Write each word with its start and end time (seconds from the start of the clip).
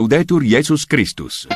Laudetur 0.00 0.42
Jesus 0.42 0.86
Christus. 0.86 1.46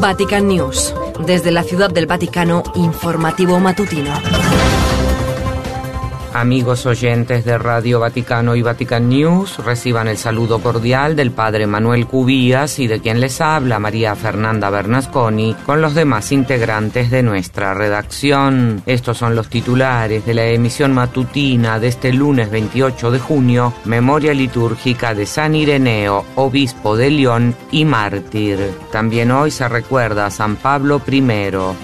Vatican 0.00 0.48
News. 0.48 0.94
Desde 1.26 1.50
la 1.50 1.62
Ciudad 1.64 1.90
del 1.90 2.06
Vaticano, 2.06 2.62
informativo 2.76 3.60
matutino. 3.60 4.14
Amigos 6.36 6.84
oyentes 6.84 7.46
de 7.46 7.56
Radio 7.56 7.98
Vaticano 7.98 8.56
y 8.56 8.60
Vatican 8.60 9.08
News, 9.08 9.56
reciban 9.64 10.06
el 10.06 10.18
saludo 10.18 10.58
cordial 10.58 11.16
del 11.16 11.30
Padre 11.30 11.66
Manuel 11.66 12.06
Cubías 12.06 12.78
y 12.78 12.86
de 12.86 13.00
quien 13.00 13.22
les 13.22 13.40
habla 13.40 13.78
María 13.78 14.14
Fernanda 14.14 14.68
Bernasconi 14.68 15.56
con 15.64 15.80
los 15.80 15.94
demás 15.94 16.32
integrantes 16.32 17.10
de 17.10 17.22
nuestra 17.22 17.72
redacción. 17.72 18.82
Estos 18.84 19.16
son 19.16 19.34
los 19.34 19.48
titulares 19.48 20.26
de 20.26 20.34
la 20.34 20.44
emisión 20.44 20.92
matutina 20.92 21.80
de 21.80 21.88
este 21.88 22.12
lunes 22.12 22.50
28 22.50 23.12
de 23.12 23.18
junio, 23.18 23.72
memoria 23.86 24.34
litúrgica 24.34 25.14
de 25.14 25.24
San 25.24 25.54
Ireneo, 25.54 26.26
obispo 26.34 26.98
de 26.98 27.12
León 27.12 27.56
y 27.70 27.86
mártir. 27.86 28.58
También 28.92 29.30
hoy 29.30 29.50
se 29.50 29.66
recuerda 29.70 30.26
a 30.26 30.30
San 30.30 30.56
Pablo 30.56 31.00
I. 31.10 31.24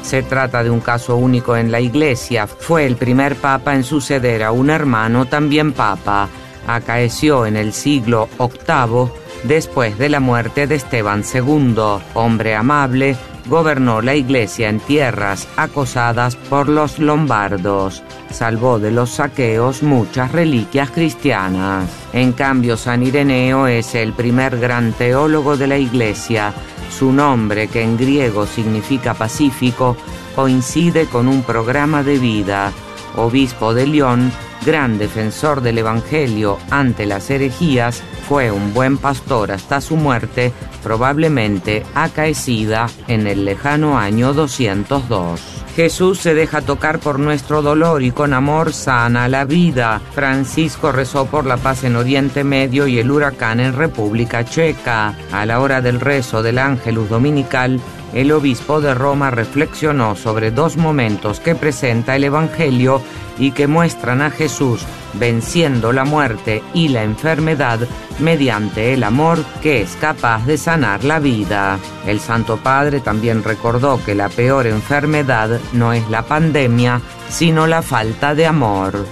Se 0.02 0.22
trata 0.22 0.62
de 0.62 0.69
un 0.69 0.80
caso 0.80 1.16
único 1.16 1.56
en 1.56 1.72
la 1.72 1.80
Iglesia. 1.80 2.46
Fue 2.46 2.84
el 2.84 2.96
primer 2.96 3.36
papa 3.36 3.74
en 3.74 3.82
suceder 3.82 4.41
a 4.45 4.52
un 4.52 4.70
hermano 4.70 5.27
también 5.27 5.73
papa. 5.73 6.28
Acaeció 6.66 7.46
en 7.46 7.56
el 7.56 7.73
siglo 7.73 8.28
VIII 8.38 9.10
después 9.45 9.98
de 9.98 10.09
la 10.09 10.20
muerte 10.20 10.66
de 10.66 10.77
Esteban 10.77 11.24
II, 11.34 11.74
hombre 12.14 12.55
amable, 12.55 13.16
gobernó 13.47 14.00
la 14.00 14.14
iglesia 14.14 14.69
en 14.69 14.80
tierras 14.80 15.48
acosadas 15.56 16.36
por 16.36 16.69
los 16.69 16.98
lombardos, 16.98 18.02
salvó 18.30 18.78
de 18.78 18.92
los 18.92 19.10
saqueos 19.10 19.83
muchas 19.83 20.33
reliquias 20.33 20.91
cristianas. 20.91 21.88
En 22.12 22.33
cambio, 22.33 22.77
San 22.77 23.03
Ireneo 23.03 23.66
es 23.66 23.94
el 23.94 24.12
primer 24.12 24.59
gran 24.59 24.92
teólogo 24.92 25.56
de 25.56 25.66
la 25.66 25.78
iglesia. 25.78 26.53
Su 26.91 27.12
nombre, 27.12 27.69
que 27.69 27.83
en 27.83 27.97
griego 27.97 28.47
significa 28.47 29.14
pacífico, 29.14 29.97
coincide 30.36 31.06
con 31.06 31.27
un 31.27 31.42
programa 31.42 32.03
de 32.03 32.19
vida 32.19 32.72
obispo 33.16 33.74
de 33.74 33.86
León, 33.86 34.32
gran 34.64 34.98
defensor 34.98 35.60
del 35.60 35.78
Evangelio 35.78 36.58
ante 36.70 37.06
las 37.06 37.30
herejías, 37.30 38.02
fue 38.28 38.50
un 38.50 38.72
buen 38.72 38.98
pastor 38.98 39.52
hasta 39.52 39.80
su 39.80 39.96
muerte, 39.96 40.52
probablemente 40.82 41.84
acaecida 41.94 42.88
en 43.08 43.27
el 43.27 43.44
lejano 43.44 43.98
año 43.98 44.32
202. 44.32 45.62
Jesús 45.74 46.19
se 46.19 46.34
deja 46.34 46.60
tocar 46.60 46.98
por 46.98 47.19
nuestro 47.19 47.62
dolor 47.62 48.02
y 48.02 48.10
con 48.10 48.34
amor 48.34 48.74
sana 48.74 49.26
la 49.28 49.47
vida. 49.47 50.02
Francisco 50.14 50.92
rezó 50.92 51.26
por 51.26 51.47
la 51.47 51.56
paz 51.56 51.84
en 51.84 51.97
Oriente 51.97 52.44
Medio 52.44 52.86
y 52.86 52.98
el 52.98 53.10
huracán 53.10 53.58
en 53.58 53.74
República 53.74 54.44
Checa. 54.44 55.14
A 55.32 55.47
la 55.47 55.60
hora 55.60 55.80
del 55.80 55.98
rezo 55.98 56.42
del 56.42 56.58
Ángelus 56.58 57.08
Dominical, 57.08 57.80
el 58.12 58.32
obispo 58.32 58.80
de 58.80 58.94
Roma 58.94 59.30
reflexionó 59.30 60.16
sobre 60.16 60.50
dos 60.50 60.77
momentos 60.77 61.41
que 61.41 61.55
presenta 61.55 62.16
el 62.16 62.24
Evangelio 62.24 63.02
y 63.38 63.52
que 63.52 63.66
muestran 63.66 64.20
a 64.20 64.30
Jesús 64.30 64.84
venciendo 65.14 65.92
la 65.92 66.04
muerte 66.04 66.62
y 66.74 66.88
la 66.88 67.02
enfermedad 67.02 67.80
mediante 68.19 68.92
el 68.92 69.04
amor 69.04 69.44
que 69.62 69.82
es 69.82 69.96
capaz 69.96 70.46
de 70.46 70.58
sanar 70.58 71.04
la 71.04 71.19
vida. 71.19 71.78
El 72.06 72.20
Santo 72.20 72.58
Padre 72.58 73.00
también 73.00 73.42
recordó 73.42 74.02
que 74.04 74.14
la 74.14 74.28
peor 74.28 74.66
enfermedad 74.66 75.60
no 75.72 75.92
es 75.92 76.08
la 76.10 76.22
pandemia, 76.22 77.00
sino 77.28 77.66
la 77.66 77.82
falta 77.82 78.34
de 78.34 78.47
amor. 78.47 79.06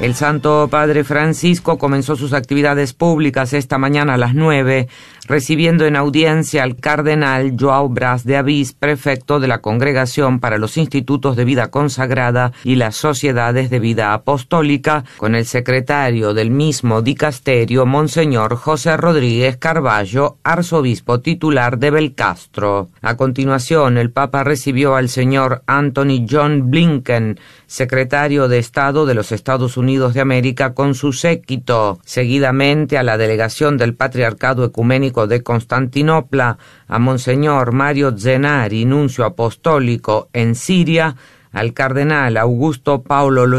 El 0.00 0.14
Santo 0.14 0.68
Padre 0.70 1.04
Francisco 1.04 1.78
comenzó 1.78 2.16
sus 2.16 2.32
actividades 2.32 2.92
públicas 2.92 3.52
esta 3.52 3.78
mañana 3.78 4.14
a 4.14 4.18
las 4.18 4.34
nueve 4.34 4.88
recibiendo 5.26 5.86
en 5.86 5.96
audiencia 5.96 6.62
al 6.62 6.76
cardenal 6.76 7.56
Joao 7.58 7.88
Bras 7.88 8.24
de 8.24 8.36
Avís, 8.36 8.72
prefecto 8.72 9.40
de 9.40 9.48
la 9.48 9.60
Congregación 9.60 10.40
para 10.40 10.58
los 10.58 10.76
Institutos 10.76 11.36
de 11.36 11.44
Vida 11.44 11.70
Consagrada 11.70 12.52
y 12.64 12.74
las 12.74 12.96
Sociedades 12.96 13.70
de 13.70 13.78
Vida 13.78 14.12
Apostólica, 14.12 15.04
con 15.16 15.34
el 15.34 15.46
secretario 15.46 16.34
del 16.34 16.50
mismo 16.50 17.02
dicasterio, 17.02 17.86
Monseñor 17.86 18.56
José 18.56 18.96
Rodríguez 18.96 19.56
Carballo, 19.56 20.36
arzobispo 20.42 21.20
titular 21.20 21.78
de 21.78 21.90
Belcastro. 21.90 22.88
A 23.00 23.16
continuación, 23.16 23.98
el 23.98 24.10
Papa 24.10 24.44
recibió 24.44 24.96
al 24.96 25.08
señor 25.08 25.62
Anthony 25.66 26.26
John 26.28 26.70
Blinken, 26.70 27.38
secretario 27.66 28.48
de 28.48 28.58
Estado 28.58 29.06
de 29.06 29.14
los 29.14 29.32
Estados 29.32 29.76
Unidos 29.76 30.14
de 30.14 30.20
América, 30.20 30.74
con 30.74 30.94
su 30.94 31.12
séquito, 31.12 31.98
seguidamente 32.04 32.98
a 32.98 33.02
la 33.02 33.16
delegación 33.16 33.76
del 33.76 33.94
Patriarcado 33.94 34.64
Ecuménico 34.64 35.13
de 35.26 35.42
Constantinopla, 35.42 36.58
a 36.88 36.98
Monseñor 36.98 37.72
Mario 37.72 38.14
Zenari, 38.16 38.84
nuncio 38.84 39.24
apostólico 39.24 40.28
en 40.32 40.54
Siria, 40.54 41.14
al 41.52 41.72
cardenal 41.72 42.36
Augusto 42.36 43.02
Paolo 43.02 43.46
Lo 43.46 43.58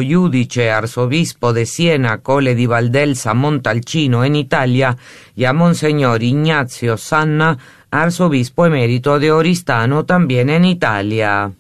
arzobispo 0.71 1.53
de 1.53 1.65
Siena, 1.65 2.17
Cole 2.17 2.53
di 2.53 2.65
Valdelsa, 2.65 3.33
Montalcino 3.33 4.25
en 4.25 4.35
Italia, 4.35 4.97
y 5.35 5.45
a 5.45 5.53
Monseñor 5.53 6.21
Ignazio 6.21 6.97
Sanna, 6.97 7.57
arzobispo 7.89 8.65
emérito 8.65 9.17
de 9.17 9.31
Oristano 9.31 10.05
también 10.05 10.49
en 10.49 10.65
Italia. 10.65 11.53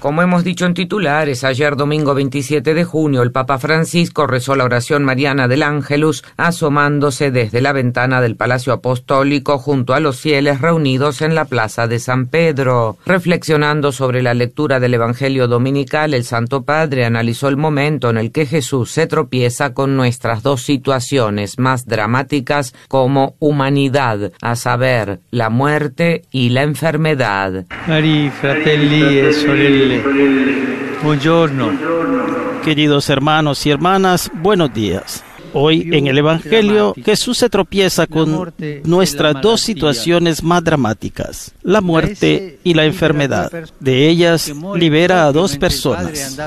Como 0.00 0.22
hemos 0.22 0.44
dicho 0.44 0.64
en 0.64 0.72
titulares, 0.72 1.44
ayer 1.44 1.76
domingo 1.76 2.14
27 2.14 2.72
de 2.72 2.84
junio 2.84 3.22
el 3.22 3.32
Papa 3.32 3.58
Francisco 3.58 4.26
rezó 4.26 4.56
la 4.56 4.64
oración 4.64 5.04
mariana 5.04 5.46
del 5.46 5.62
Ángelus 5.62 6.24
asomándose 6.38 7.30
desde 7.30 7.60
la 7.60 7.74
ventana 7.74 8.22
del 8.22 8.34
Palacio 8.34 8.72
Apostólico 8.72 9.58
junto 9.58 9.92
a 9.92 10.00
los 10.00 10.18
fieles 10.18 10.62
reunidos 10.62 11.20
en 11.20 11.34
la 11.34 11.44
Plaza 11.44 11.86
de 11.86 11.98
San 11.98 12.28
Pedro. 12.28 12.96
Reflexionando 13.04 13.92
sobre 13.92 14.22
la 14.22 14.32
lectura 14.32 14.80
del 14.80 14.94
Evangelio 14.94 15.48
Dominical, 15.48 16.14
el 16.14 16.24
Santo 16.24 16.62
Padre 16.62 17.04
analizó 17.04 17.48
el 17.48 17.58
momento 17.58 18.08
en 18.08 18.16
el 18.16 18.32
que 18.32 18.46
Jesús 18.46 18.90
se 18.90 19.06
tropieza 19.06 19.74
con 19.74 19.98
nuestras 19.98 20.42
dos 20.42 20.62
situaciones 20.62 21.58
más 21.58 21.84
dramáticas 21.84 22.74
como 22.88 23.34
humanidad, 23.38 24.32
a 24.40 24.56
saber, 24.56 25.20
la 25.30 25.50
muerte 25.50 26.22
y 26.30 26.48
la 26.48 26.62
enfermedad. 26.62 27.66
fratelli 28.30 29.89
Buongiorno. 31.02 31.72
Queridos 32.64 33.08
hermanos 33.08 33.64
y 33.66 33.70
hermanas, 33.70 34.30
buenos 34.34 34.72
días. 34.72 35.24
Hoy 35.52 35.88
en 35.92 36.06
el 36.06 36.18
Evangelio 36.18 36.94
Jesús 37.04 37.38
se 37.38 37.48
tropieza 37.48 38.06
con 38.06 38.52
nuestras 38.84 39.40
dos 39.40 39.60
situaciones 39.60 40.42
más 40.42 40.62
dramáticas, 40.62 41.52
la 41.62 41.80
muerte 41.80 42.60
y 42.62 42.74
la 42.74 42.84
enfermedad. 42.84 43.50
De 43.80 44.08
ellas 44.08 44.52
libera 44.76 45.26
a 45.26 45.32
dos 45.32 45.56
personas, 45.56 46.38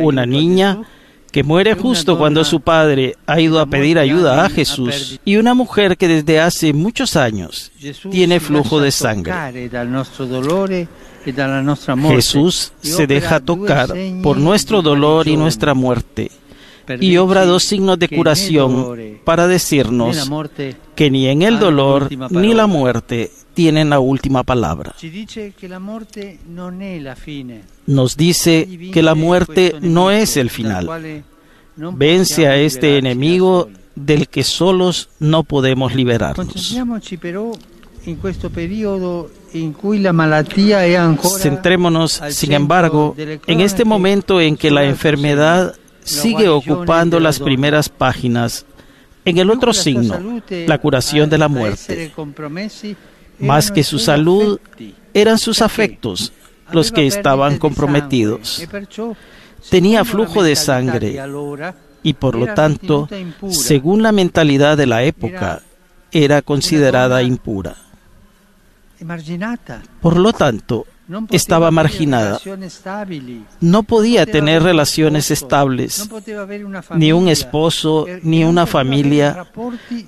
una 0.00 0.26
niña 0.26 0.82
que 1.34 1.42
muere 1.42 1.74
justo 1.74 2.16
cuando 2.16 2.44
su 2.44 2.60
padre 2.60 3.16
ha 3.26 3.40
ido 3.40 3.58
a 3.58 3.66
pedir 3.66 3.98
ayuda 3.98 4.44
a 4.44 4.48
Jesús, 4.48 5.18
y 5.24 5.34
una 5.34 5.52
mujer 5.52 5.96
que 5.96 6.06
desde 6.06 6.38
hace 6.38 6.72
muchos 6.72 7.16
años 7.16 7.72
tiene 8.08 8.38
flujo 8.38 8.78
de 8.78 8.92
sangre. 8.92 9.34
Jesús 12.08 12.72
se 12.80 13.08
deja 13.08 13.40
tocar 13.40 13.92
por 14.22 14.36
nuestro 14.36 14.80
dolor 14.80 15.26
y 15.26 15.36
nuestra 15.36 15.74
muerte 15.74 16.30
y 17.00 17.16
obra 17.16 17.44
dos 17.44 17.64
signos 17.64 17.98
de 17.98 18.08
curación 18.08 19.18
para 19.24 19.48
decirnos 19.48 20.30
que 20.94 21.10
ni 21.10 21.26
en 21.26 21.42
el 21.42 21.58
dolor 21.58 22.10
ni 22.30 22.54
la 22.54 22.68
muerte 22.68 23.32
tienen 23.54 23.90
la 23.90 24.00
última 24.00 24.42
palabra. 24.42 24.94
Nos 27.86 28.16
dice 28.16 28.68
que 28.92 29.02
la 29.02 29.14
muerte 29.14 29.74
no 29.80 30.10
es 30.10 30.36
el 30.36 30.50
final. 30.50 31.24
Vence 31.76 32.46
a 32.46 32.56
este 32.56 32.98
enemigo 32.98 33.68
del 33.94 34.28
que 34.28 34.44
solos 34.44 35.08
no 35.18 35.44
podemos 35.44 35.94
liberarnos. 35.94 36.76
Centrémonos, 41.38 42.22
sin 42.30 42.52
embargo, 42.52 43.16
en 43.46 43.60
este 43.60 43.84
momento 43.84 44.40
en 44.40 44.56
que 44.56 44.70
la 44.70 44.84
enfermedad 44.84 45.74
sigue 46.02 46.48
ocupando 46.48 47.18
las 47.18 47.40
primeras 47.40 47.88
páginas, 47.88 48.66
en 49.24 49.38
el 49.38 49.50
otro 49.50 49.72
signo, 49.72 50.42
la 50.66 50.78
curación 50.78 51.30
de 51.30 51.38
la 51.38 51.48
muerte. 51.48 52.12
Más 53.38 53.70
que 53.70 53.82
su 53.82 53.98
salud, 53.98 54.60
eran 55.12 55.38
sus 55.38 55.62
afectos 55.62 56.32
los 56.72 56.92
que 56.92 57.06
estaban 57.06 57.58
comprometidos. 57.58 58.62
Tenía 59.70 60.04
flujo 60.04 60.42
de 60.42 60.56
sangre 60.56 61.20
y 62.02 62.12
por 62.12 62.36
lo 62.36 62.52
tanto, 62.54 63.08
según 63.48 64.02
la 64.02 64.12
mentalidad 64.12 64.76
de 64.76 64.86
la 64.86 65.02
época, 65.02 65.62
era 66.12 66.42
considerada 66.42 67.22
impura. 67.22 67.76
Por 70.00 70.16
lo 70.18 70.32
tanto, 70.32 70.86
estaba 71.30 71.70
marginada. 71.70 72.40
No 73.60 73.82
podía 73.82 74.26
tener 74.26 74.62
relaciones 74.62 75.30
estables, 75.30 76.08
ni 76.94 77.12
un 77.12 77.28
esposo, 77.28 78.06
ni 78.22 78.44
una 78.44 78.66
familia, 78.66 79.46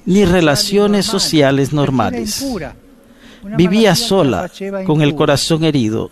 ni 0.05 0.25
relaciones 0.25 1.07
sociales 1.07 1.73
normales. 1.73 2.45
Vivía 3.57 3.95
sola, 3.95 4.51
con 4.87 5.03
el 5.03 5.15
corazón 5.15 5.65
herido. 5.65 6.11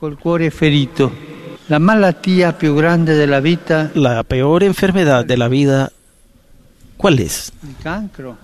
Col 0.00 0.16
cuore 0.18 0.50
ferito. 0.50 1.12
La 1.66 1.78
malattia 1.78 2.54
più 2.54 2.74
grande 2.74 3.14
della 3.14 3.38
vita. 3.40 3.90
La 3.94 4.24
peor 4.24 4.62
enfermedad 4.62 5.26
de 5.26 5.36
la 5.36 5.46
vida, 5.46 5.92
¿cuál 6.96 7.18
es? 7.18 7.52
Il 7.62 7.76
cancro, 7.82 8.34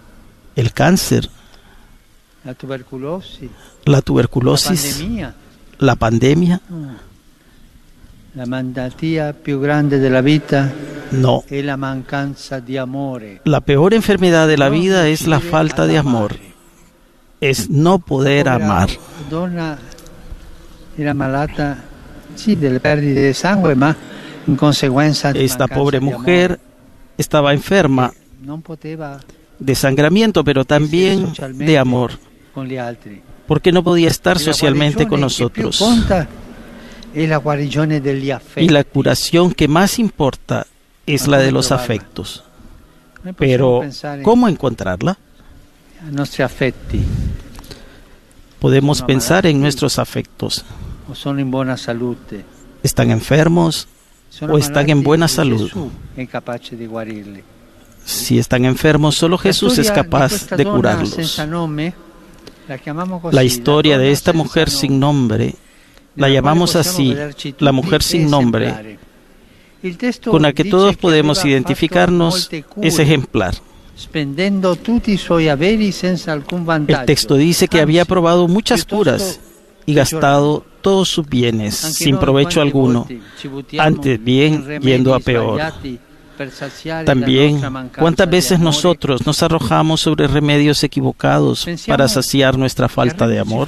El 0.55 0.73
cáncer, 0.73 1.29
la 2.45 2.53
tuberculosi, 2.55 3.49
la 3.85 3.93
la 3.93 4.01
tuberculosis, 4.03 4.97
pandemia. 4.99 5.35
la 5.79 5.97
pandemia. 5.97 6.61
La 8.35 8.45
malattia 8.47 9.33
più 9.33 9.59
grande 9.59 9.99
della 9.99 10.21
vita 10.21 10.71
No. 11.11 11.43
è 11.49 11.63
la 11.63 11.77
mancanza 11.77 12.59
di 12.61 12.77
amore. 12.77 13.41
La 13.45 13.61
peor 13.63 13.95
enfermedad 13.95 14.47
de 14.47 14.59
la 14.59 14.69
vida 14.69 15.09
es 15.09 15.27
la 15.27 15.41
falta 15.41 15.87
de 15.87 15.97
amor, 15.97 16.37
es 17.41 17.71
no 17.71 17.99
poder 17.99 18.49
amar. 18.49 18.91
Era 20.97 21.15
malata, 21.15 21.83
sì, 22.35 22.59
delle 22.59 22.81
perdite 22.81 23.27
di 23.27 23.33
sangue, 23.33 23.75
ma 23.75 23.95
in 24.45 24.57
conseguenza 24.57 25.33
di 25.33 25.45
Esta 25.45 25.69
pobre 25.69 26.01
mujer 26.01 26.59
estaba 27.17 27.53
enferma 27.53 28.13
de 29.59 29.75
sangramiento, 29.75 30.45
pero 30.45 30.65
también 30.65 31.33
de 31.55 31.79
amor, 31.79 32.13
porque 33.47 33.73
no 33.73 33.83
podía 33.83 34.09
estar 34.09 34.37
la 34.37 34.43
socialmente 34.43 35.07
con 35.07 35.21
nosotros. 35.21 35.81
la. 35.81 36.29
Y 38.63 38.69
la 38.69 38.85
curación 38.85 39.53
que 39.53 39.69
más 39.69 39.99
importa 39.99 40.67
es 41.07 41.27
la 41.27 41.39
de 41.39 41.51
los 41.51 41.73
afectos. 41.73 42.45
Pero, 43.39 43.83
¿cómo 44.23 44.49
encontrarla? 44.49 45.17
Podemos 48.61 49.03
pensar 49.03 49.47
en 49.47 49.61
nuestros 49.61 49.99
afectos. 49.99 50.65
¿Están 52.83 53.11
enfermos? 53.11 53.89
O 54.41 54.59
están 54.59 54.91
en 54.91 55.03
buena 55.03 55.29
salud. 55.29 55.71
Si 58.05 58.39
están 58.39 58.65
enfermos, 58.65 59.17
solo 59.17 59.39
Jesús 59.39 59.79
es 59.79 59.91
capaz 59.91 60.49
de 60.51 60.65
curarlos. 60.65 61.41
la 63.33 63.45
historia 63.45 63.99
de 63.99 64.11
esta 64.11 64.33
mujer 64.33 64.71
sin 64.71 65.01
nombre 65.01 65.55
la 66.17 66.29
llamamos 66.29 66.77
así, 66.77 67.15
la 67.59 67.73
mujer 67.73 68.03
sin 68.03 68.31
nombre, 68.31 68.99
con 70.25 70.43
la 70.43 70.53
que 70.53 70.65
todos 70.65 70.97
podemos 70.97 71.45
identificarnos, 71.45 72.51
es 72.83 72.99
ejemplar. 72.99 73.55
El 76.89 77.05
texto 77.07 77.35
dice 77.37 77.69
que 77.69 77.81
había 77.81 78.05
probado 78.05 78.49
muchas 78.49 78.85
curas 78.85 79.41
y 79.85 79.95
gastado 79.95 80.65
todos 80.87 81.09
sus 81.09 81.29
bienes 81.29 81.75
sin 81.75 82.17
provecho 82.17 82.61
alguno, 82.61 83.09
antes 83.77 84.23
bien 84.23 84.79
yendo 84.81 85.17
a 85.17 85.19
peor. 85.19 85.61
También, 87.05 87.61
¿cuántas 87.99 88.31
veces 88.31 88.61
nosotros 88.61 89.27
nos 89.27 89.43
arrojamos 89.43 90.01
sobre 90.01 90.29
remedios 90.29 90.85
equivocados 90.85 91.67
para 91.89 92.07
saciar 92.07 92.57
nuestra 92.57 92.89
falta 92.89 93.27
de 93.27 93.41
amor? 93.41 93.67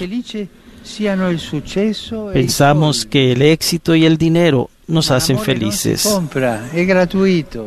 Pensamos 2.33 3.05
que 3.05 3.33
el 3.33 3.43
éxito 3.43 3.97
y 3.97 4.07
el 4.07 4.17
dinero 4.17 4.71
nos 4.87 5.11
hacen 5.11 5.41
felices, 5.41 6.09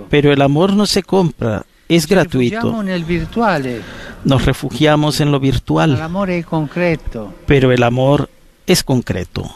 pero 0.09 0.31
el 0.31 0.41
amor 0.41 0.71
no 0.71 0.85
se 0.85 1.03
compra, 1.03 1.65
es 1.89 2.07
gratuito. 2.07 2.81
virtuale, 3.05 3.81
Nos 4.23 4.45
refugiamos 4.45 5.19
en 5.19 5.29
lo 5.29 5.41
virtual, 5.41 5.99
pero 7.45 7.73
el 7.73 7.83
amor 7.83 8.29
es 8.71 8.83
concreto. 8.83 9.49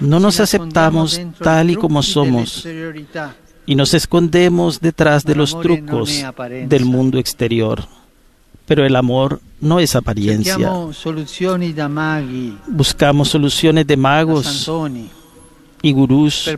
No 0.00 0.20
nos 0.20 0.40
aceptamos 0.40 1.20
tal 1.38 1.70
y 1.70 1.76
como 1.76 2.02
somos 2.02 2.66
y 3.66 3.74
nos 3.74 3.94
escondemos 3.94 4.80
detrás 4.80 5.24
de 5.24 5.34
los 5.34 5.60
trucos 5.60 6.24
del 6.66 6.84
mundo 6.84 7.18
exterior. 7.18 7.84
Pero 8.64 8.84
el 8.84 8.96
amor 8.96 9.40
no 9.60 9.78
es 9.78 9.94
apariencia. 9.94 10.56
Buscamos 12.66 13.28
soluciones 13.28 13.86
de 13.86 13.96
magos 13.96 14.70
y 15.82 15.92
gurús 15.92 16.50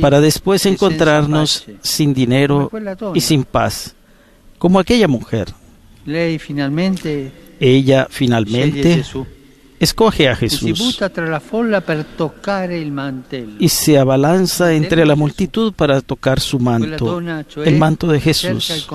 para 0.00 0.20
después 0.20 0.64
e 0.64 0.70
encontrarnos 0.70 1.66
sin 1.82 2.14
dinero 2.14 2.70
y 3.14 3.20
sin 3.20 3.44
paz. 3.44 3.94
Como 4.58 4.78
aquella 4.78 5.08
mujer. 5.08 5.52
Ella 7.60 8.06
finalmente 8.10 9.04
escoge 9.80 10.28
a 10.28 10.36
Jesús 10.36 11.00
y 13.58 13.68
se 13.68 13.98
abalanza 13.98 14.72
entre 14.72 15.06
la 15.06 15.14
multitud 15.14 15.72
para 15.72 16.00
tocar 16.00 16.40
su 16.40 16.58
manto, 16.58 17.20
el 17.64 17.78
manto 17.78 18.06
de 18.08 18.20
Jesús. 18.20 18.86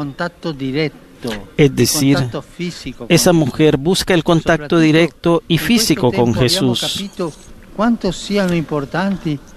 Es 1.57 1.75
decir, 1.75 2.17
Esa 3.09 3.33
mujer 3.33 3.77
busca 3.77 4.13
el 4.13 4.23
contacto 4.23 4.79
directo 4.79 5.43
y 5.47 5.57
físico 5.57 6.11
con 6.11 6.33
Jesús. 6.33 7.09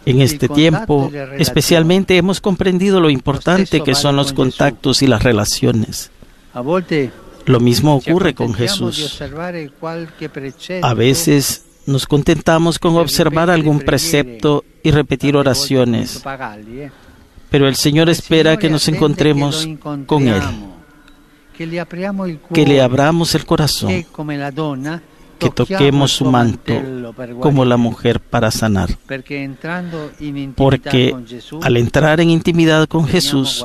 En 0.06 0.20
este 0.20 0.48
tiempo, 0.48 1.10
e 1.12 1.42
especialmente 1.42 2.16
hemos 2.16 2.40
comprendido 2.40 3.00
lo 3.00 3.10
importante 3.10 3.80
que 3.82 3.94
son 3.94 4.16
los 4.16 4.32
contactos 4.32 5.02
y 5.02 5.06
las 5.06 5.22
relaciones. 5.22 6.10
Lo 7.46 7.60
mismo 7.60 7.96
ocurre 7.96 8.34
con 8.34 8.54
Jesús. 8.54 9.20
A 10.82 10.94
veces 10.94 11.64
nos 11.86 12.06
contentamos 12.06 12.78
con 12.78 12.96
observar 12.96 13.50
algún 13.50 13.80
precepto 13.80 14.64
y 14.82 14.90
repetir 14.90 15.36
oraciones, 15.36 16.22
eh. 16.24 16.90
pero 17.50 17.68
el 17.68 17.76
Señor 17.76 18.08
espera 18.08 18.56
que 18.56 18.70
nos 18.70 18.88
encontremos 18.88 19.68
con 20.06 20.28
Él, 20.28 20.42
que 22.52 22.66
le 22.66 22.80
abramos 22.80 23.34
el 23.34 23.44
corazón, 23.44 24.04
que 25.38 25.50
toquemos 25.50 26.12
su 26.12 26.24
manto 26.24 26.72
como 27.40 27.64
la 27.64 27.76
mujer 27.76 28.20
para 28.20 28.50
sanar. 28.50 28.90
Porque 30.56 31.16
al 31.62 31.76
entrar 31.76 32.20
en 32.20 32.30
intimidad 32.30 32.86
con 32.88 33.06
Jesús, 33.06 33.64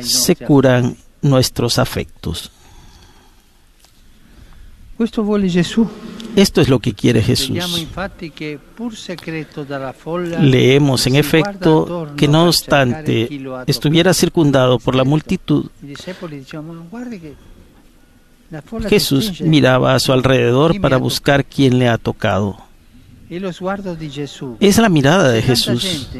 se 0.00 0.36
curan 0.36 0.96
nuestros 1.20 1.78
afectos. 1.78 2.50
Esto 6.34 6.60
es 6.62 6.68
lo 6.68 6.78
que 6.78 6.94
quiere 6.94 7.20
Jesús. 7.22 7.58
Leemos 10.40 11.06
en 11.06 11.16
efecto 11.16 12.08
que 12.16 12.28
no 12.28 12.46
obstante 12.46 13.28
estuviera 13.66 14.14
circundado 14.14 14.78
por 14.78 14.94
la 14.94 15.04
multitud, 15.04 15.66
I 15.82 15.86
discepoli 15.86 16.38
dicevano, 16.38 16.72
"Ma 16.72 16.84
guardi 16.88 17.20
che 17.20 17.34
la 18.50 18.62
folla 18.62 18.88
Jesús 18.88 19.26
si 19.26 19.34
stringe". 19.34 19.50
miraba 19.50 19.94
a 19.94 19.98
su 19.98 20.12
alrededor 20.12 20.80
para 20.80 20.96
buscar 20.96 21.44
quién 21.44 21.78
le 21.78 21.88
ha 21.88 21.98
tocado. 21.98 22.56
Es 24.60 24.78
la 24.78 24.88
mirada 24.90 25.30
de 25.30 25.40
Jesús. 25.40 26.10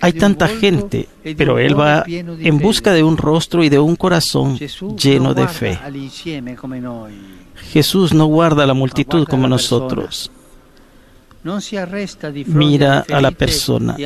Hay 0.00 0.12
tanta 0.12 0.48
gente, 0.48 1.08
pero 1.36 1.58
Él 1.58 1.78
va 1.78 2.04
en 2.06 2.58
busca 2.58 2.92
de 2.92 3.02
un 3.02 3.16
rostro 3.16 3.64
y 3.64 3.70
de 3.70 3.78
un 3.78 3.96
corazón 3.96 4.58
lleno 4.96 5.32
de 5.32 5.48
fe. 5.48 5.78
Jesús 7.72 8.12
no 8.12 8.26
guarda 8.26 8.66
la 8.66 8.74
multitud 8.74 9.26
como 9.26 9.46
nosotros. 9.48 10.30
Mira 12.46 13.04
a 13.10 13.20
la 13.20 13.30
persona. 13.30 13.96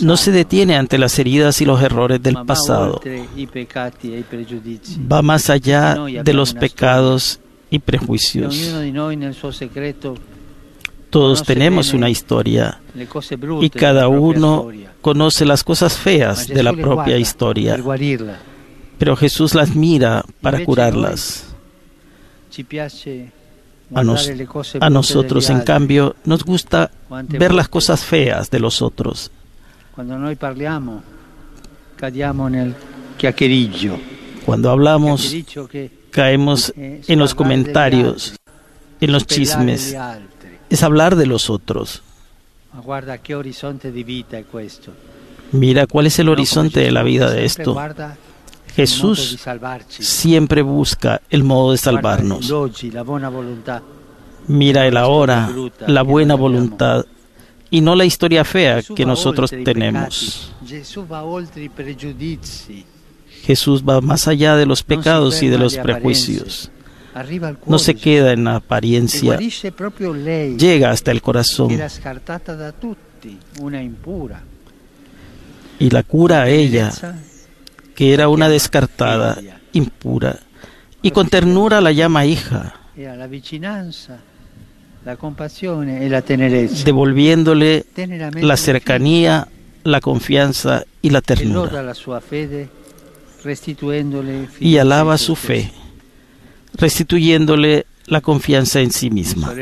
No 0.00 0.16
se 0.16 0.32
detiene 0.32 0.76
ante 0.76 0.96
las 0.96 1.18
heridas 1.18 1.60
y 1.60 1.66
los 1.66 1.82
errores 1.82 2.22
del 2.22 2.36
pasado. 2.46 3.00
Va 5.12 5.22
más 5.22 5.50
allá 5.50 5.96
de 6.24 6.32
los 6.32 6.54
pecados 6.54 7.40
y 7.70 7.78
prejuicios. 7.78 8.72
Todos 11.10 11.42
tenemos 11.44 11.92
una 11.92 12.10
historia 12.10 12.80
y 13.60 13.70
cada 13.70 14.08
uno 14.08 14.68
conoce 15.00 15.44
las 15.44 15.62
cosas 15.62 15.96
feas 15.96 16.48
de 16.48 16.62
la 16.62 16.72
propia 16.72 17.18
historia, 17.18 17.78
pero 18.98 19.14
Jesús 19.14 19.54
las 19.54 19.76
mira 19.76 20.24
para 20.40 20.64
curarlas. 20.64 21.43
A, 23.94 24.02
nos- 24.04 24.26
nosotros, 24.90 25.44
en 25.50 25.56
cambio, 25.64 26.16
nos 26.24 26.42
gusta 26.44 26.90
ver 27.38 27.52
las 27.54 27.68
cosas 27.68 28.04
feas 28.04 28.50
de 28.50 28.58
los 28.60 28.80
otros. 28.82 29.30
Cuando 34.46 34.70
hablamos, 34.70 35.20
caemos 36.10 36.72
en 36.76 37.18
los 37.18 37.34
comentarios, 37.34 38.36
en 39.00 39.12
los 39.12 39.22
chismes. 39.26 39.92
Es 40.70 40.82
hablar 40.82 41.16
de 41.16 41.26
los 41.26 41.50
otros. 41.50 42.02
Mira 45.52 45.86
cuál 45.86 46.06
es 46.06 46.18
el 46.18 46.28
horizonte 46.28 46.80
de 46.80 46.90
la 46.90 47.02
vida 47.04 47.30
de 47.30 47.44
esto. 47.44 47.74
Jesús 48.74 49.38
siempre 49.88 50.62
busca 50.62 51.20
el 51.30 51.44
modo 51.44 51.72
de 51.72 51.78
salvarnos. 51.78 52.52
Mira 54.46 54.86
el 54.86 54.96
ahora, 54.96 55.50
la 55.86 56.02
buena 56.02 56.34
voluntad 56.34 57.06
y 57.70 57.80
no 57.80 57.94
la 57.94 58.04
historia 58.04 58.44
fea 58.44 58.82
que 58.82 59.06
nosotros 59.06 59.50
tenemos. 59.50 60.52
Jesús 63.44 63.82
va 63.82 64.00
más 64.00 64.28
allá 64.28 64.56
de 64.56 64.66
los 64.66 64.82
pecados 64.82 65.42
y 65.42 65.48
de 65.48 65.58
los 65.58 65.76
prejuicios. 65.76 66.70
No 67.66 67.78
se 67.78 67.94
queda 67.94 68.32
en 68.32 68.44
la 68.44 68.56
apariencia, 68.56 69.38
llega 69.38 70.90
hasta 70.90 71.10
el 71.10 71.22
corazón. 71.22 71.70
Y 75.78 75.90
la 75.90 76.02
cura 76.02 76.42
a 76.42 76.48
ella, 76.48 76.92
que 77.94 78.12
era 78.12 78.28
una 78.28 78.48
descartada, 78.48 79.38
impura, 79.72 80.40
y 81.02 81.10
con 81.10 81.28
ternura 81.28 81.80
la 81.80 81.92
llama 81.92 82.26
hija, 82.26 82.74
devolviéndole 86.84 87.84
la 88.40 88.56
cercanía, 88.56 89.48
la 89.82 90.00
confianza 90.00 90.84
y 91.02 91.10
la 91.10 91.20
ternura. 91.20 91.70
Y 94.60 94.78
alaba 94.78 95.18
su 95.18 95.36
fe, 95.36 95.70
restituyéndole 96.74 97.84
la 98.06 98.20
confianza 98.22 98.80
en 98.80 98.90
sí 98.90 99.10
misma. 99.10 99.52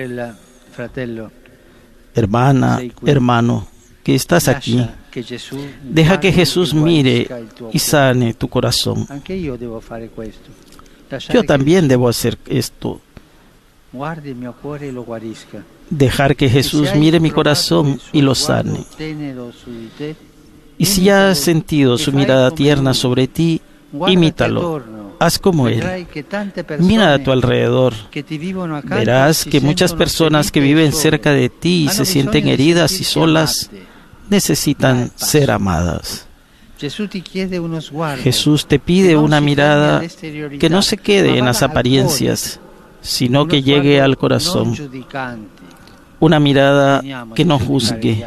Hermana, 2.14 2.80
hermano, 3.06 3.66
que 4.04 4.14
estás 4.14 4.48
aquí, 4.48 4.86
deja 5.82 6.20
que 6.20 6.32
Jesús 6.32 6.74
mire 6.74 7.28
y 7.72 7.78
sane 7.78 8.34
tu 8.34 8.48
corazón. 8.48 9.06
Yo 11.32 11.42
también 11.44 11.88
debo 11.88 12.08
hacer 12.08 12.38
esto. 12.46 13.00
Dejar 15.90 16.36
que 16.36 16.48
Jesús 16.48 16.94
mire 16.94 17.20
mi 17.20 17.30
corazón 17.30 18.00
y 18.12 18.22
lo 18.22 18.34
sane. 18.34 18.84
Y 20.78 20.86
si 20.86 21.10
has 21.10 21.38
sentido 21.38 21.98
su 21.98 22.12
mirada 22.12 22.50
tierna 22.50 22.94
sobre 22.94 23.28
ti, 23.28 23.60
imítalo. 24.08 24.82
Haz 25.18 25.38
como 25.38 25.68
Él. 25.68 26.06
Mira 26.80 27.14
a 27.14 27.22
tu 27.22 27.30
alrededor. 27.30 27.94
Verás 28.84 29.44
que 29.44 29.60
muchas 29.60 29.94
personas 29.94 30.50
que 30.50 30.60
viven 30.60 30.92
cerca 30.92 31.32
de 31.32 31.48
ti 31.48 31.84
y 31.84 31.88
se 31.90 32.04
sienten 32.04 32.48
heridas 32.48 32.98
y 33.00 33.04
solas 33.04 33.70
necesitan 34.32 35.12
ser 35.14 35.50
amadas. 35.52 36.26
Jesús 38.22 38.66
te 38.66 38.78
pide 38.80 39.16
una 39.16 39.40
mirada 39.40 40.02
que 40.58 40.68
no 40.68 40.82
se 40.82 40.96
quede 40.96 41.38
en 41.38 41.44
las 41.44 41.62
apariencias, 41.62 42.58
sino 43.00 43.46
que 43.46 43.62
llegue 43.62 44.00
al 44.00 44.16
corazón. 44.16 44.74
Una 46.18 46.40
mirada 46.40 47.02
que 47.34 47.44
no 47.44 47.58
juzgue. 47.60 48.26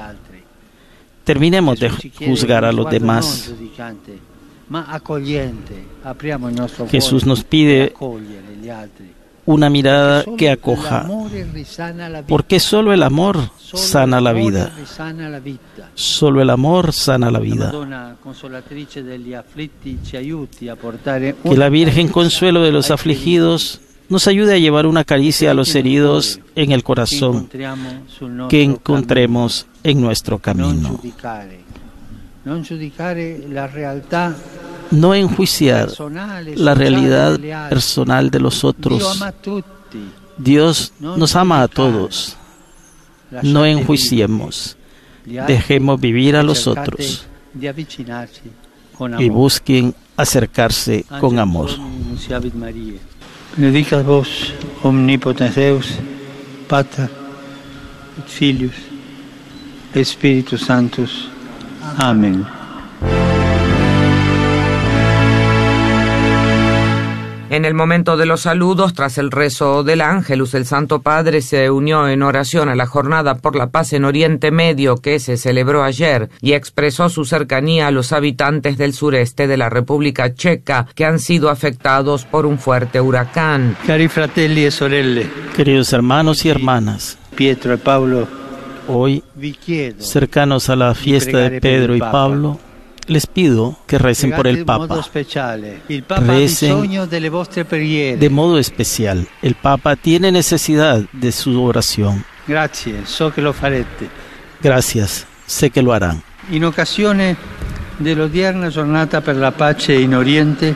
Terminemos 1.26 1.80
de 1.80 1.90
juzgar 1.90 2.64
a 2.64 2.72
los 2.72 2.90
demás. 2.90 3.52
Jesús 6.90 7.26
nos 7.26 7.44
pide 7.44 7.94
una 9.46 9.70
mirada 9.70 10.26
que 10.38 10.50
acoja, 10.50 11.08
porque 12.28 12.60
solo 12.60 12.94
el 12.94 13.04
amor 13.04 13.38
sana 13.58 14.20
la 14.22 14.34
vida. 14.34 14.72
Solo 15.94 16.42
el 16.42 16.50
amor 16.50 16.94
sana 16.94 17.30
la 17.32 17.40
vida. 17.40 17.72
Que 21.44 21.58
la 21.58 21.70
Virgen 21.70 22.08
Consuelo 22.08 22.64
de 22.64 22.72
los 22.72 22.92
afligidos 22.92 23.82
nos 24.10 24.28
ayude 24.28 24.54
a 24.54 24.58
llevar 24.58 24.86
una 24.86 25.04
caricia 25.04 25.52
a 25.52 25.54
los 25.54 25.74
heridos 25.76 26.40
en 26.56 26.72
el 26.72 26.84
corazón 26.84 27.50
que 28.50 28.64
encontremos 28.64 29.68
en 29.84 30.02
nuestro 30.02 30.40
camino. 30.40 31.00
No 34.92 35.14
enjuiciar 35.14 35.90
la 36.56 36.74
realidad 36.76 37.40
personal 37.70 38.30
de 38.30 38.40
los 38.40 38.64
otros. 38.64 39.24
Dios 40.38 40.94
nos 41.00 41.36
ama 41.36 41.62
a 41.62 41.68
todos. 41.68 42.38
No 43.44 43.66
enjuiciemos. 43.66 44.78
Dejemos 45.26 46.00
vivir 46.00 46.36
a 46.36 46.44
los 46.44 46.68
otros 46.68 47.26
y 49.20 49.30
busquen 49.30 49.96
acercarse 50.16 51.06
con 51.20 51.40
amor. 51.40 51.70
Benedicat 53.58 54.06
vos, 54.06 54.54
omnipotens 54.84 55.56
Deus, 55.56 55.88
Pater, 56.68 57.10
Filius, 58.28 58.76
Espíritu 59.94 60.58
Santos. 60.58 61.30
Amén. 61.98 62.46
En 67.50 67.64
el 67.64 67.76
momento 67.76 68.18
de 68.18 68.26
los 68.26 68.42
saludos, 68.42 68.96
tras 68.96 69.20
el 69.20 69.30
rezo 69.30 69.84
del 69.84 70.02
ángelus, 70.02 70.56
el 70.56 70.66
Santo 70.66 71.02
Padre 71.02 71.42
se 71.42 71.70
unió 71.70 72.08
en 72.08 72.24
oración 72.24 72.70
a 72.70 72.76
la 72.76 72.88
jornada 72.88 73.36
por 73.36 73.56
la 73.56 73.68
paz 73.68 73.94
en 73.94 74.04
Oriente 74.04 74.50
Medio 74.50 74.98
que 74.98 75.20
se 75.20 75.38
celebró 75.38 75.84
ayer 75.84 76.30
y 76.42 76.54
expresó 76.54 77.08
su 77.08 77.24
cercanía 77.24 77.88
a 77.88 77.92
los 77.92 78.14
habitantes 78.14 78.78
del 78.78 78.94
sureste 78.94 79.46
de 79.48 79.58
la 79.58 79.70
República 79.70 80.34
Checa 80.34 80.88
que 80.96 81.06
han 81.06 81.20
sido 81.20 81.52
afectados 81.52 82.26
por 82.26 82.48
un 82.48 82.58
fuerte 82.58 83.00
huracán. 83.00 83.78
Cari 83.86 84.08
fratelli 84.08 84.66
e 84.66 84.72
sorelle, 84.72 85.30
Queridos 85.56 85.94
hermanos 85.94 86.46
y 86.46 86.50
hermanas, 86.50 87.20
Pietro 87.36 87.74
e 87.74 87.78
Paolo, 87.78 88.28
hoy, 88.88 89.24
cercanos 90.00 90.70
a 90.70 90.76
la 90.76 90.96
fiesta 90.96 91.38
de 91.38 91.62
Pedro 91.62 91.96
y 91.96 92.00
Pablo, 92.00 92.60
les 93.08 93.28
pido 93.28 93.78
que 93.88 93.98
recen 93.98 94.32
por 94.32 94.48
el 94.48 94.66
modo 94.66 94.88
Papa. 94.88 95.06
Recen. 96.22 96.90
De 98.20 98.30
modo 98.30 98.58
especial, 98.58 99.28
el 99.42 99.56
Papa 99.56 99.96
tiene 99.96 100.32
necesidad 100.32 101.04
de 101.12 101.32
su 101.32 101.64
oración. 101.64 102.26
Gracias, 102.48 103.10
sé 105.46 105.70
que 105.70 105.82
lo 105.82 105.94
harán. 105.94 106.24
In 106.52 106.64
occasione 106.64 107.36
dell'odierna 107.98 108.70
giornata 108.70 109.22
per 109.22 109.36
la 109.36 109.52
pace 109.52 110.00
in 110.00 110.14
Oriente, 110.14 110.76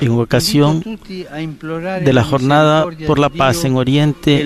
En 0.00 0.10
ocasión 0.10 0.82
de 0.82 2.12
la 2.12 2.14
la 2.14 2.24
jornada 2.24 2.86
por 3.06 3.18
la 3.18 3.28
paz 3.28 3.64
en 3.64 3.74
e 3.74 3.76
Oriente, 3.76 4.44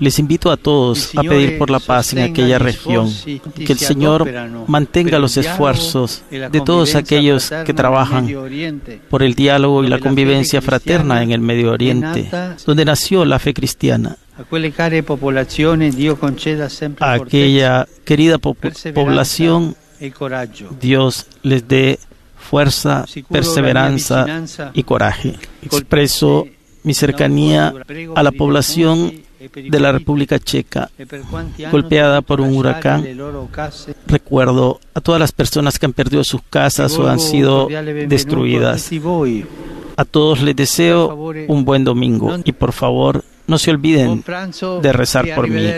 les 0.00 0.18
invito 0.18 0.50
a 0.50 0.56
todos 0.56 1.12
a 1.16 1.22
pedir 1.22 1.58
por 1.58 1.70
la 1.70 1.78
paz 1.80 2.12
en 2.12 2.18
aquella 2.30 2.58
región, 2.58 3.08
que 3.54 3.72
el 3.72 3.78
Señor 3.78 4.24
mantenga 4.66 5.18
los 5.18 5.36
esfuerzos 5.36 6.22
de 6.30 6.60
todos 6.60 6.94
aquellos 6.94 7.50
que 7.64 7.72
trabajan 7.74 8.26
por 9.10 9.22
el 9.22 9.34
diálogo 9.34 9.84
y 9.84 9.88
la 9.88 9.98
convivencia 9.98 10.60
fraterna 10.62 11.22
en 11.22 11.32
el 11.32 11.40
Medio 11.40 11.72
Oriente, 11.72 12.28
donde 12.66 12.84
nació 12.84 13.24
la 13.24 13.38
fe 13.38 13.52
cristiana. 13.54 14.16
A 17.00 17.12
aquella 17.14 17.86
querida 18.04 18.38
po- 18.38 18.54
población. 18.94 19.74
Dios 20.80 21.26
les 21.42 21.66
dé 21.66 21.98
fuerza, 22.36 23.04
perseverancia 23.28 24.44
y 24.72 24.82
coraje. 24.84 25.34
Expreso 25.62 26.46
mi 26.84 26.94
cercanía 26.94 27.74
a 28.14 28.22
la 28.22 28.30
población 28.32 29.12
de 29.38 29.80
la 29.80 29.92
República 29.92 30.38
Checa. 30.38 30.90
Golpeada 31.70 32.22
por 32.22 32.40
un 32.40 32.56
huracán. 32.56 33.04
Recuerdo 34.06 34.80
a 34.94 35.00
todas 35.00 35.20
las 35.20 35.32
personas 35.32 35.78
que 35.78 35.86
han 35.86 35.92
perdido 35.92 36.24
sus 36.24 36.42
casas 36.42 36.96
o 36.98 37.08
han 37.08 37.20
sido 37.20 37.68
destruidas. 38.06 38.90
A 39.96 40.04
todos 40.04 40.42
les 40.42 40.54
deseo 40.54 41.14
un 41.48 41.64
buen 41.64 41.84
domingo 41.84 42.36
y 42.44 42.52
por 42.52 42.72
favor 42.72 43.24
no 43.46 43.58
se 43.58 43.70
olviden 43.70 44.24
de 44.82 44.92
rezar 44.92 45.26
por 45.34 45.48
mí. 45.48 45.70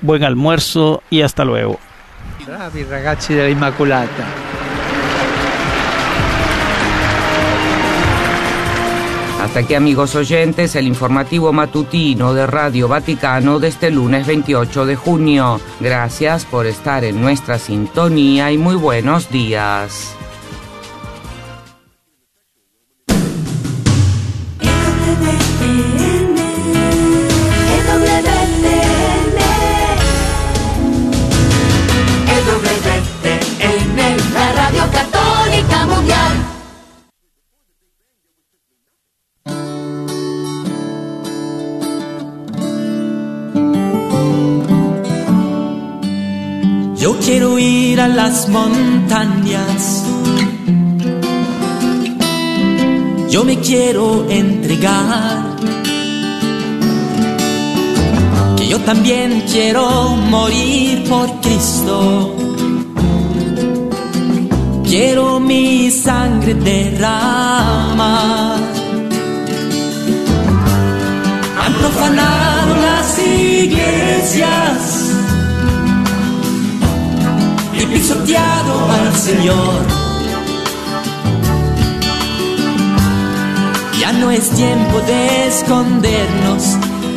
Buen 0.00 0.24
almuerzo 0.24 1.02
y 1.10 1.22
hasta 1.22 1.44
luego. 1.44 1.78
Ragazzi 2.88 3.34
della 3.34 3.48
Immacolata. 3.48 4.61
Hasta 9.52 9.60
aquí 9.60 9.74
amigos 9.74 10.14
oyentes, 10.14 10.76
el 10.76 10.86
informativo 10.86 11.52
matutino 11.52 12.32
de 12.32 12.46
Radio 12.46 12.88
Vaticano 12.88 13.60
de 13.60 13.68
este 13.68 13.90
lunes 13.90 14.26
28 14.26 14.86
de 14.86 14.96
junio. 14.96 15.60
Gracias 15.78 16.46
por 16.46 16.64
estar 16.64 17.04
en 17.04 17.20
nuestra 17.20 17.58
sintonía 17.58 18.50
y 18.50 18.56
muy 18.56 18.76
buenos 18.76 19.30
días. 19.30 20.16
Las 48.14 48.48
montañas. 48.48 50.04
Yo 53.30 53.44
me 53.44 53.58
quiero 53.58 54.26
entregar. 54.28 55.56
Que 58.56 58.68
yo 58.68 58.78
también 58.80 59.42
quiero 59.50 60.16
morir 60.16 61.04
por 61.08 61.40
Cristo. 61.40 62.36
Quiero 64.84 65.40
mi 65.40 65.90
sangre 65.90 66.54
derramar. 66.54 68.58
Han 71.64 71.72
profanado 71.74 72.76
las 72.76 73.18
iglesias 73.18 75.01
pisoteado 77.92 78.90
al 78.90 79.14
Señor. 79.14 79.80
Ya 84.00 84.12
no 84.12 84.30
es 84.30 84.50
tiempo 84.50 85.00
de 85.06 85.46
escondernos, 85.48 86.64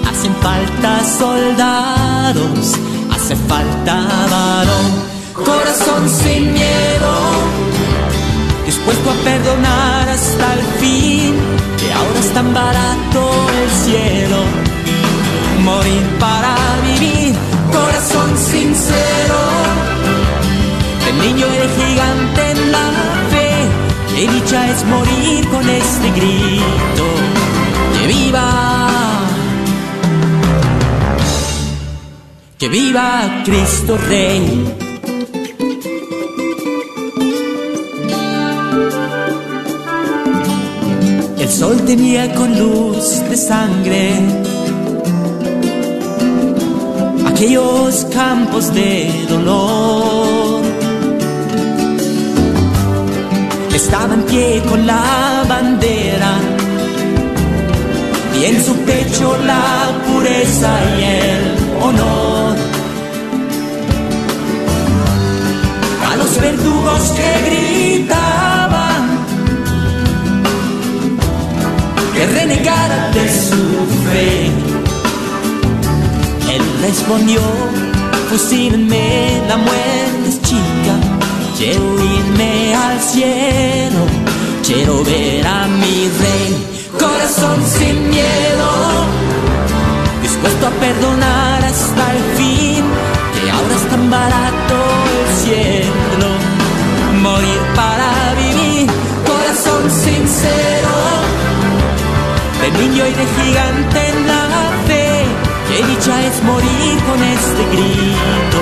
hacen 0.10 0.36
falta 0.42 1.04
soldados, 1.18 2.76
hace 3.12 3.36
falta 3.36 3.96
varón, 4.32 4.88
corazón 5.34 6.10
sin 6.10 6.54
miedo, 6.54 7.14
dispuesto 8.66 9.10
a 9.10 9.14
perdonar 9.24 10.10
hasta 10.10 10.54
el 10.54 10.62
fin, 10.80 11.34
que 11.80 11.92
ahora 11.92 12.20
es 12.20 12.34
tan 12.34 12.54
barato 12.54 13.22
el 13.64 13.70
cielo, 13.84 14.42
morir 15.64 16.04
para 16.20 16.56
vivir, 16.86 17.36
corazón 17.72 18.38
sincero 18.38 19.65
niño 21.24 21.48
el 21.48 21.70
gigante 21.80 22.52
en 22.52 22.72
la 22.72 22.86
fe. 23.32 23.50
Qué 24.16 24.28
dicha 24.32 24.72
es 24.72 24.86
morir 24.86 25.48
con 25.50 25.70
este 25.70 26.12
grito. 26.12 27.06
Que 28.00 28.08
viva, 28.08 28.50
que 32.58 32.68
viva 32.70 33.44
Cristo 33.46 33.98
Rey. 34.10 34.76
El 41.40 41.50
sol 41.52 41.78
tenía 41.86 42.34
con 42.34 42.58
luz 42.58 43.22
de 43.30 43.38
sangre 43.38 44.46
aquellos 47.36 48.06
campos 48.06 48.74
de 48.74 49.12
dolor 49.28 49.95
estaba 53.76 54.14
en 54.14 54.24
pie 54.24 54.64
con 54.70 54.88
la 54.88 55.44
bandera 55.50 56.40
y 58.40 58.46
en 58.46 58.64
su 58.64 58.74
pecho 58.86 59.38
la 59.46 59.92
pureza 60.08 60.72
y 60.98 61.04
el 61.04 61.84
honor. 61.84 62.56
A 66.10 66.16
los 66.16 66.40
verdugos 66.40 67.02
que 67.18 67.30
gritaban 67.48 69.04
que 72.14 72.26
renegara 72.28 73.12
de 73.12 73.28
su 73.48 73.62
fe, 74.06 74.46
él 76.56 76.64
respondió, 76.82 77.42
fusílenme, 78.30 79.42
la 79.50 79.58
muerte 79.58 80.25
Quiero 81.58 81.96
irme 82.04 82.76
al 82.76 83.00
cielo, 83.00 84.06
quiero 84.62 85.02
ver 85.06 85.48
a 85.48 85.68
mi 85.68 86.10
rey, 86.20 86.68
corazón 87.00 87.64
sin 87.66 88.10
miedo, 88.10 88.70
dispuesto 90.22 90.68
a 90.68 90.70
perdonar 90.72 91.64
hasta 91.64 92.12
el 92.12 92.24
fin, 92.36 92.84
que 93.34 93.50
ahora 93.50 93.74
es 93.74 93.90
tan 93.90 94.10
barato 94.10 94.76
el 95.16 95.36
cielo, 95.44 96.28
morir 97.24 97.62
para 97.74 98.12
vivir, 98.36 98.92
corazón 99.26 99.90
sincero, 99.90 100.94
de 102.62 102.72
niño 102.82 103.08
y 103.08 103.14
de 103.14 103.26
gigante 103.38 104.10
en 104.10 104.28
la 104.28 104.44
fe, 104.88 105.24
que 105.70 105.88
dicha 105.88 106.22
es 106.28 106.44
morir 106.44 106.96
con 107.08 107.24
este 107.24 107.64
grito, 107.72 108.60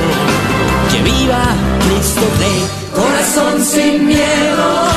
que 0.92 1.02
viva 1.02 1.44
Cristo 1.88 2.22
Rey 2.38 2.83
corazón 3.34 3.66
sin 3.66 4.06
miedo, 4.06 4.88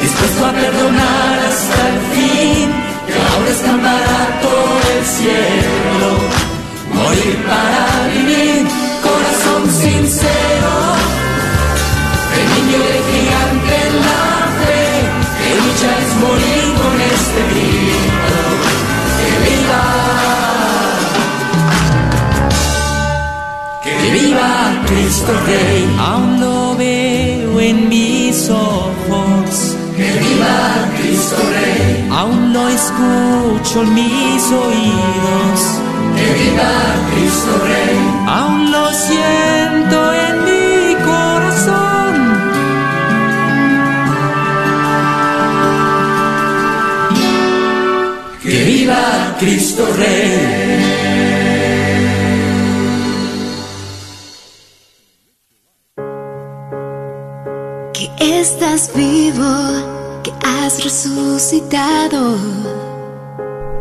dispuesto 0.00 0.46
a 0.46 0.52
perdonar 0.52 1.38
hasta 1.48 1.88
el 1.88 2.00
fin, 2.14 2.70
que 3.06 3.14
ahora 3.14 3.50
es 3.50 3.62
tan 3.62 3.82
barato 3.82 4.50
el 4.94 5.04
cielo, 5.06 6.10
morir 6.92 7.36
para 7.48 8.06
vivir, 8.14 8.66
corazón 9.02 9.62
sincero, 9.70 10.72
el 12.38 12.46
niño 12.54 12.78
de 12.78 12.98
gigante 13.10 13.74
en 13.88 13.96
la 14.06 14.26
fe, 14.60 14.82
que 15.40 15.50
lucha 15.62 15.90
es 16.02 16.10
morir 16.24 16.66
con 16.80 16.94
este 17.00 17.40
grito, 17.50 18.38
que 19.18 19.50
viva. 19.50 20.39
Que 24.10 24.18
viva 24.18 24.82
Cristo 24.86 25.32
Rey, 25.46 25.96
aún 25.98 26.40
lo 26.40 26.60
en 27.60 27.88
mis 27.88 28.48
ojos. 28.48 29.76
Que 29.96 30.10
viva 30.18 30.90
Cristo 30.98 31.36
Rey. 31.36 32.08
Aún 32.10 32.52
lo 32.52 32.68
escucho 32.68 33.82
en 33.82 33.94
mis 33.94 34.42
oídos. 34.50 35.60
Que 36.16 36.26
viva 36.42 36.72
Cristo 37.12 37.52
Rey. 37.64 37.98
Aún 38.26 38.70
lo 38.72 38.92
siento 38.92 40.12
en 40.26 40.44
mi 40.44 40.94
corazón. 41.04 42.14
Que 48.42 48.64
viva 48.64 49.36
Cristo 49.38 49.86
Rey. 49.96 50.89
Estás 58.74 58.94
vivo, 58.94 60.22
que 60.22 60.32
has 60.46 60.84
resucitado, 60.84 62.36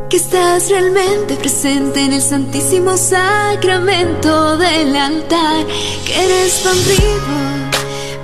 que 0.10 0.18
estás 0.18 0.68
realmente 0.70 1.36
presente 1.36 2.04
en 2.04 2.14
el 2.14 2.22
santísimo 2.22 2.98
sacramento 2.98 4.58
del 4.58 4.96
altar, 4.96 5.68
que 6.06 6.24
eres 6.26 6.64
tan 6.64 6.78
vivo, 6.86 7.38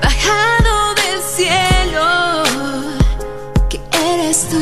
bajado 0.02 0.96
del 1.02 1.22
cielo, 1.36 2.44
que 3.70 3.80
eres 4.14 4.48
tú 4.50 4.60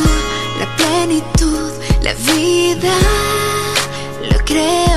la 0.59 0.75
plenitud, 0.75 1.71
la 2.01 2.13
vida, 2.15 2.95
lo 4.29 4.37
creo 4.43 4.92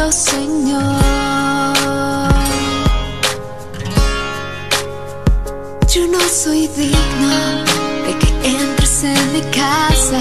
soy 6.29 6.67
digno 6.69 7.65
de 8.07 8.19
que 8.19 8.29
entres 8.49 9.05
en 9.05 9.33
mi 9.33 9.41
casa, 9.53 10.21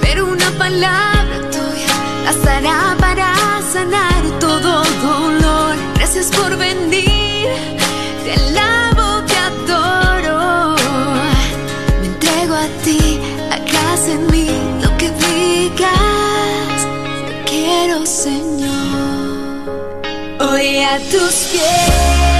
pero 0.00 0.26
una 0.26 0.50
palabra 0.52 1.50
tuya 1.50 1.94
bastará 2.24 2.96
para 2.98 3.34
sanar 3.72 4.22
todo 4.38 4.84
dolor. 5.02 5.76
Gracias 5.96 6.26
por 6.26 6.56
venir, 6.56 7.48
te 8.24 8.32
alabo, 8.32 9.24
te 9.26 9.36
adoro. 9.36 10.76
Me 12.00 12.06
entrego 12.06 12.54
a 12.54 12.66
ti, 12.84 13.18
hagas 13.50 14.08
en 14.08 14.26
mí 14.30 14.48
lo 14.82 14.96
que 14.98 15.10
digas. 15.10 16.78
Te 17.26 17.50
quiero, 17.50 18.06
Señor. 18.06 18.70
Hoy 20.40 20.78
a 20.78 20.98
tus 21.10 21.34
pies. 21.50 22.33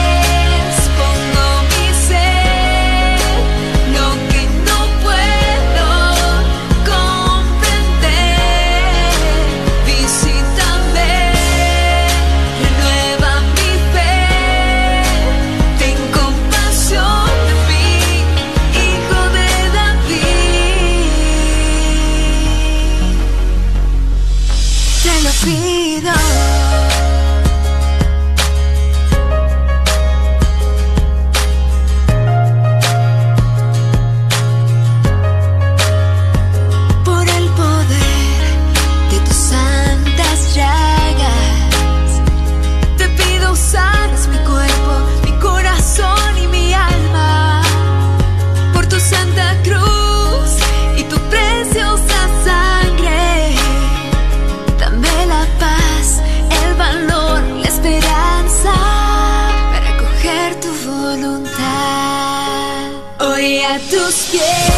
scared. 64.10 64.73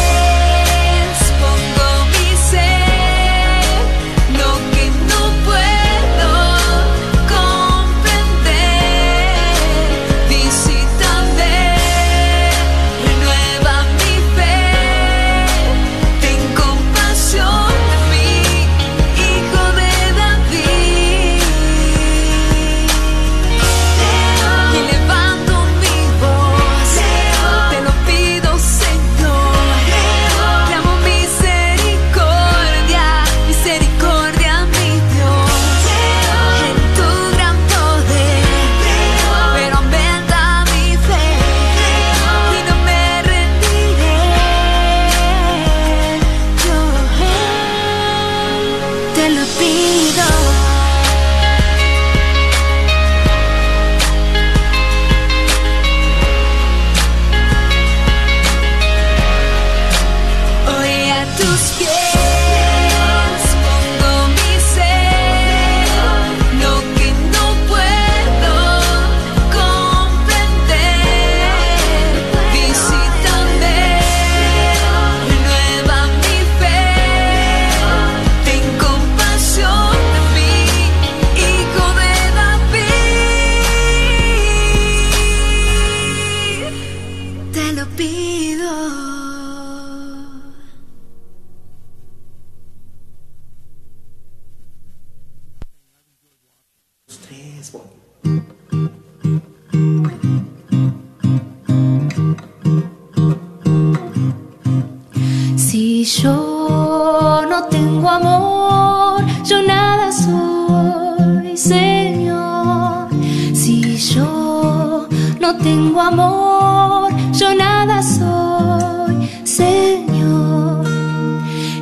tengo 115.63 116.01
amor, 116.01 117.11
yo 117.33 117.53
nada 117.55 118.01
soy, 118.03 119.29
Señor. 119.43 120.85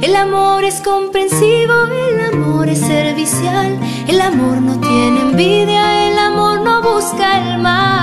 El 0.01 0.15
amor 0.15 0.63
es 0.63 0.81
comprensivo, 0.81 1.73
el 1.85 2.33
amor 2.33 2.69
es 2.69 2.79
servicial, 2.79 3.79
el 4.07 4.21
amor 4.21 4.61
no 4.61 4.79
tiene 4.79 5.21
envidia, 5.21 6.07
el 6.07 6.19
amor 6.19 6.61
no 6.61 6.81
busca 6.81 7.27
el 7.41 7.61
mal. 7.61 7.95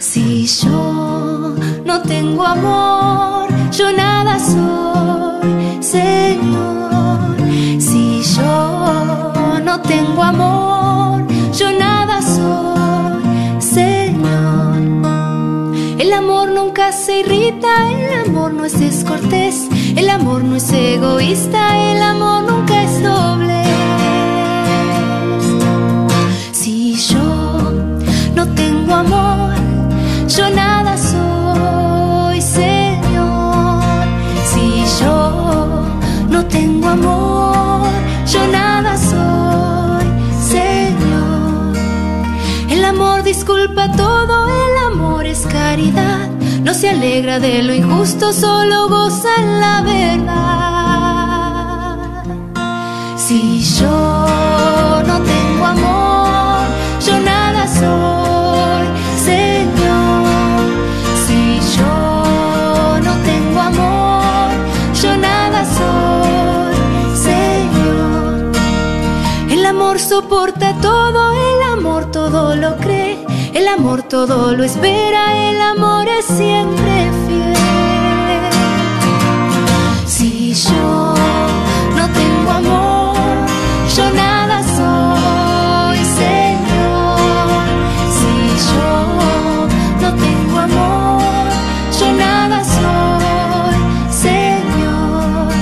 Si 0.00 0.46
yo 0.46 1.54
no 1.84 2.02
tengo 2.02 2.44
amor, 2.44 3.48
yo 3.70 3.92
nada 3.92 4.38
soy, 4.38 5.82
Señor. 5.82 7.36
Si 7.78 8.22
yo 8.22 9.32
no 9.62 9.80
tengo 9.82 10.22
amor, 10.22 10.75
el 17.62 18.28
amor 18.28 18.52
no 18.52 18.64
es 18.64 18.74
escortés, 18.80 19.68
el 19.96 20.10
amor 20.10 20.44
no 20.44 20.56
es 20.56 20.70
egoísta, 20.72 21.92
el 21.92 22.02
amor 22.02 22.42
nunca 22.44 22.82
es 22.82 23.02
doble. 23.02 23.62
Si 26.52 26.94
yo 26.94 27.72
no 28.34 28.46
tengo 28.54 28.94
amor, 28.94 29.54
yo 30.28 30.50
nada 30.50 30.96
soy, 30.96 32.40
Señor. 32.40 33.82
Si 34.52 34.84
yo 35.00 35.86
no 36.28 36.44
tengo 36.46 36.88
amor, 36.88 37.88
yo 38.32 38.46
nada 38.48 38.96
soy, 38.96 40.06
Señor. 40.54 41.76
El 42.68 42.84
amor 42.84 43.22
disculpa 43.22 43.90
todo, 43.92 44.48
el 44.48 44.92
amor 44.92 45.26
es 45.26 45.46
caridad 45.46 46.05
se 46.76 46.90
alegra 46.90 47.38
de 47.40 47.62
lo 47.62 47.72
injusto, 47.72 48.34
solo 48.34 48.88
goza 48.88 49.40
la 49.40 49.80
verdad. 49.80 50.36
Si 53.16 53.62
yo 53.78 53.88
no 55.06 55.20
tengo 55.22 55.64
amor, 55.64 56.66
yo 57.06 57.18
nada 57.20 57.66
soy, 57.66 58.86
Señor. 59.24 60.26
Si 61.26 61.60
yo 61.78 63.00
no 63.06 63.12
tengo 63.24 63.58
amor, 63.58 64.50
yo 65.02 65.16
nada 65.16 65.64
soy, 65.78 66.76
Señor. 67.28 68.52
El 69.48 69.64
amor 69.64 69.98
soporta 69.98 70.74
todo, 70.82 71.32
el 71.32 71.62
amor 71.72 72.10
todo 72.10 72.54
lo 72.54 72.76
cree. 72.76 73.05
El 73.56 73.68
amor 73.68 74.02
todo 74.02 74.54
lo 74.54 74.64
espera, 74.64 75.48
el 75.48 75.58
amor 75.58 76.06
es 76.06 76.26
siempre 76.26 77.10
fiel. 77.26 77.54
Si 80.06 80.52
yo 80.52 81.14
no 81.96 82.04
tengo 82.20 82.50
amor, 82.50 83.16
yo 83.96 84.10
nada 84.10 84.58
soy, 84.76 85.98
Señor. 86.20 87.16
Si 88.18 88.34
yo 88.72 88.90
no 90.02 90.08
tengo 90.26 90.58
amor, 90.58 91.48
yo 91.98 92.12
nada 92.12 92.62
soy, 92.62 93.76
Señor. 94.28 95.54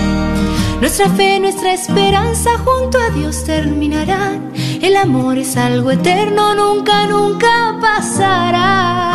Nuestra 0.80 1.08
fe, 1.10 1.38
nuestra 1.38 1.72
esperanza 1.72 2.58
junto 2.58 2.98
a 2.98 3.10
Dios 3.10 3.44
terminarán 3.44 4.52
el 4.84 4.96
amor 4.96 5.38
es 5.38 5.56
algo 5.56 5.92
eterno, 5.92 6.54
nunca, 6.54 7.06
nunca 7.06 7.78
pasará. 7.80 9.14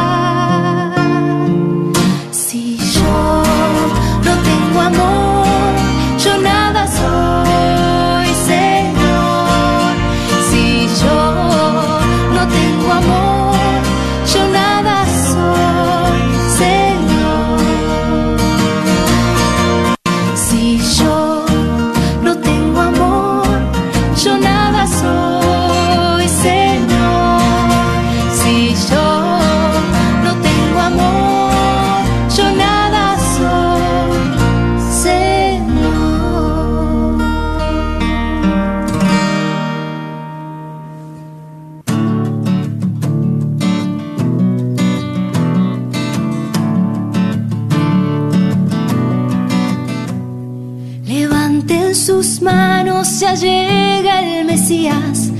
llega 53.40 54.22
el 54.22 54.46
Mesías, 54.46 55.32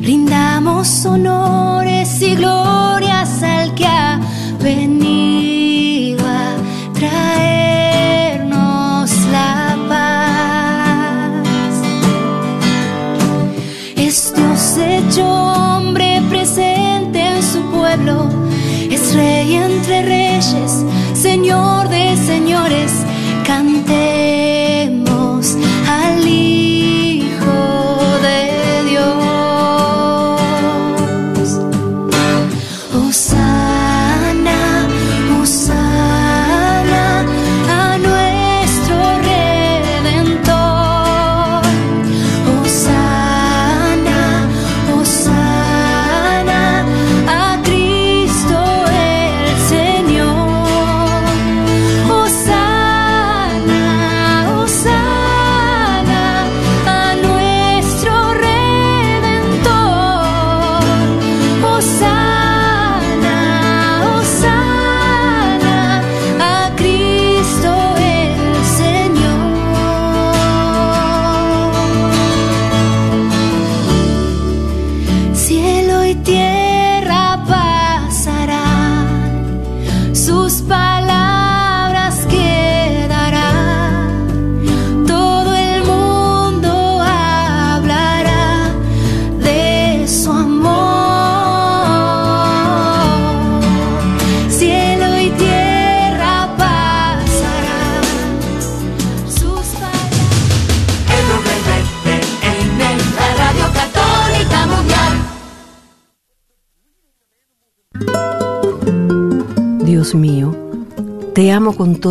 rindamos 0.00 1.04
honores 1.04 2.22
y 2.22 2.36
glorias 2.36 3.42
al 3.42 3.74
que 3.74 3.84
ha 3.84 4.20
venido 4.62 6.24
a 6.24 6.54
traernos 6.94 8.40
la 9.32 9.76
paz. 9.88 11.42
Es 13.96 14.32
Dios 14.34 14.76
hecho 14.78 15.26
hombre 15.26 16.22
presente 16.28 17.20
en 17.20 17.42
su 17.42 17.60
pueblo, 17.70 18.28
es 18.90 19.14
rey 19.14 19.54
entre 19.54 20.02
reyes. 20.02 20.87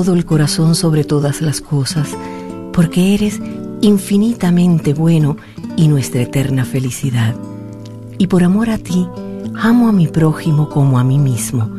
Todo 0.04 0.14
el 0.14 0.26
corazón 0.26 0.76
sobre 0.76 1.04
todas 1.04 1.42
las 1.42 1.60
cosas, 1.60 2.16
porque 2.72 3.16
eres 3.16 3.42
infinitamente 3.82 4.94
bueno 4.94 5.38
y 5.76 5.88
nuestra 5.88 6.22
eterna 6.22 6.66
felicidad. 6.66 7.34
Y 8.20 8.28
por 8.28 8.44
amor 8.44 8.70
a 8.70 8.78
ti, 8.78 9.08
amo 9.56 9.88
a 9.88 9.92
mi 9.92 10.08
prójimo 10.08 10.70
como 10.70 11.00
a 11.00 11.04
mí 11.04 11.18
mismo, 11.18 11.72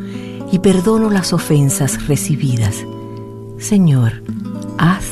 y 0.51 0.59
perdono 0.59 1.09
las 1.09 1.31
ofensas 1.31 2.07
recibidas. 2.07 2.75
Señor, 3.57 4.21
haz 4.77 5.05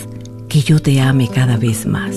que 0.50 0.60
yo 0.60 0.82
te 0.82 1.00
ame 1.00 1.30
cada 1.30 1.56
vez 1.56 1.86
más. 1.86 2.14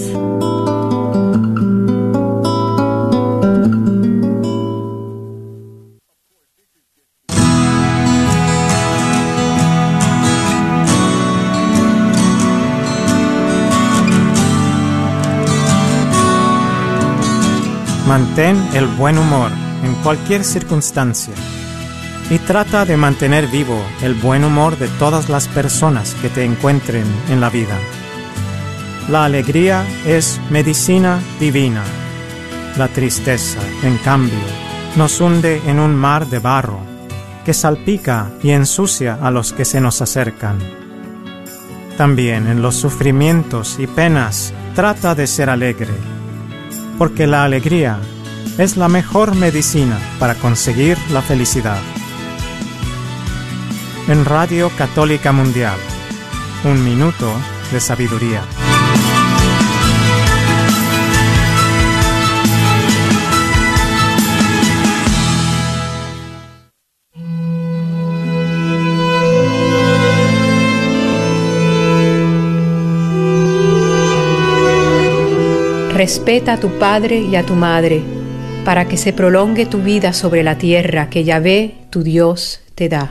Mantén 18.11 18.57
el 18.75 18.89
buen 18.89 19.19
humor 19.19 19.53
en 19.85 19.95
cualquier 20.03 20.43
circunstancia 20.43 21.33
y 22.29 22.39
trata 22.41 22.85
de 22.85 22.97
mantener 22.97 23.47
vivo 23.47 23.81
el 24.03 24.15
buen 24.15 24.43
humor 24.43 24.77
de 24.79 24.89
todas 24.99 25.29
las 25.29 25.47
personas 25.47 26.17
que 26.21 26.29
te 26.29 26.45
encuentren 26.45 27.05
en 27.29 27.41
la 27.41 27.51
vida. 27.51 27.79
La 29.09 29.27
alegría 29.27 29.87
es 30.05 30.41
medicina 30.51 31.21
divina. 31.39 31.85
La 32.77 32.89
tristeza, 32.89 33.61
en 33.85 33.97
cambio, 33.99 34.43
nos 34.97 35.21
hunde 35.21 35.63
en 35.67 35.79
un 35.79 35.95
mar 35.95 36.27
de 36.27 36.41
barro 36.41 36.81
que 37.45 37.55
salpica 37.55 38.33
y 38.43 38.51
ensucia 38.51 39.21
a 39.23 39.31
los 39.31 39.53
que 39.53 39.65
se 39.65 39.81
nos 39.81 40.03
acercan. 40.03 40.59
También 41.97 42.49
en 42.49 42.61
los 42.61 42.75
sufrimientos 42.75 43.79
y 43.79 43.87
penas 43.87 44.53
trata 44.75 45.15
de 45.15 45.29
ser 45.29 45.49
alegre 45.49 46.20
porque 47.01 47.27
la 47.27 47.45
alegría 47.45 47.99
es 48.59 48.77
la 48.77 48.91
mejor 48.91 49.35
medicina 49.35 49.99
para 50.19 50.35
conseguir 50.35 50.99
la 51.11 51.23
felicidad. 51.23 51.81
En 54.07 54.27
Radio 54.27 54.71
Católica 54.77 55.33
Mundial, 55.33 55.79
un 56.63 56.85
minuto 56.85 57.33
de 57.73 57.81
sabiduría. 57.81 58.43
Respeta 76.01 76.55
a 76.55 76.57
tu 76.57 76.79
padre 76.79 77.19
y 77.19 77.37
a 77.37 77.45
tu 77.45 77.55
madre, 77.55 78.01
para 78.65 78.89
que 78.89 78.97
se 78.97 79.13
prolongue 79.13 79.67
tu 79.67 79.83
vida 79.83 80.15
sobre 80.15 80.43
la 80.43 80.57
tierra 80.57 81.11
que 81.11 81.25
Yahvé, 81.25 81.75
tu 81.91 82.03
Dios, 82.03 82.63
te 82.75 82.89
da. 82.89 83.11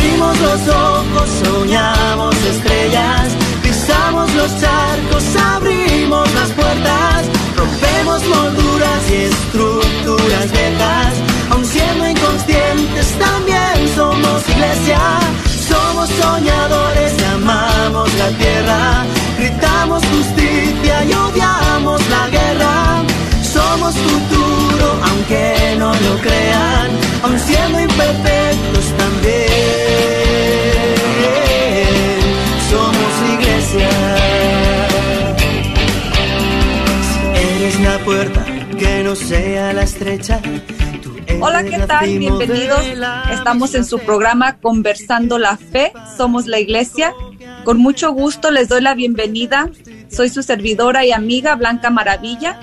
Abrimos 0.00 0.40
los 0.40 0.68
ojos, 0.68 1.28
soñamos 1.44 2.34
estrellas, 2.34 3.28
pisamos 3.62 4.32
los 4.34 4.50
charcos, 4.58 5.24
abrimos 5.36 6.26
las 6.32 6.50
puertas, 6.52 7.26
rompemos 7.54 8.26
molduras 8.26 9.10
y 9.10 9.14
estructuras 9.24 10.50
viejas, 10.52 11.12
aun 11.50 11.64
siendo 11.66 12.08
inconscientes 12.08 13.08
también 13.18 13.76
somos 13.94 14.48
iglesia, 14.48 15.00
somos 15.68 16.08
soñadores 16.08 17.12
y 17.20 17.24
amamos 17.34 18.10
la 18.14 18.28
tierra, 18.38 19.04
gritamos 19.38 20.02
justicia 20.06 21.04
y 21.04 21.12
odiamos 21.12 22.00
la 22.08 22.26
guerra, 22.28 23.02
somos 23.42 23.94
futuro 23.94 24.98
aunque 25.10 25.76
no 25.78 25.92
lo 25.92 26.16
crean, 26.22 26.88
aun 27.22 27.38
siendo 27.38 27.80
imperfectos 27.80 28.39
puerta 38.80 38.96
que 38.96 39.04
no 39.04 39.14
sea 39.14 39.72
la 39.72 39.82
estrecha. 39.82 40.40
Hola, 41.40 41.64
¿qué 41.64 41.78
tal? 41.78 42.18
Bienvenidos. 42.18 42.84
Estamos 43.30 43.74
en 43.74 43.84
su 43.84 43.98
programa 43.98 44.58
Conversando 44.58 45.38
la 45.38 45.56
Fe. 45.56 45.92
Somos 46.16 46.46
la 46.46 46.58
iglesia. 46.58 47.14
Con 47.64 47.78
mucho 47.78 48.12
gusto 48.12 48.50
les 48.50 48.68
doy 48.68 48.82
la 48.82 48.94
bienvenida. 48.94 49.70
Soy 50.08 50.28
su 50.28 50.42
servidora 50.42 51.04
y 51.04 51.12
amiga 51.12 51.54
Blanca 51.54 51.90
Maravilla. 51.90 52.58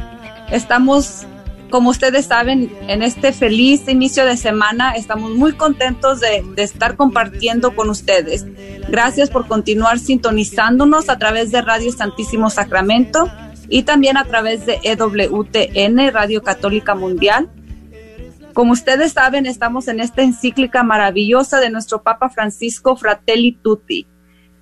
Estamos, 0.51 1.25
como 1.69 1.89
ustedes 1.89 2.25
saben, 2.25 2.71
en 2.88 3.03
este 3.03 3.32
feliz 3.32 3.88
inicio 3.88 4.25
de 4.25 4.38
semana. 4.38 4.93
Estamos 4.93 5.32
muy 5.32 5.53
contentos 5.53 6.19
de, 6.19 6.43
de 6.56 6.63
estar 6.63 6.95
compartiendo 6.95 7.75
con 7.75 7.89
ustedes. 7.89 8.45
Gracias 8.89 9.30
por 9.30 9.47
continuar 9.47 9.99
sintonizándonos 9.99 11.10
a 11.10 11.17
través 11.17 11.51
de 11.51 11.62
Radio 11.62 11.91
Santísimo 11.91 12.49
Sacramento 12.49 13.30
y 13.69 13.84
también 13.84 14.17
a 14.17 14.25
través 14.25 14.65
de 14.65 14.80
EWTN, 14.84 16.12
Radio 16.13 16.41
Católica 16.41 16.95
Mundial. 16.95 17.49
Como 18.53 18.73
ustedes 18.73 19.13
saben, 19.13 19.45
estamos 19.45 19.88
en 19.88 19.99
esta 19.99 20.23
encíclica 20.23 20.84
maravillosa 20.84 21.60
de 21.60 21.69
nuestro 21.69 22.01
Papa 22.01 22.30
Francisco 22.30 22.95
Fratelli 22.95 23.51
Tutti. 23.51 24.08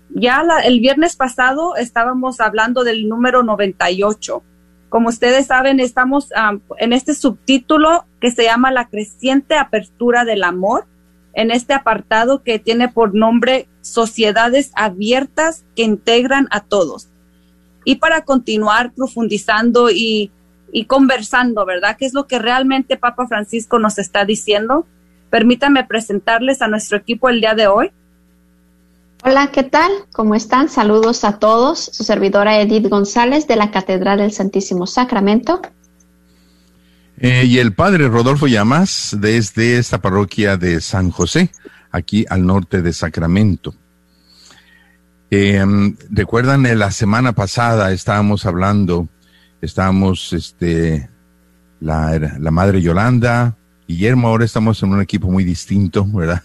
Ya 0.09 0.43
el 0.63 0.79
viernes 0.79 1.15
pasado 1.15 1.75
estábamos 1.75 2.39
hablando 2.39 2.83
del 2.83 3.07
número 3.07 3.43
98. 3.43 4.43
Como 4.89 5.09
ustedes 5.09 5.47
saben, 5.47 5.79
estamos 5.79 6.29
en 6.77 6.93
este 6.93 7.13
subtítulo 7.13 8.05
que 8.19 8.31
se 8.31 8.43
llama 8.43 8.71
La 8.71 8.87
creciente 8.87 9.55
apertura 9.55 10.25
del 10.25 10.43
amor, 10.43 10.87
en 11.33 11.51
este 11.51 11.73
apartado 11.73 12.43
que 12.43 12.59
tiene 12.59 12.87
por 12.87 13.13
nombre 13.13 13.67
Sociedades 13.81 14.71
abiertas 14.75 15.63
que 15.75 15.83
integran 15.83 16.47
a 16.49 16.61
todos. 16.61 17.09
Y 17.85 17.95
para 17.95 18.25
continuar 18.25 18.91
profundizando 18.91 19.89
y, 19.89 20.31
y 20.73 20.85
conversando, 20.85 21.65
¿verdad? 21.65 21.95
¿Qué 21.97 22.05
es 22.05 22.13
lo 22.13 22.27
que 22.27 22.39
realmente 22.39 22.97
Papa 22.97 23.27
Francisco 23.27 23.79
nos 23.79 23.97
está 23.97 24.25
diciendo? 24.25 24.85
Permítanme 25.29 25.85
presentarles 25.85 26.61
a 26.61 26.67
nuestro 26.67 26.97
equipo 26.97 27.29
el 27.29 27.39
día 27.39 27.55
de 27.55 27.67
hoy. 27.67 27.91
Hola, 29.23 29.51
¿qué 29.51 29.63
tal? 29.63 29.91
¿Cómo 30.11 30.35
están? 30.35 30.69
Saludos 30.69 31.23
a 31.23 31.39
todos. 31.39 31.79
Su 31.79 32.03
servidora 32.03 32.59
Edith 32.59 32.87
González 32.89 33.47
de 33.47 33.55
la 33.55 33.71
Catedral 33.71 34.19
del 34.19 34.31
Santísimo 34.31 34.85
Sacramento. 34.85 35.61
Eh, 37.17 37.45
y 37.45 37.59
el 37.59 37.73
padre 37.73 38.07
Rodolfo 38.07 38.47
Llamas 38.47 39.15
desde 39.19 39.77
esta 39.77 40.01
parroquia 40.01 40.57
de 40.57 40.81
San 40.81 41.11
José, 41.11 41.49
aquí 41.91 42.25
al 42.29 42.45
norte 42.45 42.81
de 42.81 42.93
Sacramento. 42.93 43.73
Eh, 45.37 45.61
Recuerdan, 46.11 46.63
la 46.79 46.91
semana 46.91 47.33
pasada 47.33 47.91
estábamos 47.91 48.45
hablando, 48.45 49.09
estábamos, 49.61 50.31
este, 50.31 51.09
la, 51.81 52.37
la 52.39 52.51
madre 52.51 52.81
Yolanda, 52.81 53.57
Guillermo, 53.85 54.29
ahora 54.29 54.45
estamos 54.45 54.81
en 54.81 54.93
un 54.93 55.01
equipo 55.01 55.29
muy 55.29 55.43
distinto, 55.43 56.05
¿verdad? 56.13 56.41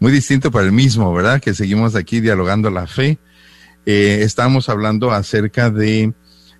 muy 0.00 0.12
distinto 0.12 0.50
para 0.50 0.64
el 0.64 0.72
mismo, 0.72 1.12
¿verdad? 1.12 1.42
Que 1.42 1.52
seguimos 1.52 1.94
aquí 1.94 2.20
dialogando 2.20 2.70
la 2.70 2.86
fe. 2.86 3.18
Eh, 3.84 4.20
estamos 4.22 4.70
hablando 4.70 5.10
acerca 5.10 5.68
de 5.68 6.14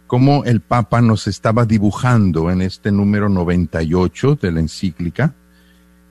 cómo 0.06 0.44
el 0.44 0.60
Papa 0.60 1.00
nos 1.00 1.26
estaba 1.26 1.64
dibujando 1.64 2.50
en 2.50 2.60
este 2.60 2.92
número 2.92 3.30
98 3.30 4.38
de 4.42 4.52
la 4.52 4.60
encíclica. 4.60 5.34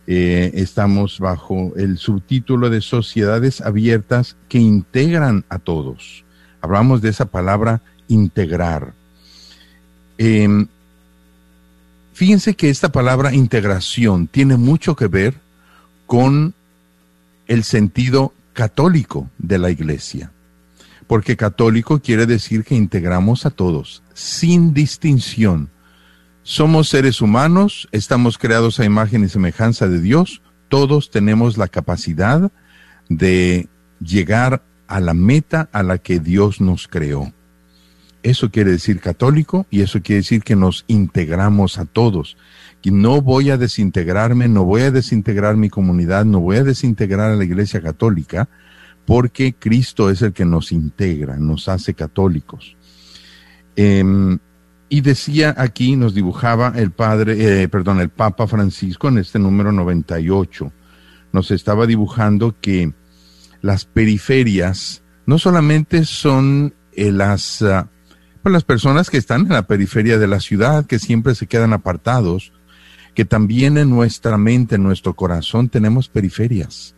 Eh, 0.08 0.52
estamos 0.54 1.20
bajo 1.20 1.74
el 1.76 1.98
subtítulo 1.98 2.70
de 2.70 2.82
Sociedades 2.82 3.62
Abiertas 3.62 4.36
que 4.50 4.60
integran 4.60 5.46
a 5.50 5.60
todos. 5.60 6.24
Hablamos 6.62 7.02
de 7.02 7.10
esa 7.10 7.26
palabra 7.26 7.82
integrar. 8.08 8.94
Em, 10.18 10.68
fíjense 12.13 12.56
que 12.56 12.70
esta 12.70 12.91
palabra 12.91 13.34
integración 13.34 14.28
tiene 14.28 14.58
mucho 14.58 14.96
que 14.96 15.08
ver 15.08 15.36
con 16.06 16.54
el 17.48 17.63
sentido 17.63 18.34
católico 18.54 19.30
de 19.38 19.58
la 19.58 19.72
iglesia 19.72 20.32
porque 21.08 21.38
católico 21.38 22.00
quiere 22.00 22.26
decir 22.26 22.63
que 22.63 22.76
integramos 22.76 23.46
a 23.46 23.52
todos, 23.52 24.02
sin 24.13 24.74
distinción. 24.74 25.70
Somos 26.47 26.89
seres 26.89 27.21
humanos, 27.21 27.89
estamos 27.91 28.38
creados 28.38 28.79
a 28.79 28.86
imagen 28.86 29.23
y 29.23 29.29
semejanza 29.29 29.88
de 29.88 29.99
Dios, 29.99 30.43
todos 30.69 31.10
tenemos 31.10 31.58
la 31.58 31.67
capacidad 31.67 32.51
de 33.10 33.67
llegar 33.99 34.63
a 34.86 34.99
la 34.99 35.15
meta 35.15 35.69
a 35.71 35.81
la 35.81 35.97
que 35.97 36.19
Dios 36.19 36.62
nos 36.62 36.88
creó. 36.88 37.34
Eso 38.21 38.51
quiere 38.51 38.69
decir 38.69 38.99
católico 38.99 39.65
y 39.71 39.81
eso 39.81 40.03
quiere 40.03 40.17
decir 40.21 40.43
que 40.43 40.55
nos 40.55 40.86
integramos 40.86 41.79
a 41.79 41.86
todos. 41.86 42.38
No 42.84 43.23
voy 43.23 43.49
a 43.49 43.58
desintegrarme, 43.58 44.47
no 44.47 44.65
voy 44.65 44.84
a 44.84 44.91
desintegrar 44.91 45.58
mi 45.58 45.69
comunidad, 45.69 46.25
no 46.25 46.41
voy 46.41 46.58
a 46.58 46.63
desintegrar 46.63 47.31
a 47.31 47.36
la 47.36 47.43
iglesia 47.43 47.81
católica, 47.81 48.49
porque 49.08 49.55
Cristo 49.55 50.12
es 50.12 50.21
el 50.21 50.31
que 50.31 50.45
nos 50.45 50.71
integra, 50.71 51.38
nos 51.38 51.67
hace 51.69 51.95
católicos. 51.95 52.77
Em, 53.75 54.38
y 54.89 55.02
decía 55.02 55.54
aquí, 55.58 55.95
nos 55.95 56.13
dibujaba 56.13 56.74
el 56.76 56.91
padre, 56.91 57.63
eh, 57.63 57.67
perdón, 57.67 58.00
el 58.00 58.10
Papa 58.10 58.48
Francisco 58.48 59.08
en 59.08 59.17
este 59.17 59.39
número 59.39 59.71
98, 59.71 60.71
nos 61.32 61.52
estaba 61.52 61.86
dibujando 61.88 62.56
que 62.62 62.93
las 63.62 63.86
periferias 63.86 65.04
no 65.26 65.39
solamente 65.39 66.06
son 66.06 66.76
eh, 66.93 67.12
las, 67.12 67.62
ah, 67.63 67.89
pues 68.43 68.54
las 68.54 68.63
personas 68.63 69.10
que 69.10 69.17
están 69.17 69.41
en 69.41 69.54
la 69.54 69.67
periferia 69.67 70.19
de 70.19 70.28
la 70.28 70.39
ciudad, 70.39 70.86
que 70.86 71.00
siempre 71.00 71.34
se 71.34 71.48
quedan 71.48 71.74
apartados, 71.74 72.54
que 73.15 73.26
también 73.26 73.78
en 73.78 73.89
nuestra 73.89 74.38
mente, 74.38 74.76
en 74.76 74.84
nuestro 74.84 75.15
corazón 75.15 75.69
tenemos 75.69 76.10
periferias. 76.10 76.95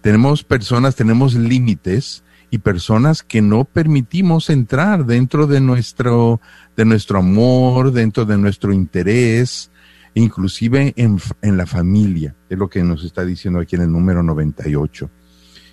Tenemos 0.00 0.42
personas, 0.42 0.94
tenemos 0.94 1.34
límites 1.34 2.22
y 2.50 2.58
personas 2.58 3.22
que 3.22 3.42
no 3.42 3.64
permitimos 3.64 4.50
entrar 4.50 5.04
dentro 5.04 5.46
de 5.46 5.60
nuestro, 5.60 6.40
de 6.76 6.84
nuestro 6.84 7.18
amor, 7.18 7.92
dentro 7.92 8.24
de 8.24 8.38
nuestro 8.38 8.72
interés, 8.72 9.70
inclusive 10.14 10.94
en, 10.96 11.20
en 11.42 11.56
la 11.56 11.66
familia, 11.66 12.34
es 12.48 12.58
lo 12.58 12.68
que 12.68 12.82
nos 12.82 13.04
está 13.04 13.24
diciendo 13.24 13.60
aquí 13.60 13.76
en 13.76 13.82
el 13.82 13.92
número 13.92 14.22
98. 14.22 15.10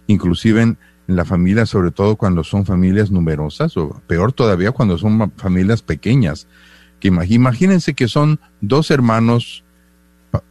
Inclusive 0.08 0.62
en, 0.62 0.78
en 1.08 1.16
la 1.16 1.26
familia, 1.26 1.66
sobre 1.66 1.92
todo 1.92 2.16
cuando 2.16 2.44
son 2.44 2.66
familias 2.66 3.12
numerosas, 3.12 3.78
o 3.78 4.02
peor 4.08 4.34
todavía 4.34 4.72
cuando 4.72 4.98
son 4.98 5.32
familias 5.38 5.82
pequeñas. 5.82 6.48
Que 7.00 7.10
imagínense 7.10 7.94
que 7.94 8.08
son 8.08 8.40
dos 8.62 8.90
hermanos 8.90 9.63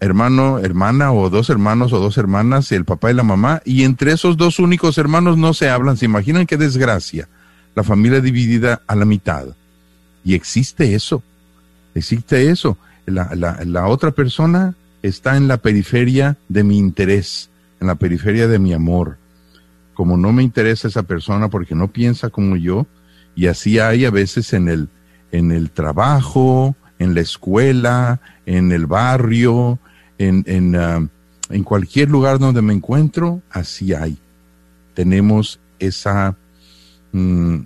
hermano, 0.00 0.58
hermana 0.58 1.12
o 1.12 1.30
dos 1.30 1.50
hermanos 1.50 1.92
o 1.92 2.00
dos 2.00 2.18
hermanas, 2.18 2.70
el 2.72 2.84
papá 2.84 3.10
y 3.10 3.14
la 3.14 3.22
mamá, 3.22 3.62
y 3.64 3.84
entre 3.84 4.12
esos 4.12 4.36
dos 4.36 4.58
únicos 4.58 4.98
hermanos 4.98 5.36
no 5.36 5.54
se 5.54 5.68
hablan. 5.68 5.96
¿Se 5.96 6.04
imaginan 6.04 6.46
qué 6.46 6.56
desgracia? 6.56 7.28
La 7.74 7.82
familia 7.82 8.20
dividida 8.20 8.82
a 8.86 8.94
la 8.94 9.04
mitad. 9.04 9.46
Y 10.24 10.34
existe 10.34 10.94
eso, 10.94 11.22
existe 11.94 12.50
eso. 12.50 12.78
La, 13.06 13.30
la, 13.34 13.58
la 13.64 13.86
otra 13.88 14.12
persona 14.12 14.74
está 15.02 15.36
en 15.36 15.48
la 15.48 15.56
periferia 15.56 16.36
de 16.48 16.62
mi 16.62 16.78
interés, 16.78 17.50
en 17.80 17.88
la 17.88 17.96
periferia 17.96 18.46
de 18.46 18.58
mi 18.58 18.72
amor. 18.72 19.16
Como 19.94 20.16
no 20.16 20.32
me 20.32 20.42
interesa 20.42 20.88
esa 20.88 21.02
persona 21.02 21.48
porque 21.48 21.74
no 21.74 21.88
piensa 21.88 22.30
como 22.30 22.56
yo, 22.56 22.86
y 23.34 23.46
así 23.46 23.78
hay 23.78 24.04
a 24.04 24.10
veces 24.10 24.52
en 24.52 24.68
el, 24.68 24.88
en 25.32 25.50
el 25.50 25.70
trabajo, 25.70 26.76
en 27.02 27.14
la 27.14 27.20
escuela, 27.20 28.20
en 28.46 28.72
el 28.72 28.86
barrio, 28.86 29.78
en, 30.18 30.44
en, 30.46 30.76
ah, 30.76 31.06
en 31.50 31.64
cualquier 31.64 32.08
lugar 32.10 32.38
donde 32.38 32.62
me 32.62 32.72
encuentro, 32.72 33.42
así 33.50 33.92
hay. 33.92 34.18
Tenemos 34.94 35.60
esa, 35.78 36.36
mm, 37.12 37.58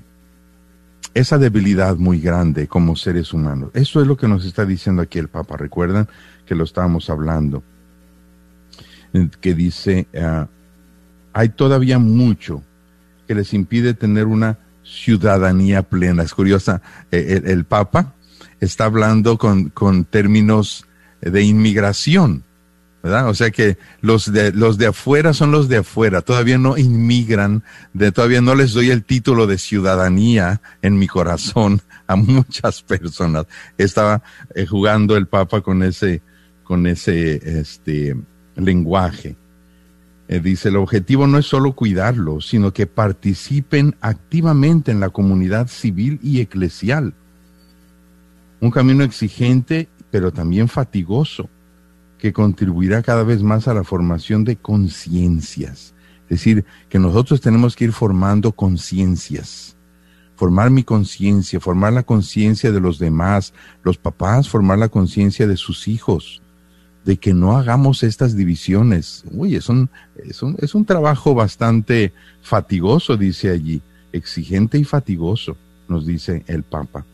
esa 1.14 1.39
debilidad 1.39 1.97
muy 1.97 2.20
grande 2.20 2.66
como 2.66 2.97
seres 2.97 3.32
humanos. 3.32 3.70
Eso 3.74 4.01
es 4.01 4.07
lo 4.07 4.16
que 4.16 4.28
nos 4.28 4.45
está 4.45 4.64
diciendo 4.64 5.03
aquí 5.03 5.18
el 5.18 5.28
Papa. 5.28 5.57
Recuerdan 5.57 6.09
que 6.45 6.55
lo 6.55 6.64
estábamos 6.64 7.11
hablando. 7.11 7.62
Que 9.41 9.55
dice, 9.55 10.09
ah, 10.20 10.49
hay 11.32 11.51
todavía 11.51 11.99
mucho 11.99 12.62
que 13.26 13.34
les 13.34 13.55
impide 13.55 13.95
tener 13.95 14.26
una 14.26 14.59
ciudadanía 14.82 15.82
plena. 15.82 16.22
Es 16.22 16.34
curiosa, 16.34 16.82
eh, 17.11 17.43
el 17.45 17.64
Papa 17.64 18.15
está 18.61 18.86
hablando 18.86 19.38
con, 19.38 19.70
con 19.70 20.04
términos 20.04 20.86
de 21.20 21.42
inmigración, 21.42 22.44
¿verdad? 23.02 23.28
O 23.28 23.34
sea 23.34 23.50
que 23.50 23.78
los 24.00 24.32
de, 24.32 24.52
los 24.52 24.78
de 24.78 24.86
afuera 24.86 25.32
son 25.32 25.50
los 25.50 25.68
de 25.68 25.78
afuera, 25.78 26.22
todavía 26.22 26.59
no 26.59 26.76
inmigran, 26.76 27.62
de, 27.92 28.12
todavía 28.12 28.40
no 28.40 28.54
les 28.54 28.72
doy 28.72 28.90
el 28.90 29.04
título 29.04 29.46
de 29.46 29.59
ciudadanía 29.59 30.61
en 30.82 30.98
mi 30.98 31.07
corazón 31.07 31.80
a 32.07 32.16
muchas 32.16 32.82
personas. 32.82 33.46
Estaba 33.78 34.22
eh, 34.54 34.66
jugando 34.66 35.16
el 35.16 35.26
Papa 35.26 35.61
con 35.61 35.82
ese, 35.82 36.22
con 36.64 36.86
ese, 36.86 37.61
este, 37.61 38.16
lenguaje. 38.57 39.36
Eh, 40.28 40.40
dice, 40.40 40.70
el 40.70 40.76
objetivo 40.76 41.26
no 41.28 41.38
es 41.38 41.46
solo 41.46 41.72
cuidarlos, 41.72 42.48
sino 42.48 42.72
que 42.72 42.86
participen 42.86 43.94
activamente 44.00 44.90
en 44.90 44.98
la 44.98 45.11
comunidad 45.11 45.68
civil 45.68 46.18
y 46.22 46.40
eclesial 46.40 47.14
un 48.66 48.72
camino 48.72 49.04
exigente, 49.04 49.88
pero 50.10 50.32
también 50.32 50.68
fatigoso, 50.68 51.48
que 52.18 52.32
contribuirá 52.32 53.02
cada 53.02 53.22
vez 53.22 53.42
más 53.42 53.68
a 53.68 53.74
la 53.74 53.84
formación 53.84 54.44
de 54.44 54.56
conciencias. 54.56 55.94
Es 56.24 56.40
decir, 56.40 56.64
que 56.88 56.98
nosotros 56.98 57.40
tenemos 57.40 57.76
que 57.76 57.84
ir 57.84 57.92
formando 57.92 58.50
conciencias, 58.52 59.76
formar 60.34 60.70
mi 60.70 60.82
conciencia, 60.82 61.60
formar 61.60 61.92
la 61.92 62.02
conciencia 62.02 62.72
de 62.72 62.80
los 62.80 62.98
demás, 62.98 63.54
los 63.84 63.98
papás, 63.98 64.48
formar 64.48 64.78
la 64.78 64.88
conciencia 64.88 65.46
de 65.46 65.56
sus 65.56 65.86
hijos, 65.86 66.42
de 67.04 67.16
que 67.18 67.32
no 67.32 67.56
hagamos 67.56 68.02
estas 68.02 68.34
divisiones. 68.34 69.22
Uy, 69.30 69.54
es 69.54 69.68
un, 69.68 69.88
es 70.16 70.42
un, 70.42 70.56
es 70.58 70.74
un 70.74 70.84
trabajo 70.84 71.34
bastante 71.34 72.12
fatigoso, 72.42 73.16
dice 73.16 73.50
allí, 73.50 73.80
exigente 74.12 74.76
y 74.76 74.84
fatigoso, 74.84 75.56
nos 75.86 76.04
dice 76.04 76.42
el 76.48 76.64
Papa. 76.64 77.04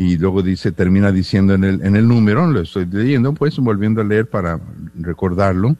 Y 0.00 0.16
luego 0.16 0.42
dice, 0.42 0.72
termina 0.72 1.12
diciendo 1.12 1.52
en 1.52 1.64
el, 1.64 1.82
en 1.82 1.94
el 1.94 2.08
número, 2.08 2.46
lo 2.46 2.60
estoy 2.60 2.86
leyendo, 2.86 3.34
pues 3.34 3.58
volviendo 3.58 4.00
a 4.00 4.04
leer 4.04 4.28
para 4.28 4.58
recordarlo. 4.94 5.76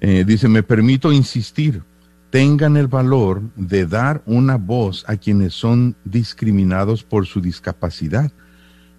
Eh, 0.00 0.24
dice, 0.26 0.48
me 0.48 0.64
permito 0.64 1.12
insistir, 1.12 1.82
tengan 2.30 2.76
el 2.76 2.88
valor 2.88 3.42
de 3.54 3.86
dar 3.86 4.22
una 4.26 4.56
voz 4.56 5.04
a 5.06 5.16
quienes 5.16 5.54
son 5.54 5.94
discriminados 6.04 7.04
por 7.04 7.26
su 7.26 7.40
discapacidad 7.40 8.32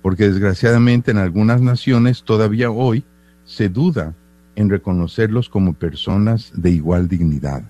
porque 0.07 0.29
desgraciadamente 0.29 1.11
en 1.11 1.17
algunas 1.17 1.61
naciones 1.61 2.23
todavía 2.23 2.71
hoy 2.71 3.03
se 3.43 3.67
duda 3.67 4.13
en 4.55 4.69
reconocerlos 4.69 5.49
como 5.49 5.73
personas 5.73 6.51
de 6.55 6.71
igual 6.71 7.09
dignidad. 7.09 7.63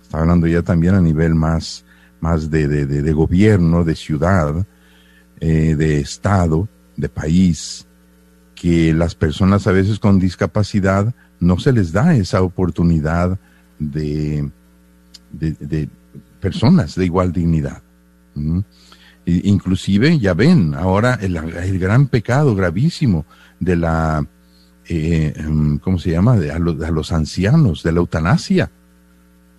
Está 0.00 0.20
hablando 0.20 0.46
ya 0.46 0.62
también 0.62 0.94
a 0.94 1.02
nivel 1.02 1.34
más, 1.34 1.84
más 2.24 2.50
de, 2.50 2.66
de, 2.68 3.12
gobierno, 3.12 3.84
de 3.84 3.94
ciudad, 3.94 4.66
eh, 5.40 5.74
de 5.76 6.00
estado, 6.00 6.68
de 6.96 7.08
país, 7.08 7.86
que 8.54 8.94
las 8.94 9.14
personas 9.14 9.66
a 9.66 9.72
veces 9.72 9.98
con 9.98 10.18
discapacidad 10.18 11.14
no 11.38 11.58
se 11.58 11.72
les 11.72 11.92
da 11.92 12.14
esa 12.14 12.40
oportunidad 12.40 13.38
de, 13.78 14.48
de 15.32 15.88
personas 16.40 16.94
de 16.94 17.04
igual 17.04 17.32
dignidad. 17.32 17.82
Inclusive, 19.26 20.18
ya 20.18 20.34
ven, 20.34 20.74
ahora 20.74 21.18
el, 21.20 21.78
gran 21.78 22.08
pecado 22.08 22.54
gravísimo 22.54 23.24
de 23.58 23.76
la, 23.76 24.26
eh, 24.86 25.32
em, 25.36 25.78
¿cómo 25.78 25.98
se 25.98 26.10
llama? 26.10 26.36
De, 26.36 26.50
a, 26.50 26.58
los, 26.58 27.12
ancianos, 27.12 27.82
de 27.82 27.92
la 27.92 28.00
eutanasia. 28.00 28.70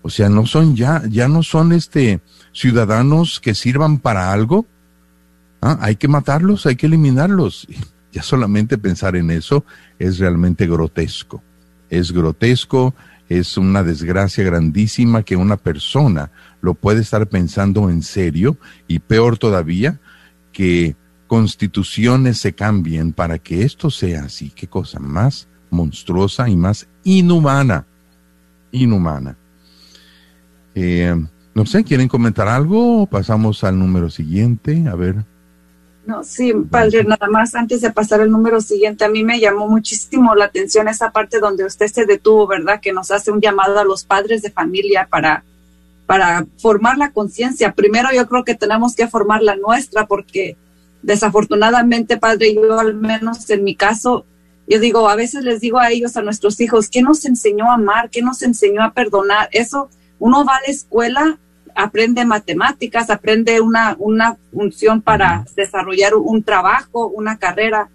O 0.06 0.12
sea, 0.12 0.30
no 0.30 0.45
son 0.45 0.76
ya, 0.76 1.01
ya 1.10 1.28
no 1.28 1.41
son 1.41 1.74
este 1.74 2.20
ciudadanos 2.53 3.39
que 3.39 3.56
sirvan 3.56 3.97
para 3.97 4.32
algo. 4.32 4.68
¿Ah? 5.64 5.80
Hay 5.82 5.95
que 5.95 6.08
matarlos, 6.08 6.68
hay 6.68 6.76
que 6.76 6.86
eliminarlos. 6.86 7.68
Ya 8.14 8.24
solamente 8.24 8.78
pensar 8.78 9.18
en 9.18 9.30
eso 9.30 9.66
es 9.99 10.20
realmente 10.20 10.68
grotesco. 10.68 11.43
Es 11.89 12.14
grotesco, 12.14 12.95
es 13.28 13.58
una 13.58 13.84
desgracia 13.84 14.41
grandísima 14.45 15.24
que 15.24 15.36
una 15.36 15.58
persona 15.58 16.32
lo 16.62 16.76
puede 16.76 17.01
estar 17.01 17.28
pensando 17.28 17.89
en 17.89 18.03
serio 18.03 18.58
y 18.88 18.99
peor 18.99 19.38
todavía, 19.38 19.99
que 20.53 20.95
constituciones 21.28 22.38
se 22.38 22.53
cambien 22.53 23.12
para 23.12 23.38
que 23.38 23.64
esto 23.64 23.89
sea 23.89 24.24
así. 24.26 24.49
Qué 24.49 24.68
cosa 24.68 24.99
más 24.99 25.49
monstruosa 25.70 26.47
y 26.47 26.56
más 26.56 26.88
inhumana. 27.03 27.86
Inhumana. 28.72 29.36
Eh, 30.76 31.15
no 31.53 31.65
sé, 31.65 31.84
¿quieren 31.84 32.07
comentar 32.07 32.47
algo? 32.47 33.07
Pasamos 33.07 33.63
al 33.63 33.80
número 33.80 34.09
siguiente. 34.09 34.86
A 34.88 34.95
ver. 34.95 35.15
No, 36.05 36.23
sí, 36.23 36.53
padre, 36.69 37.03
nada 37.03 37.28
más 37.28 37.55
antes 37.55 37.82
de 37.82 37.89
pasar 37.89 38.21
al 38.21 38.30
número 38.30 38.61
siguiente, 38.61 39.03
a 39.05 39.09
mí 39.09 39.23
me 39.23 39.39
llamó 39.39 39.67
muchísimo 39.67 40.36
la 40.36 40.45
atención 40.45 40.88
esa 40.88 41.11
parte 41.11 41.39
donde 41.39 41.65
usted 41.65 41.88
se 41.88 42.05
detuvo, 42.05 42.45
¿verdad? 42.45 42.80
Que 42.80 42.93
nos 42.93 43.09
hace 43.09 43.32
un 43.32 43.41
llamado 43.41 43.80
a 43.80 43.84
los 43.84 44.03
padres 44.03 44.43
de 44.43 44.51
familia 44.51 45.07
para, 45.09 45.43
para 46.05 46.45
formar 46.57 46.99
la 46.99 47.11
conciencia. 47.11 47.73
Primero 47.73 48.09
yo 48.13 48.28
creo 48.28 48.43
que 48.43 48.53
tenemos 48.53 48.95
que 48.95 49.07
formar 49.07 49.41
la 49.41 49.55
nuestra 49.55 50.05
porque 50.05 50.57
desafortunadamente, 51.01 52.17
padre, 52.17 52.53
yo 52.53 52.80
al 52.80 52.93
menos 52.93 53.49
en 53.49 53.63
mi 53.63 53.76
caso, 53.76 54.26
yo 54.67 54.80
digo, 54.80 55.09
a 55.09 55.15
veces 55.15 55.43
les 55.43 55.59
digo 55.59 55.80
a 55.80 55.89
ellos, 55.89 56.17
a 56.17 56.21
nuestros 56.21 56.59
hijos, 56.59 56.89
¿qué 56.89 57.01
nos 57.01 57.26
enseñó 57.26 57.71
a 57.71 57.76
amar? 57.76 58.11
¿Qué 58.11 58.21
nos 58.21 58.43
enseñó 58.43 58.84
a 58.84 58.93
perdonar? 58.93 59.49
Eso, 59.51 59.89
uno 60.20 60.45
va 60.45 60.57
a 60.57 60.61
la 60.61 60.68
escuela 60.68 61.39
aprende 61.76 62.26
matemáticas, 62.26 63.09
aprende 63.09 63.59
una, 63.59 63.95
una 63.99 64.38
función 64.53 65.01
para 65.01 65.45
desarrollar 65.55 66.16
un 66.16 66.41
trabajo, 66.41 67.07
una 67.07 67.38
carrera. 67.38 67.89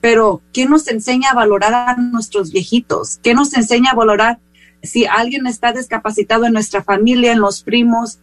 Pero, 0.00 0.42
¿qué 0.52 0.66
nos 0.66 0.86
enseña 0.88 1.30
a 1.30 1.34
valorar 1.34 1.72
a 1.74 1.96
nuestros 1.96 2.52
viejitos? 2.52 3.18
¿Qué 3.22 3.32
nos 3.34 3.54
enseña 3.54 3.92
a 3.92 3.96
valorar 3.96 4.38
si 4.82 5.06
alguien 5.06 5.46
está 5.46 5.72
discapacitado 5.72 6.44
en 6.44 6.52
nuestra 6.52 6.82
familia, 6.82 7.32
en 7.32 7.40
los 7.40 7.62
primos? 7.62 8.18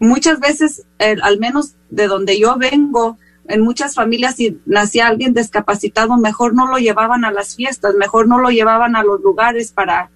Muchas 0.00 0.40
veces, 0.40 0.86
al 0.98 1.38
menos 1.38 1.74
de 1.90 2.06
donde 2.06 2.40
yo 2.40 2.56
vengo, 2.56 3.18
en 3.48 3.60
muchas 3.60 3.94
familias, 3.94 4.36
si 4.36 4.58
nacía 4.64 5.06
alguien 5.06 5.34
discapacitado, 5.34 6.16
mejor 6.16 6.54
no 6.54 6.66
lo 6.66 6.78
llevaban 6.78 7.24
a 7.24 7.30
las 7.30 7.54
fiestas, 7.54 7.94
mejor 7.94 8.26
no 8.26 8.38
lo 8.38 8.48
llevaban 8.48 8.96
a 8.96 9.04
los 9.04 9.20
lugares 9.20 9.72
para 9.72 10.10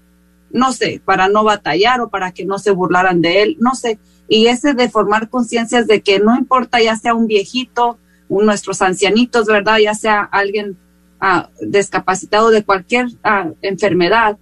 no 0.53 0.73
sé, 0.73 1.01
para 1.05 1.29
no 1.29 1.45
batallar 1.45 2.01
o 2.01 2.09
para 2.09 2.33
que 2.33 2.45
no 2.45 2.59
se 2.59 2.71
burlaran 2.71 3.21
de 3.21 3.43
él, 3.43 3.57
no 3.61 3.75
sé. 3.75 3.99
Y 4.29 4.47
ese 4.47 4.75
de 4.75 4.89
formar 4.89 5.29
conciencias 5.29 5.87
de 5.87 6.03
que 6.03 6.21
no 6.21 6.37
importa 6.37 6.81
ya 6.81 6.97
sea 6.97 7.15
un 7.15 7.27
viejito, 7.27 7.99
un, 8.29 8.47
nuestros 8.47 8.83
ancianitos, 8.83 9.47
¿verdad? 9.47 9.79
Ya 9.79 9.95
sea 9.95 10.23
alguien 10.23 10.77
ah, 11.21 11.51
discapacitado 11.61 12.51
de 12.51 12.65
cualquier 12.65 13.09
ah, 13.23 13.51
enfermedad, 13.63 14.39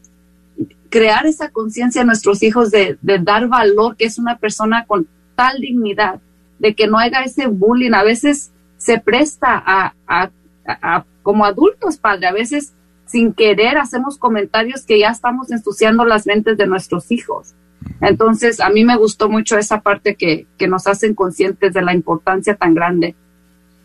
crear 0.91 1.27
esa 1.27 1.51
conciencia 1.51 2.03
a 2.03 2.05
nuestros 2.05 2.43
hijos 2.43 2.71
de, 2.71 2.99
dar 3.01 3.49
valor, 3.49 3.97
que 3.97 4.05
es 4.05 4.19
una 4.19 4.39
persona 4.39 4.85
con 4.87 5.09
tal 5.35 5.61
dignidad, 5.61 6.21
de 6.59 6.75
que 6.75 6.87
no 6.87 6.99
haga 6.99 7.23
ese 7.23 7.47
bullying. 7.47 7.93
A 7.93 8.03
veces 8.03 8.53
se 8.77 8.99
presta 8.99 9.63
a, 9.65 9.95
a 10.07 11.05
como 11.23 11.45
adultos, 11.45 11.99
padre, 11.99 12.27
a 12.27 12.33
veces 12.33 12.75
sin 13.09 13.33
querer 13.33 13.79
hacemos 13.79 14.19
comentarios 14.19 14.83
que 14.85 15.01
ya 15.01 15.09
estamos 15.09 15.51
ensuciando 15.51 16.05
las 16.05 16.27
mentes 16.27 16.59
de 16.59 16.67
nuestros 16.67 17.11
hijos. 17.11 17.55
Entonces, 18.01 18.61
a 18.61 18.69
mí 18.69 18.85
me 18.85 18.97
gustó 18.97 19.29
mucho 19.29 19.57
esa 19.57 19.81
parte 19.81 20.15
que, 20.15 20.47
nos 20.69 20.87
hacen 20.87 21.15
conscientes 21.15 21.73
de 21.73 21.83
la 21.83 21.95
importancia 21.95 22.55
tan 22.55 22.75
grande 22.75 23.15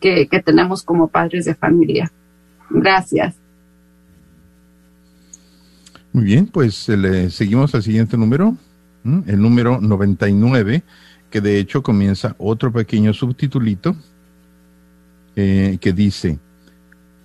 que, 0.00 0.28
tenemos 0.44 0.82
como 0.82 1.08
padres 1.08 1.46
de 1.46 1.54
familia. 1.54 2.12
Gracias. 2.68 3.34
Muy 6.12 6.24
bien, 6.24 6.46
pues 6.46 6.88
eh, 6.88 6.96
le 6.96 7.30
seguimos 7.30 7.74
al 7.74 7.82
siguiente 7.82 8.16
número, 8.16 8.54
el 9.04 9.40
número 9.40 9.80
99, 9.80 10.82
que 11.30 11.40
de 11.40 11.58
hecho 11.58 11.82
comienza 11.82 12.36
otro 12.38 12.70
pequeño 12.70 13.12
subtitulito 13.12 13.96
eh, 15.34 15.78
que 15.80 15.92
dice, 15.92 16.38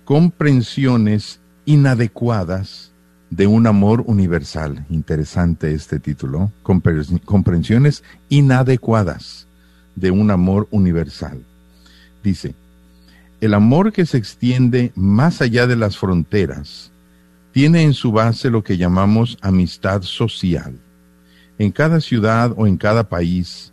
comprensiones 0.04 1.40
inadecuadas 1.64 2.92
de 3.30 3.46
un 3.46 3.66
amor 3.66 4.02
universal. 4.06 4.84
Interesante 4.90 5.72
este 5.72 6.00
título. 6.00 6.52
Comprensiones 6.62 8.02
inadecuadas 8.28 9.46
de 9.94 10.10
un 10.10 10.30
amor 10.30 10.68
universal. 10.70 11.42
Dice, 12.22 12.54
el 13.40 13.54
amor 13.54 13.92
que 13.92 14.04
se 14.04 14.18
extiende 14.18 14.92
más 14.94 15.40
allá 15.40 15.66
de 15.66 15.76
las 15.76 15.96
fronteras 15.96 16.90
tiene 17.52 17.82
en 17.82 17.94
su 17.94 18.12
base 18.12 18.50
lo 18.50 18.62
que 18.62 18.76
llamamos 18.76 19.38
amistad 19.40 20.02
social. 20.02 20.78
En 21.58 21.72
cada 21.72 22.00
ciudad 22.00 22.52
o 22.56 22.66
en 22.66 22.76
cada 22.76 23.08
país, 23.08 23.72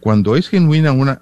cuando 0.00 0.36
es 0.36 0.48
genuina 0.48 0.92
una, 0.92 1.20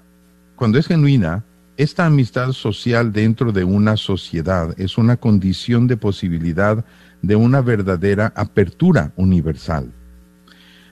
cuando 0.55 0.79
es 0.79 0.87
genuina, 0.87 1.43
esta 1.79 2.05
amistad 2.05 2.51
social 2.51 3.13
dentro 3.13 3.53
de 3.53 3.63
una 3.63 3.95
sociedad 3.95 4.77
es 4.77 4.97
una 4.97 5.15
condición 5.15 5.87
de 5.87 5.95
posibilidad 5.95 6.83
de 7.21 7.37
una 7.37 7.61
verdadera 7.61 8.33
apertura 8.35 9.13
universal. 9.15 9.89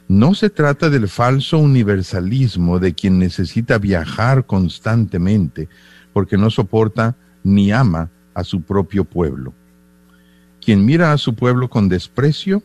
No 0.07 0.33
se 0.33 0.49
trata 0.49 0.89
del 0.89 1.09
falso 1.09 1.57
universalismo 1.57 2.79
de 2.79 2.93
quien 2.93 3.19
necesita 3.19 3.77
viajar 3.79 4.45
constantemente 4.45 5.67
porque 6.13 6.37
no 6.37 6.49
soporta 6.49 7.17
ni 7.43 7.73
ama 7.73 8.09
a 8.33 8.45
su 8.45 8.61
propio 8.61 9.03
pueblo. 9.03 9.53
Quien 10.63 10.85
mira 10.85 11.11
a 11.11 11.17
su 11.17 11.35
pueblo 11.35 11.69
con 11.69 11.89
desprecio 11.89 12.63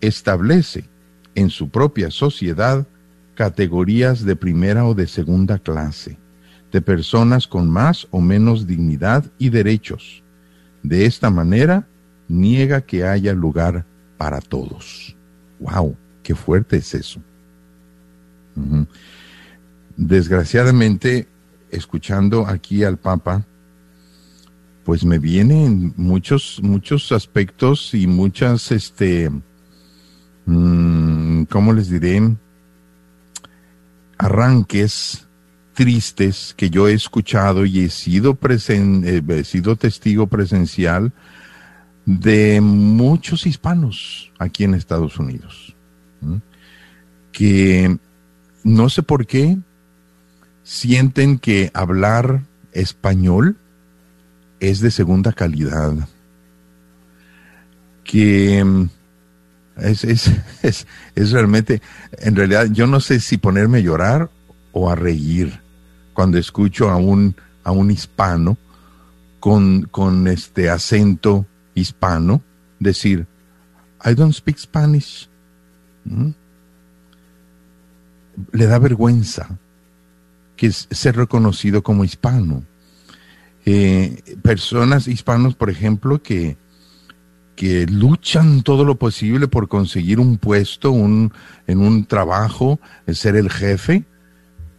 establece 0.00 0.88
en 1.36 1.48
su 1.48 1.68
propia 1.68 2.10
sociedad 2.10 2.88
categorías 3.36 4.24
de 4.24 4.34
primera 4.34 4.84
o 4.84 4.94
de 4.94 5.06
segunda 5.06 5.60
clase 5.60 6.18
de 6.72 6.80
personas 6.80 7.46
con 7.46 7.70
más 7.70 8.08
o 8.10 8.20
menos 8.20 8.66
dignidad 8.66 9.24
y 9.38 9.50
derechos. 9.50 10.22
De 10.82 11.04
esta 11.06 11.30
manera, 11.30 11.86
niega 12.28 12.80
que 12.80 13.04
haya 13.04 13.34
lugar 13.34 13.84
para 14.16 14.40
todos. 14.40 15.14
¡Wow! 15.60 15.96
¡Qué 16.22 16.34
fuerte 16.34 16.78
es 16.78 16.94
eso! 16.94 17.20
Desgraciadamente, 19.96 21.28
escuchando 21.70 22.46
aquí 22.46 22.84
al 22.84 22.96
Papa, 22.96 23.44
pues 24.84 25.04
me 25.04 25.18
vienen 25.18 25.92
muchos, 25.96 26.58
muchos 26.62 27.12
aspectos 27.12 27.94
y 27.94 28.06
muchas, 28.06 28.72
este, 28.72 29.30
mm, 30.46 31.44
¿cómo 31.44 31.72
les 31.72 31.88
diré? 31.88 32.36
Arranques 34.18 35.28
tristes 35.74 36.54
que 36.56 36.70
yo 36.70 36.88
he 36.88 36.94
escuchado 36.94 37.64
y 37.64 37.80
he 37.80 37.90
sido, 37.90 38.34
presen 38.34 39.02
eh, 39.06 39.22
he 39.28 39.44
sido 39.44 39.76
testigo 39.76 40.26
presencial 40.26 41.12
de 42.04 42.60
muchos 42.60 43.46
hispanos 43.46 44.32
aquí 44.38 44.64
en 44.64 44.74
Estados 44.74 45.18
Unidos, 45.18 45.74
que 47.30 47.96
no 48.64 48.88
sé 48.88 49.02
por 49.02 49.26
qué 49.26 49.58
sienten 50.64 51.38
que 51.38 51.70
hablar 51.74 52.42
español 52.72 53.56
es 54.60 54.80
de 54.80 54.90
segunda 54.90 55.32
calidad, 55.32 55.92
que 58.04 58.64
mm, 58.64 58.88
es, 59.78 60.04
es, 60.04 60.30
es, 61.14 61.30
realmente, 61.30 61.82
en 62.18 62.36
realidad 62.36 62.66
yo 62.70 62.86
no 62.86 63.00
sé 63.00 63.20
si 63.20 63.38
ponerme 63.38 63.78
a 63.78 63.82
llorar 63.82 64.30
o 64.72 64.90
a 64.90 64.94
reír 64.94 65.61
cuando 66.12 66.38
escucho 66.38 66.90
a 66.90 66.96
un, 66.96 67.34
a 67.64 67.72
un 67.72 67.90
hispano 67.90 68.56
con, 69.40 69.82
con 69.90 70.28
este 70.28 70.70
acento 70.70 71.46
hispano 71.74 72.42
decir, 72.78 73.26
I 74.04 74.14
don't 74.14 74.34
speak 74.34 74.58
Spanish. 74.58 75.28
¿Mm? 76.04 76.30
Le 78.52 78.66
da 78.66 78.78
vergüenza 78.78 79.58
que 80.56 80.68
es 80.68 80.88
ser 80.90 81.16
reconocido 81.16 81.82
como 81.82 82.04
hispano. 82.04 82.62
Eh, 83.64 84.22
personas 84.42 85.06
hispanos, 85.08 85.54
por 85.54 85.70
ejemplo, 85.70 86.22
que, 86.22 86.56
que 87.56 87.86
luchan 87.86 88.62
todo 88.62 88.84
lo 88.84 88.96
posible 88.96 89.48
por 89.48 89.68
conseguir 89.68 90.18
un 90.18 90.38
puesto 90.38 90.90
un, 90.90 91.32
en 91.66 91.80
un 91.80 92.06
trabajo, 92.06 92.80
ser 93.08 93.36
el 93.36 93.50
jefe, 93.50 94.04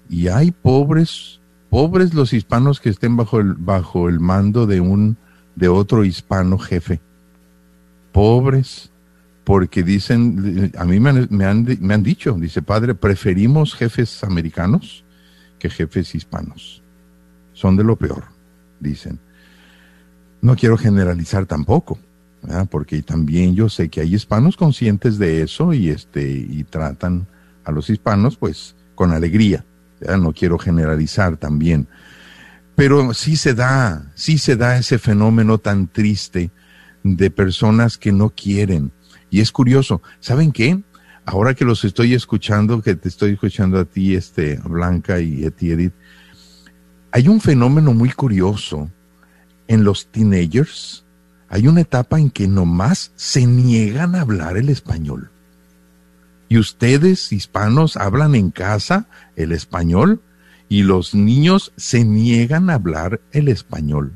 y 0.10 0.28
hay 0.28 0.52
pobres, 0.52 1.40
pobres 1.70 2.14
los 2.14 2.34
hispanos 2.34 2.80
que 2.80 2.90
estén 2.90 3.16
bajo 3.18 3.40
el, 3.40 3.54
bajo 3.54 4.10
el 4.10 4.20
mando 4.20 4.66
de 4.66 4.82
un, 4.82 5.18
de 5.56 5.68
otro 5.68 6.06
hispano 6.06 6.58
jefe. 6.58 7.02
Pobres, 8.12 8.92
porque 9.44 9.84
dicen, 9.84 10.72
a 10.78 10.86
mí 10.86 11.00
me 11.00 11.10
han, 11.10 11.28
me 11.82 11.94
han, 11.94 12.04
dicho, 12.04 12.34
dice 12.40 12.62
padre, 12.62 12.96
preferimos 12.96 13.74
jefes 13.74 14.24
americanos 14.24 15.04
que 15.60 15.70
jefes 15.70 16.14
hispanos. 16.14 16.82
Son 17.54 17.76
de 17.76 17.84
lo 17.84 17.96
peor 17.96 18.34
dicen. 18.84 19.20
No 20.42 20.56
quiero 20.56 20.78
generalizar 20.78 21.46
tampoco, 21.46 21.98
porque 22.70 23.02
también 23.02 23.56
yo 23.56 23.70
sé 23.70 23.90
que 23.90 24.02
hay 24.02 24.14
hispanos 24.14 24.58
conscientes 24.58 25.18
de 25.18 25.42
eso 25.42 25.74
y, 25.74 25.90
este, 25.90 26.30
y 26.30 26.66
tratan 26.66 27.26
a 27.64 27.72
los 27.72 27.90
hispanos 27.90 28.36
pues 28.36 28.76
con 28.94 29.12
alegría. 29.12 29.66
No 30.18 30.34
quiero 30.34 30.58
generalizar 30.58 31.38
también. 31.38 31.88
Pero 32.76 33.14
sí 33.14 33.36
se 33.36 33.54
da, 33.54 34.12
sí 34.16 34.38
se 34.38 34.56
da 34.56 34.78
ese 34.78 34.98
fenómeno 34.98 35.58
tan 35.58 35.88
triste 35.88 36.52
de 37.04 37.30
personas 37.30 37.98
que 37.98 38.12
no 38.12 38.30
quieren. 38.30 38.92
Y 39.30 39.42
es 39.42 39.52
curioso, 39.52 40.02
¿saben 40.20 40.52
qué? 40.52 40.82
Ahora 41.26 41.54
que 41.54 41.66
los 41.66 41.84
estoy 41.86 42.14
escuchando, 42.14 42.82
que 42.82 42.96
te 42.96 43.08
estoy 43.10 43.34
escuchando 43.34 43.80
a 43.80 43.86
ti, 43.86 44.16
este, 44.16 44.60
Blanca 44.66 45.20
y 45.20 45.46
a 45.46 45.52
ti, 45.52 45.72
Edith, 45.72 45.94
hay 47.12 47.28
un 47.28 47.40
fenómeno 47.40 47.94
muy 47.94 48.10
curioso 48.10 48.90
en 49.68 49.84
los 49.84 50.08
teenagers. 50.08 51.06
Hay 51.48 51.68
una 51.68 51.82
etapa 51.82 52.20
en 52.20 52.32
que 52.32 52.48
nomás 52.48 53.12
se 53.16 53.46
niegan 53.46 54.16
a 54.16 54.22
hablar 54.22 54.58
el 54.58 54.70
español. 54.70 55.33
Y 56.54 56.60
ustedes, 56.60 57.32
hispanos, 57.32 57.98
hablan 57.98 58.36
en 58.36 58.52
casa 58.52 59.08
el 59.36 59.54
español 59.54 60.22
y 60.70 60.84
los 60.84 61.16
niños 61.16 61.74
se 61.78 62.06
niegan 62.06 62.70
a 62.70 62.76
hablar 62.76 63.22
el 63.32 63.48
español. 63.48 64.12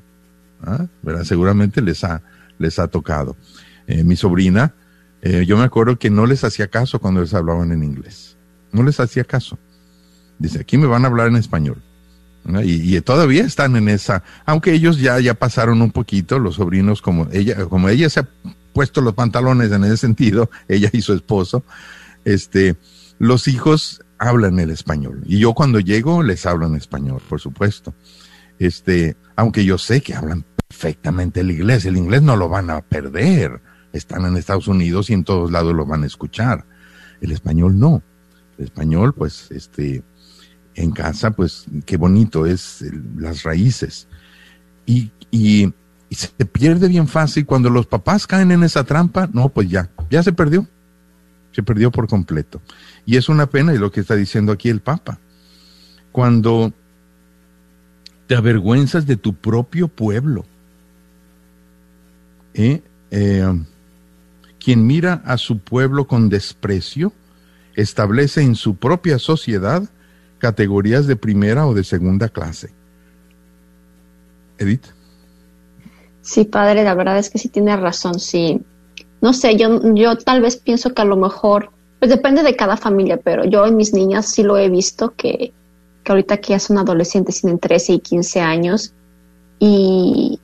¿Ah? 0.61 0.85
Seguramente 1.23 1.81
les 1.81 2.03
ha, 2.03 2.21
les 2.59 2.77
ha 2.77 2.89
tocado. 2.89 3.35
Eh, 3.87 4.03
mi 4.03 4.15
sobrina, 4.15 4.75
eh, 5.23 5.45
yo 5.47 5.57
me 5.57 5.63
acuerdo 5.63 5.97
que 5.97 6.11
no 6.11 6.27
les 6.27 6.43
hacía 6.43 6.67
caso 6.67 6.99
cuando 6.99 7.21
les 7.21 7.33
hablaban 7.33 7.71
en 7.71 7.81
inglés. 7.81 8.37
No 8.71 8.83
les 8.83 8.99
hacía 8.99 9.23
caso. 9.23 9.57
Dice, 10.37 10.59
aquí 10.59 10.77
me 10.77 10.85
van 10.85 11.05
a 11.05 11.07
hablar 11.07 11.29
en 11.29 11.37
español. 11.37 11.81
Y, 12.63 13.01
todavía 13.01 13.45
están 13.45 13.75
en 13.77 13.89
esa, 13.89 14.21
aunque 14.45 14.73
ellos 14.73 14.99
ya, 14.99 15.19
ya 15.19 15.33
pasaron 15.33 15.81
un 15.81 15.89
poquito, 15.89 16.37
los 16.37 16.57
sobrinos, 16.57 17.01
como 17.01 17.27
ella, 17.31 17.65
como 17.65 17.89
ella 17.89 18.11
se 18.11 18.19
ha 18.19 18.29
puesto 18.73 19.01
los 19.01 19.15
pantalones 19.15 19.71
en 19.71 19.83
ese 19.85 19.97
sentido, 19.97 20.51
ella 20.67 20.91
y 20.93 21.01
su 21.01 21.13
esposo, 21.13 21.63
este, 22.27 22.75
los 23.19 23.47
hijos 23.47 24.01
hablan 24.17 24.59
el 24.59 24.69
español. 24.69 25.23
Y 25.25 25.39
yo 25.39 25.53
cuando 25.53 25.79
llego 25.79 26.23
les 26.23 26.45
hablo 26.45 26.67
en 26.67 26.75
español, 26.75 27.21
por 27.27 27.39
supuesto. 27.39 27.93
Este, 28.59 29.15
aunque 29.35 29.63
yo 29.63 29.77
sé 29.77 30.01
que 30.01 30.13
hablan 30.13 30.43
perfectamente 30.67 31.39
el 31.39 31.51
inglés, 31.51 31.85
el 31.85 31.95
inglés 31.95 32.21
no 32.21 32.35
lo 32.35 32.49
van 32.49 32.69
a 32.69 32.81
perder. 32.81 33.61
Están 33.93 34.25
en 34.25 34.35
Estados 34.35 34.67
Unidos 34.67 35.09
y 35.09 35.13
en 35.13 35.23
todos 35.23 35.51
lados 35.51 35.73
lo 35.73 35.85
van 35.85 36.03
a 36.03 36.07
escuchar. 36.07 36.65
El 37.21 37.31
español 37.31 37.79
no. 37.79 38.03
El 38.57 38.65
español, 38.65 39.13
pues, 39.13 39.49
este, 39.51 40.03
en 40.75 40.91
casa, 40.91 41.31
pues 41.31 41.65
qué 41.85 41.95
bonito 41.95 42.45
es 42.45 42.83
las 43.15 43.43
raíces. 43.43 44.09
Y, 44.85 45.11
y, 45.31 45.73
se 46.09 46.29
pierde 46.45 46.87
bien 46.89 47.07
fácil. 47.07 47.45
Cuando 47.45 47.69
los 47.69 47.87
papás 47.87 48.27
caen 48.27 48.51
en 48.51 48.63
esa 48.63 48.83
trampa, 48.83 49.29
no, 49.31 49.49
pues 49.49 49.69
ya, 49.69 49.89
ya 50.09 50.23
se 50.23 50.33
perdió. 50.33 50.67
Se 51.57 51.63
perdió 51.63 51.89
por 51.89 52.07
completo. 52.07 52.61
Y 53.03 53.17
es 53.17 53.29
una 53.29 53.47
pena, 53.47 53.73
y 53.73 53.79
lo 53.79 53.91
que 53.91 54.01
está 54.01 54.15
diciendo 54.15 54.51
aquí 54.51 54.69
el 54.69 54.79
Papa. 54.79 55.17
Cuando 56.11 56.71
te 58.27 58.35
avergüenzas 58.35 59.07
de 59.07 59.17
tu 59.17 59.33
propio 59.33 59.87
pueblo, 59.87 60.45
¿eh? 62.53 62.83
Eh, 63.09 63.63
quien 64.59 64.85
mira 64.85 65.23
a 65.25 65.39
su 65.39 65.57
pueblo 65.57 66.05
con 66.05 66.29
desprecio, 66.29 67.11
establece 67.75 68.43
en 68.43 68.53
su 68.53 68.75
propia 68.75 69.17
sociedad 69.17 69.81
categorías 70.37 71.07
de 71.07 71.15
primera 71.15 71.65
o 71.65 71.73
de 71.73 71.83
segunda 71.83 72.29
clase. 72.29 72.69
Edith. 74.59 74.85
Sí, 76.21 76.45
padre, 76.45 76.83
la 76.83 76.93
verdad 76.93 77.17
es 77.17 77.31
que 77.31 77.39
sí 77.39 77.49
tiene 77.49 77.75
razón, 77.77 78.19
sí. 78.19 78.61
No 79.21 79.33
sé, 79.33 79.55
yo, 79.55 79.81
yo 79.93 80.17
tal 80.17 80.41
vez 80.41 80.57
pienso 80.57 80.93
que 80.93 81.01
a 81.01 81.05
lo 81.05 81.17
mejor, 81.17 81.71
pues 81.99 82.09
depende 82.09 82.43
de 82.43 82.55
cada 82.55 82.77
familia, 82.77 83.17
pero 83.17 83.45
yo 83.45 83.65
en 83.65 83.75
mis 83.75 83.93
niñas 83.93 84.27
sí 84.27 84.43
lo 84.43 84.57
he 84.57 84.69
visto 84.69 85.13
que, 85.15 85.53
que 86.03 86.11
ahorita 86.11 86.37
que 86.37 86.49
ya 86.49 86.59
son 86.59 86.77
adolescentes, 86.77 87.41
tienen 87.41 87.59
13 87.59 87.93
y 87.93 87.99
15 87.99 88.41
años, 88.41 88.93
y, 89.59 90.39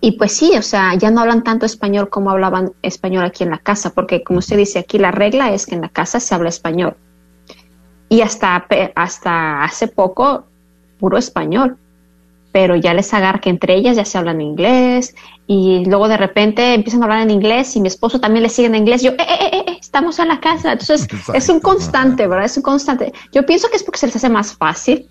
y 0.00 0.12
pues 0.12 0.32
sí, 0.32 0.52
o 0.56 0.62
sea, 0.62 0.94
ya 0.96 1.10
no 1.10 1.20
hablan 1.20 1.44
tanto 1.44 1.64
español 1.64 2.10
como 2.10 2.30
hablaban 2.30 2.72
español 2.82 3.24
aquí 3.24 3.44
en 3.44 3.50
la 3.50 3.58
casa, 3.58 3.90
porque 3.94 4.22
como 4.22 4.40
usted 4.40 4.56
dice 4.56 4.80
aquí, 4.80 4.98
la 4.98 5.12
regla 5.12 5.52
es 5.54 5.64
que 5.64 5.74
en 5.74 5.80
la 5.80 5.88
casa 5.88 6.20
se 6.20 6.34
habla 6.34 6.48
español. 6.48 6.96
Y 8.08 8.20
hasta, 8.20 8.66
hasta 8.94 9.64
hace 9.64 9.88
poco 9.88 10.44
puro 10.98 11.16
español, 11.16 11.78
pero 12.52 12.76
ya 12.76 12.92
les 12.92 13.12
agarra 13.14 13.40
que 13.40 13.50
entre 13.50 13.74
ellas 13.74 13.96
ya 13.96 14.04
se 14.04 14.18
hablan 14.18 14.42
inglés 14.42 15.14
y 15.46 15.84
luego 15.86 16.06
de 16.06 16.18
repente 16.18 16.74
empiezan 16.74 17.02
a 17.02 17.06
hablar 17.06 17.22
en 17.22 17.30
inglés 17.30 17.74
y 17.74 17.80
mi 17.80 17.88
esposo 17.88 18.20
también 18.20 18.42
le 18.42 18.50
sigue 18.50 18.68
en 18.68 18.74
inglés. 18.74 19.02
Yo, 19.02 19.12
eh, 19.12 19.16
eh, 19.18 19.48
eh, 19.52 19.64
eh 19.66 19.76
estamos 19.80 20.18
en 20.18 20.28
la 20.28 20.38
casa. 20.38 20.72
Entonces 20.72 21.08
es 21.34 21.48
un 21.48 21.60
constante, 21.60 22.28
¿verdad? 22.28 22.44
Es 22.44 22.56
un 22.58 22.62
constante. 22.62 23.12
Yo 23.32 23.44
pienso 23.44 23.68
que 23.70 23.76
es 23.76 23.82
porque 23.82 23.98
se 23.98 24.06
les 24.06 24.16
hace 24.16 24.28
más 24.28 24.54
fácil, 24.54 25.08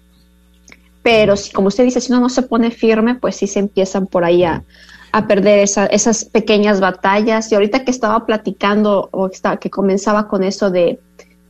pero 1.02 1.36
si, 1.36 1.52
como 1.52 1.70
usted 1.70 1.84
dice, 1.84 2.00
si 2.00 2.12
uno 2.12 2.22
no 2.22 2.30
se 2.30 2.44
pone 2.44 2.70
firme, 2.70 3.16
pues 3.16 3.36
sí 3.36 3.48
se 3.48 3.60
empiezan 3.60 4.06
por 4.06 4.24
ahí 4.24 4.44
a, 4.44 4.64
a 5.12 5.28
perder 5.28 5.60
esas 5.60 6.26
pequeñas 6.26 6.80
batallas. 6.80 7.52
Y 7.52 7.56
ahorita 7.56 7.84
que 7.84 7.92
estaba 7.92 8.26
platicando 8.28 9.10
o 9.12 9.30
que 9.60 9.70
comenzaba 9.72 10.28
con 10.28 10.44
eso 10.44 10.70
de 10.70 11.00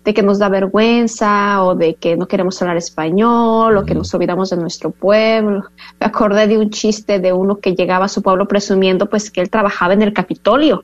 de 0.04 0.14
que 0.14 0.24
nos 0.24 0.40
da 0.40 0.50
vergüenza 0.50 1.64
o 1.64 1.76
de 1.76 1.96
que 1.96 2.18
no 2.18 2.28
queremos 2.28 2.60
hablar 2.62 2.78
español 2.78 3.78
o 3.78 3.86
que 3.86 3.94
nos 3.94 4.14
olvidamos 4.14 4.50
de 4.50 4.58
nuestro 4.58 4.92
pueblo. 4.92 5.66
Me 6.00 6.08
acordé 6.08 6.48
de 6.48 6.58
un 6.58 6.72
chiste 6.72 7.20
de 7.20 7.34
uno 7.34 7.60
que 7.60 7.76
llegaba 7.76 8.06
a 8.06 8.10
su 8.10 8.22
pueblo 8.22 8.48
presumiendo 8.48 9.08
pues 9.08 9.30
que 9.30 9.42
él 9.42 9.50
trabajaba 9.50 9.94
en 9.94 10.02
el 10.02 10.14
Capitolio 10.14 10.84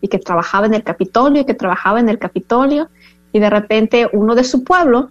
y 0.00 0.08
que 0.08 0.18
trabajaba 0.18 0.66
en 0.66 0.74
el 0.74 0.82
Capitolio 0.82 1.42
y 1.42 1.44
que 1.44 1.54
trabajaba 1.54 2.00
en 2.00 2.08
el 2.08 2.18
Capitolio 2.18 2.88
y 3.32 3.38
de 3.38 3.50
repente 3.50 4.08
uno 4.12 4.34
de 4.34 4.44
su 4.44 4.64
pueblo 4.64 5.10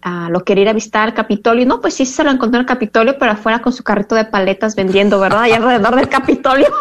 ah, 0.00 0.28
lo 0.30 0.42
quería 0.42 0.62
ir 0.62 0.68
a 0.70 0.72
visitar 0.72 1.06
al 1.06 1.14
Capitolio. 1.14 1.66
No, 1.66 1.82
pues 1.82 1.94
sí 1.94 2.06
se 2.06 2.24
lo 2.24 2.30
encontró 2.30 2.58
en 2.58 2.62
el 2.62 2.66
Capitolio, 2.66 3.18
pero 3.18 3.32
afuera 3.32 3.60
con 3.60 3.74
su 3.74 3.84
carrito 3.84 4.14
de 4.14 4.24
paletas 4.24 4.74
vendiendo, 4.74 5.20
¿verdad? 5.20 5.46
Y 5.46 5.52
alrededor 5.52 5.96
del 5.96 6.08
Capitolio. 6.08 6.66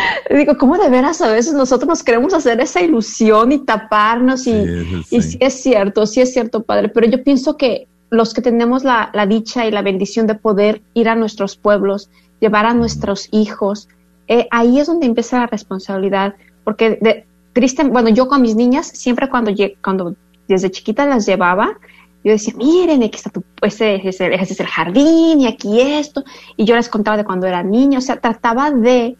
Digo, 0.30 0.56
¿cómo 0.58 0.78
de 0.78 0.88
veras 0.88 1.20
a 1.20 1.30
veces 1.30 1.54
nosotros 1.54 1.88
nos 1.88 2.02
queremos 2.02 2.34
hacer 2.34 2.60
esa 2.60 2.80
ilusión 2.80 3.52
y 3.52 3.58
taparnos? 3.58 4.46
Y 4.46 4.52
sí, 4.52 5.04
y 5.10 5.22
sí 5.22 5.38
es 5.40 5.62
cierto, 5.62 6.06
sí 6.06 6.20
es 6.20 6.32
cierto, 6.32 6.62
padre, 6.62 6.88
pero 6.88 7.06
yo 7.06 7.22
pienso 7.22 7.56
que 7.56 7.88
los 8.10 8.34
que 8.34 8.42
tenemos 8.42 8.84
la, 8.84 9.10
la, 9.12 9.26
dicha 9.26 9.66
y 9.66 9.70
la 9.70 9.82
bendición 9.82 10.26
de 10.26 10.34
poder 10.34 10.82
ir 10.94 11.08
a 11.08 11.14
nuestros 11.14 11.56
pueblos, 11.56 12.10
llevar 12.40 12.66
a 12.66 12.74
nuestros 12.74 13.28
hijos, 13.32 13.88
eh, 14.28 14.46
ahí 14.50 14.78
es 14.78 14.86
donde 14.86 15.06
empieza 15.06 15.38
la 15.38 15.46
responsabilidad, 15.46 16.34
porque 16.64 16.98
de, 17.00 17.26
triste, 17.52 17.84
bueno, 17.84 18.08
yo 18.08 18.28
con 18.28 18.42
mis 18.42 18.54
niñas, 18.54 18.86
siempre 18.86 19.28
cuando, 19.28 19.52
cuando 19.82 20.14
desde 20.46 20.70
chiquita 20.70 21.06
las 21.06 21.26
llevaba, 21.26 21.78
yo 22.24 22.32
decía, 22.32 22.54
miren, 22.56 23.02
aquí 23.02 23.16
está 23.16 23.30
tu, 23.30 23.42
ese, 23.62 23.96
ese, 24.06 24.34
ese 24.34 24.52
es 24.52 24.60
el 24.60 24.66
jardín 24.66 25.40
y 25.40 25.46
aquí 25.46 25.80
esto, 25.80 26.24
y 26.56 26.64
yo 26.64 26.76
les 26.76 26.88
contaba 26.88 27.16
de 27.16 27.24
cuando 27.24 27.46
era 27.46 27.62
niño, 27.62 27.98
o 27.98 28.02
sea, 28.02 28.20
trataba 28.20 28.70
de 28.70 29.16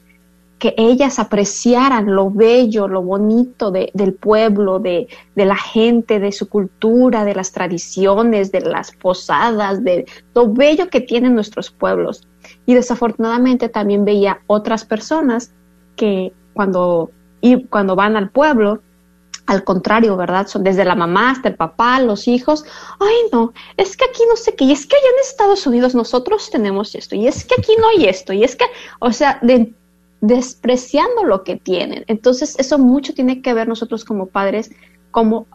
que 0.58 0.74
ellas 0.76 1.18
apreciaran 1.18 2.14
lo 2.14 2.30
bello, 2.30 2.88
lo 2.88 3.02
bonito 3.02 3.70
de, 3.70 3.90
del 3.94 4.14
pueblo, 4.14 4.80
de, 4.80 5.08
de, 5.34 5.44
la 5.44 5.56
gente, 5.56 6.18
de 6.18 6.32
su 6.32 6.48
cultura, 6.48 7.24
de 7.24 7.34
las 7.34 7.52
tradiciones, 7.52 8.50
de 8.50 8.60
las 8.62 8.92
posadas, 8.92 9.84
de 9.84 10.06
lo 10.34 10.52
bello 10.52 10.88
que 10.88 11.00
tienen 11.00 11.34
nuestros 11.34 11.70
pueblos. 11.70 12.26
Y 12.66 12.74
desafortunadamente 12.74 13.68
también 13.68 14.04
veía 14.04 14.40
otras 14.46 14.84
personas 14.84 15.52
que 15.96 16.32
cuando, 16.54 17.10
y 17.40 17.64
cuando 17.66 17.94
van 17.94 18.16
al 18.16 18.30
pueblo, 18.30 18.80
al 19.48 19.64
contrario, 19.64 20.14
¿verdad? 20.16 20.46
Son 20.46 20.62
desde 20.62 20.84
la 20.84 20.94
mamá 20.94 21.30
hasta 21.30 21.48
el 21.48 21.54
papá, 21.54 21.98
los 22.00 22.28
hijos. 22.28 22.64
Ay, 23.00 23.14
no, 23.32 23.54
es 23.78 23.96
que 23.96 24.04
aquí 24.04 24.22
no 24.28 24.36
sé 24.36 24.54
qué, 24.54 24.64
y 24.64 24.72
es 24.72 24.86
que 24.86 24.94
allá 24.94 25.08
en 25.08 25.20
Estados 25.20 25.66
Unidos 25.66 25.94
nosotros 25.94 26.50
tenemos 26.50 26.94
esto, 26.94 27.16
y 27.16 27.26
es 27.26 27.44
que 27.46 27.54
aquí 27.58 27.72
no 27.80 27.88
hay 27.88 28.08
esto, 28.08 28.34
y 28.34 28.44
es 28.44 28.54
que, 28.56 28.66
o 28.98 29.10
sea, 29.10 29.38
de, 29.40 29.72
despreciando 30.20 31.24
lo 31.24 31.44
que 31.44 31.56
tienen. 31.56 32.04
Entonces, 32.08 32.56
eso 32.58 32.78
mucho 32.78 33.14
tiene 33.14 33.40
que 33.42 33.54
ver 33.54 33.68
nosotros 33.68 34.04
como 34.04 34.26
padres, 34.26 34.70
cómo 35.10 35.46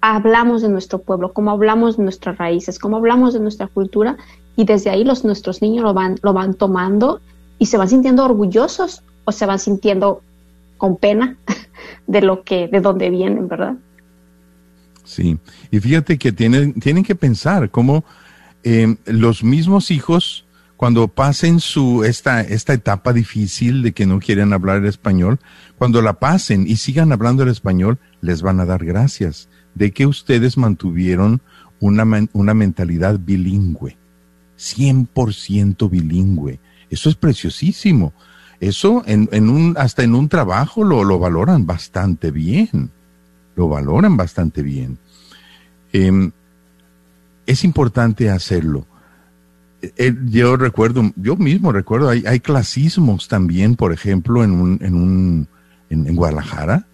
hablamos 0.00 0.62
de 0.62 0.68
nuestro 0.68 1.00
pueblo, 1.00 1.32
cómo 1.32 1.50
hablamos 1.50 1.96
de 1.96 2.04
nuestras 2.04 2.38
raíces, 2.38 2.78
cómo 2.78 2.96
hablamos 2.96 3.34
de 3.34 3.40
nuestra 3.40 3.66
cultura, 3.66 4.16
y 4.56 4.64
desde 4.64 4.90
ahí 4.90 5.04
los, 5.04 5.24
nuestros 5.24 5.60
niños 5.60 5.84
lo 5.84 5.92
van, 5.92 6.16
lo 6.22 6.32
van 6.32 6.54
tomando 6.54 7.20
y 7.58 7.66
se 7.66 7.76
van 7.76 7.88
sintiendo 7.88 8.24
orgullosos 8.24 9.02
o 9.24 9.32
se 9.32 9.44
van 9.46 9.58
sintiendo 9.58 10.22
con 10.78 10.96
pena 10.96 11.36
de 12.06 12.22
lo 12.22 12.42
que, 12.42 12.68
de 12.68 12.80
dónde 12.80 13.10
vienen, 13.10 13.48
¿verdad? 13.48 13.74
Sí, 15.04 15.38
y 15.70 15.78
fíjate 15.78 16.18
que 16.18 16.32
tienen, 16.32 16.74
tienen 16.80 17.04
que 17.04 17.14
pensar 17.14 17.70
cómo 17.70 18.04
eh, 18.64 18.96
los 19.04 19.44
mismos 19.44 19.90
hijos, 19.90 20.45
cuando 20.76 21.08
pasen 21.08 21.60
su, 21.60 22.04
esta, 22.04 22.42
esta 22.42 22.74
etapa 22.74 23.12
difícil 23.12 23.82
de 23.82 23.92
que 23.92 24.06
no 24.06 24.20
quieren 24.20 24.52
hablar 24.52 24.78
el 24.78 24.86
español, 24.86 25.40
cuando 25.78 26.02
la 26.02 26.14
pasen 26.14 26.66
y 26.66 26.76
sigan 26.76 27.12
hablando 27.12 27.42
el 27.42 27.48
español, 27.48 27.98
les 28.20 28.42
van 28.42 28.60
a 28.60 28.66
dar 28.66 28.84
gracias 28.84 29.48
de 29.74 29.92
que 29.92 30.06
ustedes 30.06 30.56
mantuvieron 30.56 31.40
una, 31.80 32.04
una 32.32 32.54
mentalidad 32.54 33.18
bilingüe, 33.18 33.96
100% 34.58 35.90
bilingüe. 35.90 36.60
Eso 36.90 37.08
es 37.08 37.16
preciosísimo. 37.16 38.12
Eso 38.60 39.02
en, 39.06 39.28
en 39.32 39.48
un, 39.48 39.74
hasta 39.78 40.02
en 40.02 40.14
un 40.14 40.28
trabajo 40.28 40.84
lo, 40.84 41.04
lo, 41.04 41.18
valoran 41.18 41.66
bastante 41.66 42.30
bien. 42.30 42.90
Lo 43.54 43.68
valoran 43.68 44.16
bastante 44.16 44.62
bien. 44.62 44.98
Eh, 45.92 46.30
es 47.46 47.64
importante 47.64 48.30
hacerlo. 48.30 48.86
Eh, 49.82 50.14
yo 50.26 50.56
recuerdo, 50.56 51.12
yo 51.16 51.36
mismo 51.36 51.72
recuerdo, 51.72 52.08
hay, 52.08 52.24
hay 52.26 52.40
clasismos 52.40 53.28
también, 53.28 53.76
por 53.76 53.92
ejemplo, 53.92 54.42
en 54.42 54.52
un, 54.52 54.78
en 54.80 54.94
un, 54.94 55.48
en, 55.90 56.16
Guadalajara. 56.16 56.86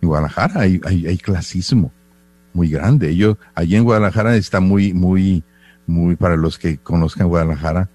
En 0.00 0.08
Guadalajara 0.08 0.60
hay, 0.60 0.80
hay, 0.84 1.06
hay, 1.06 1.18
clasismo 1.18 1.92
muy 2.52 2.68
grande. 2.68 3.14
Yo, 3.16 3.38
allí 3.54 3.76
en 3.76 3.84
Guadalajara 3.84 4.36
está 4.36 4.60
muy, 4.60 4.92
muy, 4.94 5.44
muy, 5.86 6.16
para 6.16 6.36
los 6.36 6.58
que 6.58 6.78
conozcan 6.78 7.28
Guadalajara, 7.28 7.88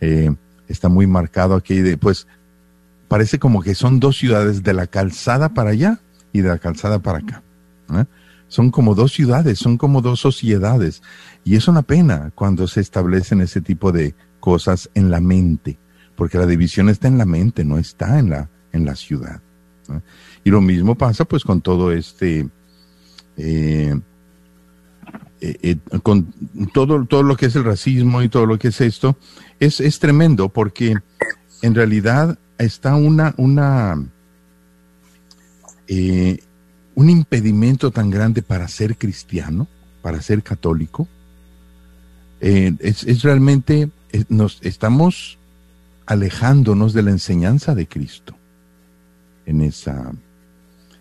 eh, 0.00 0.34
está 0.68 0.88
muy 0.88 1.06
marcado 1.06 1.54
aquí 1.54 1.80
de, 1.80 1.96
pues, 1.96 2.26
parece 3.08 3.38
como 3.38 3.62
que 3.62 3.74
son 3.74 4.00
dos 4.00 4.16
ciudades 4.16 4.62
de 4.62 4.74
la 4.74 4.86
calzada 4.86 5.50
para 5.50 5.70
allá 5.70 6.00
y 6.32 6.40
de 6.40 6.48
la 6.48 6.58
calzada 6.58 6.98
para 6.98 7.18
acá. 7.18 7.42
¿eh? 7.94 8.04
Son 8.48 8.70
como 8.70 8.94
dos 8.94 9.12
ciudades, 9.12 9.58
son 9.58 9.76
como 9.76 10.00
dos 10.00 10.20
sociedades. 10.20 11.02
Y 11.44 11.56
es 11.56 11.68
una 11.68 11.82
pena 11.82 12.32
cuando 12.34 12.66
se 12.68 12.80
establecen 12.80 13.40
ese 13.40 13.60
tipo 13.60 13.92
de 13.92 14.14
cosas 14.40 14.90
en 14.94 15.10
la 15.10 15.20
mente, 15.20 15.78
porque 16.14 16.38
la 16.38 16.46
división 16.46 16.88
está 16.88 17.08
en 17.08 17.18
la 17.18 17.26
mente, 17.26 17.64
no 17.64 17.78
está 17.78 18.18
en 18.18 18.30
la, 18.30 18.48
en 18.72 18.84
la 18.84 18.94
ciudad. 18.94 19.40
¿eh? 19.88 20.00
Y 20.44 20.50
lo 20.50 20.60
mismo 20.60 20.94
pasa 20.96 21.24
pues 21.24 21.42
con 21.42 21.60
todo 21.60 21.92
este, 21.92 22.48
eh, 23.36 24.00
eh, 25.40 25.76
con 26.02 26.32
todo, 26.72 27.04
todo 27.04 27.22
lo 27.22 27.36
que 27.36 27.46
es 27.46 27.56
el 27.56 27.64
racismo 27.64 28.22
y 28.22 28.28
todo 28.28 28.46
lo 28.46 28.58
que 28.58 28.68
es 28.68 28.80
esto, 28.80 29.18
es, 29.60 29.80
es 29.80 29.98
tremendo 29.98 30.48
porque 30.48 30.96
en 31.62 31.74
realidad 31.74 32.38
está 32.58 32.96
una, 32.96 33.34
una, 33.36 34.02
eh, 35.88 36.38
un 36.96 37.10
impedimento 37.10 37.90
tan 37.90 38.10
grande 38.10 38.42
para 38.42 38.66
ser 38.68 38.96
cristiano, 38.96 39.68
para 40.02 40.20
ser 40.22 40.42
católico. 40.42 41.06
Eh, 42.40 42.74
es, 42.80 43.22
realmente, 43.22 43.90
nos 44.28 44.58
estamos 44.62 45.38
alejándonos 46.06 46.94
de 46.94 47.02
la 47.02 47.10
enseñanza 47.10 47.74
de 47.74 47.86
Cristo 47.86 48.34
en 49.44 49.60
esa, 49.60 50.10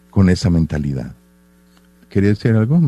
con 0.10 0.30
esa 0.30 0.50
mentalidad. 0.50 1.16
¿Quería 2.10 2.30
decir 2.30 2.52
algo? 2.52 2.82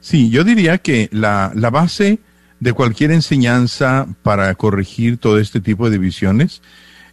Sí, 0.00 0.28
yo 0.30 0.42
diría 0.42 0.78
que 0.78 1.08
la, 1.12 1.52
la 1.54 1.70
base 1.70 2.18
de 2.58 2.72
cualquier 2.72 3.12
enseñanza 3.12 4.08
para 4.24 4.52
corregir 4.56 5.18
todo 5.18 5.38
este 5.38 5.60
tipo 5.60 5.86
de 5.88 5.98
divisiones 5.98 6.62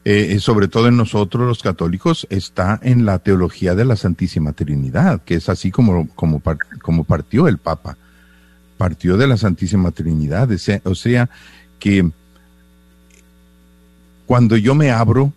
eh, 0.09 0.39
sobre 0.39 0.69
todo 0.69 0.87
en 0.87 0.95
nosotros 0.95 1.45
los 1.45 1.61
católicos, 1.61 2.27
está 2.29 2.79
en 2.81 3.05
la 3.05 3.19
teología 3.19 3.75
de 3.75 3.83
la 3.83 3.97
Santísima 3.97 4.53
Trinidad, 4.53 5.21
que 5.25 5.35
es 5.35 5.49
así 5.49 5.69
como, 5.69 6.07
como, 6.15 6.41
como 6.81 7.03
partió 7.03 7.49
el 7.49 7.57
Papa. 7.57 7.97
Partió 8.77 9.17
de 9.17 9.27
la 9.27 9.35
Santísima 9.35 9.91
Trinidad. 9.91 10.49
O 10.85 10.95
sea, 10.95 11.29
que 11.77 12.09
cuando 14.25 14.55
yo 14.55 14.75
me 14.75 14.91
abro 14.91 15.33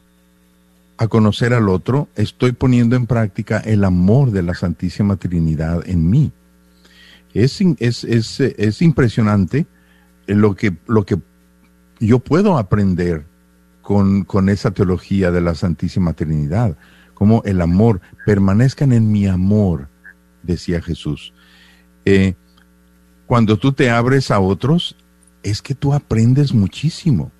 a 0.99 1.09
conocer 1.09 1.53
al 1.53 1.69
otro, 1.69 2.07
estoy 2.15 2.53
poniendo 2.53 2.95
en 2.95 3.07
práctica 3.07 3.59
el 3.59 3.83
amor 3.83 4.31
de 4.31 4.45
la 4.45 4.55
Santísima 4.55 5.17
Trinidad 5.17 5.83
en 5.85 6.09
mí. 6.09 6.31
Es, 7.35 7.61
es, 7.61 8.05
es, 8.05 8.39
es 8.39 8.83
impresionante 8.83 9.67
lo 10.29 10.55
que, 10.55 10.77
lo 10.87 11.05
que 11.05 11.19
yo 11.99 12.21
puedo 12.21 12.57
aprender 12.57 13.25
con, 13.83 14.49
esa 14.49 14.71
teología 14.71 15.31
de 15.31 15.41
la 15.41 15.55
Santísima 15.55 16.13
Trinidad, 16.13 16.77
como 17.15 17.43
el 17.45 17.61
amor, 17.61 18.01
permanezcan 18.25 18.93
en 18.93 19.11
mi 19.11 19.27
amor, 19.27 19.89
decía 20.43 20.81
Jesús. 20.81 21.33
Eh, 22.05 22.35
cuando 23.27 23.59
tú 23.59 23.73
te 23.73 23.91
abres 23.91 24.31
a 24.31 24.41
otros, 24.41 24.97
es 25.43 25.63
que 25.63 25.75
tú 25.75 25.93
aprendes 25.95 26.53
muchísimo. 26.53 27.31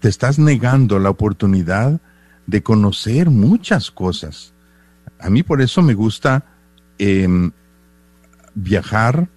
Te 0.00 0.08
estás 0.08 0.38
negando 0.38 0.98
la 0.98 1.10
oportunidad 1.10 2.00
de 2.46 2.62
conocer 2.62 3.30
muchas 3.30 3.90
cosas. 3.90 4.52
A 5.18 5.30
mí 5.30 5.42
por 5.42 5.62
eso 5.62 5.82
me 5.82 5.94
gusta 5.94 6.44
em, 6.98 7.52
viajar 8.54 9.28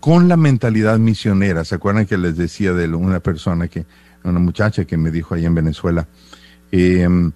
con 0.00 0.28
la 0.28 0.36
mentalidad 0.36 0.98
misionera. 0.98 1.64
¿Se 1.64 1.74
acuerdan 1.74 2.06
que 2.06 2.16
les 2.16 2.36
decía 2.36 2.72
de 2.72 2.88
una 2.94 3.20
persona 3.20 3.68
que 3.68 3.86
una 4.30 4.40
muchacha 4.40 4.84
que 4.84 4.96
me 4.96 5.10
dijo 5.10 5.34
ahí 5.34 5.44
en 5.44 5.54
Venezuela, 5.54 6.08
em, 6.70 7.32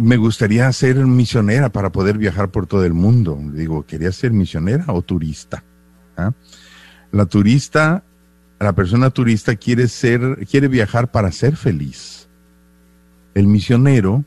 me 0.00 0.16
gustaría 0.16 0.70
ser 0.72 0.96
misionera 1.06 1.70
para 1.70 1.90
poder 1.90 2.18
viajar 2.18 2.50
por 2.50 2.66
todo 2.66 2.84
el 2.84 2.94
mundo. 2.94 3.38
Digo, 3.52 3.86
¿quería 3.86 4.12
ser 4.12 4.32
misionera 4.32 4.84
o 4.88 5.02
turista? 5.02 5.64
¿Ah? 6.16 6.32
La 7.10 7.26
turista, 7.26 8.04
la 8.60 8.74
persona 8.74 9.10
turista 9.10 9.56
quiere 9.56 9.88
ser, 9.88 10.46
quiere 10.50 10.68
viajar 10.68 11.10
para 11.10 11.32
ser 11.32 11.56
feliz. 11.56 12.28
El 13.34 13.46
misionero 13.46 14.24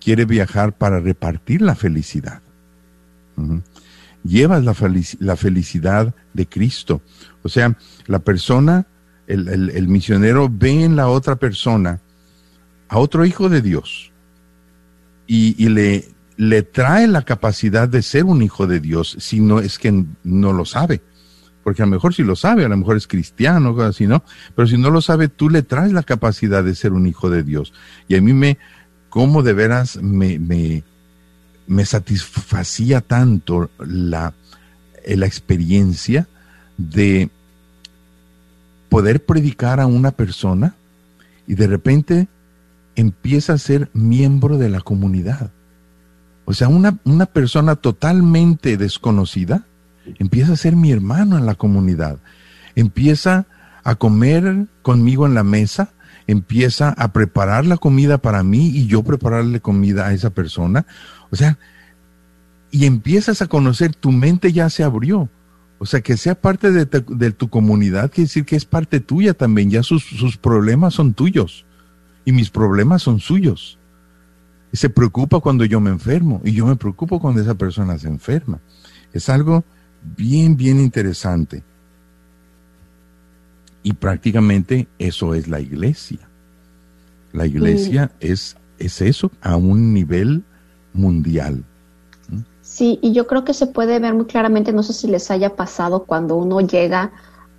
quiere 0.00 0.24
viajar 0.24 0.76
para 0.76 1.00
repartir 1.00 1.62
la 1.62 1.74
felicidad. 1.74 2.40
Llevas 4.24 4.64
la, 4.64 4.74
la 5.20 5.36
felicidad 5.36 6.14
de 6.34 6.46
Cristo. 6.46 7.02
O 7.42 7.48
sea, 7.48 7.76
la 8.06 8.18
persona 8.20 8.86
el, 9.28 9.88
misionero 9.88 10.48
ve 10.50 10.84
en 10.84 10.96
la 10.96 11.08
otra 11.08 11.36
persona 11.36 12.00
a 12.88 12.98
otro 12.98 13.26
hijo 13.26 13.48
de 13.48 13.60
Dios 13.60 14.10
y, 15.26 15.68
le, 15.68 16.08
le 16.38 16.62
trae 16.62 17.06
la 17.06 17.22
capacidad 17.22 17.86
de 17.86 18.02
ser 18.02 18.24
un 18.24 18.42
hijo 18.42 18.66
de 18.66 18.80
Dios 18.80 19.16
si 19.20 19.40
no 19.40 19.60
es 19.60 19.78
que 19.78 20.04
no 20.24 20.52
lo 20.52 20.64
sabe. 20.64 21.02
Porque 21.62 21.82
a 21.82 21.84
lo 21.84 21.90
mejor 21.90 22.14
si 22.14 22.22
lo 22.22 22.34
sabe, 22.34 22.64
a 22.64 22.68
lo 22.68 22.76
mejor 22.78 22.96
es 22.96 23.06
cristiano, 23.06 23.78
así, 23.82 24.06
¿no? 24.06 24.24
Pero 24.56 24.66
si 24.66 24.78
no 24.78 24.88
lo 24.88 25.02
sabe, 25.02 25.28
tú 25.28 25.50
le 25.50 25.62
traes 25.62 25.92
la 25.92 26.02
capacidad 26.02 26.64
de 26.64 26.74
ser 26.74 26.94
un 26.94 27.06
hijo 27.06 27.28
de 27.28 27.42
Dios. 27.42 27.74
Y 28.08 28.16
a 28.16 28.22
mí 28.22 28.32
me, 28.32 28.56
como 29.10 29.42
de 29.42 29.52
veras 29.52 30.00
me, 30.00 30.38
me, 30.38 30.82
me 31.66 31.84
satisfacía 31.84 33.02
tanto 33.02 33.68
la, 33.78 34.32
la 35.06 35.26
experiencia 35.26 36.26
de 36.78 37.28
poder 38.88 39.24
predicar 39.24 39.80
a 39.80 39.86
una 39.86 40.10
persona 40.10 40.74
y 41.46 41.54
de 41.54 41.66
repente 41.66 42.28
empieza 42.96 43.54
a 43.54 43.58
ser 43.58 43.90
miembro 43.92 44.58
de 44.58 44.68
la 44.68 44.80
comunidad. 44.80 45.50
O 46.44 46.54
sea, 46.54 46.68
una, 46.68 46.98
una 47.04 47.26
persona 47.26 47.76
totalmente 47.76 48.76
desconocida 48.76 49.64
empieza 50.18 50.52
a 50.52 50.56
ser 50.56 50.76
mi 50.76 50.90
hermano 50.90 51.36
en 51.36 51.46
la 51.46 51.54
comunidad. 51.54 52.18
Empieza 52.74 53.46
a 53.84 53.94
comer 53.94 54.66
conmigo 54.82 55.26
en 55.26 55.34
la 55.34 55.44
mesa, 55.44 55.90
empieza 56.26 56.90
a 56.90 57.12
preparar 57.12 57.66
la 57.66 57.76
comida 57.76 58.18
para 58.18 58.42
mí 58.42 58.68
y 58.68 58.86
yo 58.86 59.02
prepararle 59.02 59.60
comida 59.60 60.06
a 60.06 60.12
esa 60.12 60.30
persona. 60.30 60.86
O 61.30 61.36
sea, 61.36 61.58
y 62.70 62.84
empiezas 62.84 63.42
a 63.42 63.46
conocer, 63.46 63.94
tu 63.94 64.12
mente 64.12 64.52
ya 64.52 64.68
se 64.70 64.84
abrió. 64.84 65.28
O 65.78 65.86
sea, 65.86 66.00
que 66.00 66.16
sea 66.16 66.34
parte 66.34 66.72
de, 66.72 67.30
tu 67.30 67.48
comunidad 67.48 68.10
quiere 68.10 68.26
decir 68.26 68.44
que 68.44 68.56
es 68.56 68.64
parte 68.64 69.00
tuya 69.00 69.34
también. 69.34 69.70
Ya 69.70 69.82
sus, 69.82 70.02
sus 70.02 70.36
problemas 70.36 70.94
son 70.94 71.14
tuyos 71.14 71.64
y 72.24 72.32
mis 72.32 72.50
problemas 72.50 73.02
son 73.02 73.20
suyos. 73.20 73.78
Se 74.72 74.90
preocupa 74.90 75.40
cuando 75.40 75.64
yo 75.64 75.80
me 75.80 75.90
enfermo 75.90 76.42
y 76.44 76.52
yo 76.52 76.66
me 76.66 76.76
preocupo 76.76 77.20
cuando 77.20 77.40
esa 77.40 77.54
persona 77.54 77.98
se 77.98 78.08
enferma. 78.08 78.60
Es 79.12 79.28
algo 79.28 79.64
bien, 80.16 80.56
bien 80.56 80.80
interesante. 80.80 81.62
Y 83.82 83.94
prácticamente 83.94 84.88
eso 84.98 85.34
es 85.34 85.48
la 85.48 85.60
iglesia. 85.60 86.28
La 87.32 87.46
iglesia 87.46 88.10
es, 88.20 88.56
es 88.78 89.00
eso 89.00 89.30
a 89.40 89.56
un 89.56 89.94
nivel 89.94 90.42
mundial. 90.92 91.64
Sí, 92.78 93.00
y 93.02 93.10
yo 93.12 93.26
creo 93.26 93.42
que 93.44 93.54
se 93.54 93.66
puede 93.66 93.98
ver 93.98 94.14
muy 94.14 94.26
claramente, 94.26 94.72
no 94.72 94.84
sé 94.84 94.92
si 94.92 95.08
les 95.08 95.32
haya 95.32 95.56
pasado 95.56 96.04
cuando 96.04 96.36
uno 96.36 96.60
llega 96.60 97.10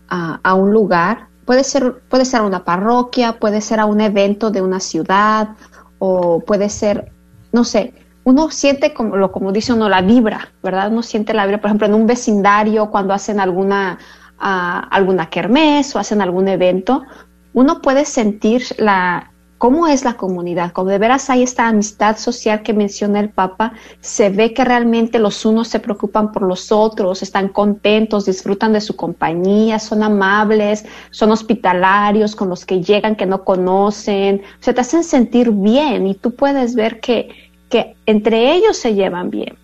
a, 0.07 0.39
a, 0.41 0.53
un 0.53 0.71
lugar, 0.71 1.27
puede 1.43 1.65
ser, 1.65 2.03
puede 2.07 2.23
ser 2.23 2.41
una 2.41 2.63
parroquia, 2.63 3.37
puede 3.37 3.59
ser 3.59 3.81
a 3.81 3.85
un 3.85 3.99
evento 3.99 4.49
de 4.49 4.61
una 4.61 4.79
ciudad, 4.79 5.49
o 5.97 6.39
puede 6.39 6.69
ser, 6.69 7.11
no 7.51 7.65
sé, 7.65 7.93
uno 8.23 8.49
siente 8.49 8.93
como 8.93 9.17
lo 9.17 9.33
como 9.33 9.51
dice 9.51 9.73
uno 9.73 9.89
la 9.89 10.01
vibra, 10.01 10.53
¿verdad? 10.63 10.89
Uno 10.89 11.03
siente 11.03 11.33
la 11.33 11.45
vibra, 11.45 11.59
por 11.59 11.67
ejemplo, 11.67 11.87
en 11.87 11.95
un 11.95 12.07
vecindario 12.07 12.89
cuando 12.89 13.13
hacen 13.13 13.41
alguna 13.41 13.99
uh, 14.39 14.87
alguna 14.89 15.29
kermés 15.29 15.93
o 15.97 15.99
hacen 15.99 16.21
algún 16.21 16.47
evento, 16.47 17.03
uno 17.51 17.81
puede 17.81 18.05
sentir 18.05 18.63
la 18.77 19.28
cómo 19.59 19.87
es 19.87 20.05
la 20.05 20.13
comunidad, 20.15 20.71
como 20.71 20.89
de 20.89 20.97
veras 20.97 21.29
hay 21.29 21.43
esta 21.43 21.67
amistad 21.67 22.17
social 22.17 22.63
que 22.63 22.73
menciona 22.73 23.19
el 23.19 23.29
Papa, 23.29 23.73
se 23.99 24.29
ve 24.29 24.53
que 24.53 24.63
realmente 24.63 25.19
los 25.19 25.45
unos 25.45 25.67
se 25.67 25.81
preocupan 25.81 26.31
por 26.31 26.43
los 26.43 26.71
otros, 26.71 27.21
están 27.21 27.49
contentos, 27.49 28.25
disfrutan 28.25 28.71
de 28.71 28.79
su 28.79 28.95
compañía, 28.95 29.77
son 29.77 30.01
amables, 30.01 30.85
son 31.11 31.31
hospitalarios 31.31 32.37
con 32.37 32.49
los 32.49 32.65
que 32.65 32.81
llegan 32.81 33.17
que 33.17 33.25
no 33.25 33.43
conocen, 33.43 34.41
se 34.61 34.73
te 34.73 34.79
hacen 34.79 35.03
sentir 35.03 35.51
bien 35.51 36.07
y 36.07 36.15
tú 36.15 36.33
puedes 36.33 36.73
ver 36.73 37.01
que, 37.01 37.29
que 37.69 37.97
entre 38.05 38.53
ellos 38.53 38.77
se 38.77 38.95
llevan 38.95 39.29
bien. 39.29 39.55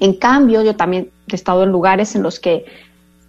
En 0.00 0.14
cambio, 0.14 0.62
yo 0.62 0.74
también 0.74 1.10
he 1.28 1.34
estado 1.34 1.64
en 1.64 1.68
lugares 1.68 2.16
en 2.16 2.22
los 2.22 2.40
que 2.40 2.64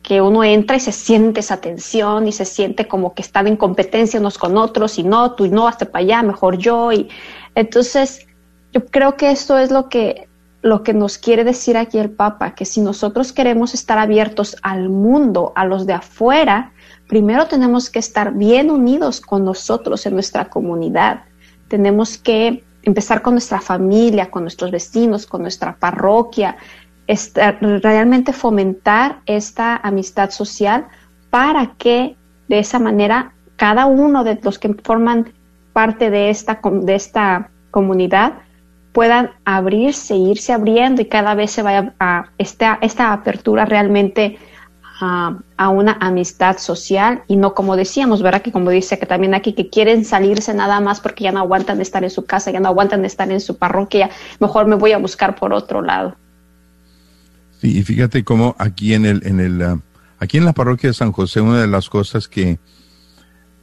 que 0.04 0.22
uno 0.22 0.44
entra 0.44 0.76
y 0.76 0.82
se 0.82 0.92
siente 0.92 1.40
esa 1.40 1.58
tensión 1.58 2.28
y 2.28 2.34
se 2.34 2.44
siente 2.44 2.88
como 2.88 3.16
que 3.16 3.22
están 3.22 3.48
en 3.48 3.56
competencia 3.56 4.20
unos 4.20 4.38
con 4.38 4.58
otros 4.58 5.00
y 5.00 5.04
no, 5.04 5.32
tú 5.32 5.46
y 5.46 5.50
no, 5.50 5.68
hasta 5.68 5.86
para 5.86 6.04
allá, 6.04 6.22
mejor 6.22 6.58
yo. 6.58 6.92
Y 6.92 7.08
entonces 7.56 8.28
yo 8.74 8.86
creo 8.86 9.16
que 9.16 9.32
esto 9.32 9.58
es 9.58 9.72
lo 9.72 9.88
que, 9.88 10.28
lo 10.62 10.84
que 10.84 10.94
nos 10.94 11.18
quiere 11.18 11.46
decir 11.46 11.78
aquí 11.78 11.98
el 12.00 12.10
Papa, 12.10 12.54
que 12.54 12.66
si 12.66 12.82
nosotros 12.82 13.32
queremos 13.32 13.74
estar 13.74 13.98
abiertos 13.98 14.58
al 14.62 14.90
mundo, 14.90 15.54
a 15.56 15.66
los 15.66 15.88
de 15.88 15.94
afuera, 15.94 16.74
primero 17.08 17.48
tenemos 17.48 17.90
que 17.90 18.00
estar 18.00 18.34
bien 18.34 18.70
unidos 18.72 19.22
con 19.22 19.46
nosotros 19.46 20.06
en 20.06 20.16
nuestra 20.16 20.50
comunidad. 20.50 21.24
Tenemos 21.70 22.18
que 22.18 22.64
empezar 22.84 23.22
con 23.22 23.36
nuestra 23.36 23.62
familia, 23.62 24.30
con 24.30 24.44
nuestros 24.44 24.70
vecinos, 24.70 25.26
con 25.26 25.42
nuestra 25.42 25.78
parroquia, 25.78 26.58
realmente 27.08 28.34
fomentar 28.34 29.22
esta 29.26 29.76
amistad 29.78 30.30
social 30.32 30.88
para 31.30 31.76
que 31.78 32.16
de 32.48 32.60
esa 32.60 32.80
manera 32.80 33.34
cada 33.56 33.86
uno 33.86 34.24
de 34.24 34.40
los 34.42 34.60
que 34.60 34.74
forman 34.84 35.34
parte 35.74 36.10
de 36.10 36.30
esta, 36.30 36.60
de 36.64 36.96
esta 36.96 37.50
comunidad 37.72 38.34
puedan 38.94 39.32
abrirse, 39.44 40.16
irse 40.16 40.54
abriendo 40.54 41.02
y 41.02 41.06
cada 41.06 41.34
vez 41.34 41.52
se 41.52 41.64
vaya 41.64 41.94
a 42.00 42.26
esta, 42.38 42.78
esta 42.82 43.12
apertura 43.12 43.66
realmente 43.66 44.38
a, 45.02 45.36
a, 45.58 45.70
una 45.70 45.98
amistad 46.00 46.58
social 46.58 47.24
y 47.28 47.36
no 47.36 47.56
como 47.56 47.76
decíamos, 47.76 48.22
¿verdad? 48.22 48.44
Que 48.44 48.52
como 48.52 48.70
dice 48.70 49.00
que 49.00 49.08
también 49.08 49.34
aquí 49.34 49.54
que 49.54 49.70
quieren 49.70 50.06
salirse 50.06 50.54
nada 50.54 50.80
más 50.80 51.00
porque 51.00 51.24
ya 51.24 51.32
no 51.32 51.40
aguantan 51.40 51.82
estar 51.82 52.04
en 52.04 52.12
su 52.12 52.26
casa, 52.26 52.52
ya 52.52 52.60
no 52.60 52.68
aguantan 52.70 53.04
estar 53.04 53.32
en 53.32 53.42
su 53.42 53.58
parroquia, 53.58 54.12
mejor 54.40 54.68
me 54.68 54.76
voy 54.76 54.92
a 54.92 55.00
buscar 55.00 55.36
por 55.36 55.54
otro 55.54 55.82
lado 55.82 56.16
y 57.64 57.82
fíjate 57.84 58.24
cómo 58.24 58.56
aquí 58.60 58.94
en 58.94 59.06
el, 59.06 59.26
en 59.26 59.40
el, 59.40 59.62
ah, 59.62 59.80
aquí 60.20 60.38
en 60.38 60.46
la 60.46 60.54
parroquia 60.54 60.90
de 60.90 60.94
San 60.94 61.12
José, 61.12 61.42
una 61.42 61.62
de 61.62 61.68
las 61.68 61.90
cosas 61.90 62.28
que 62.28 62.60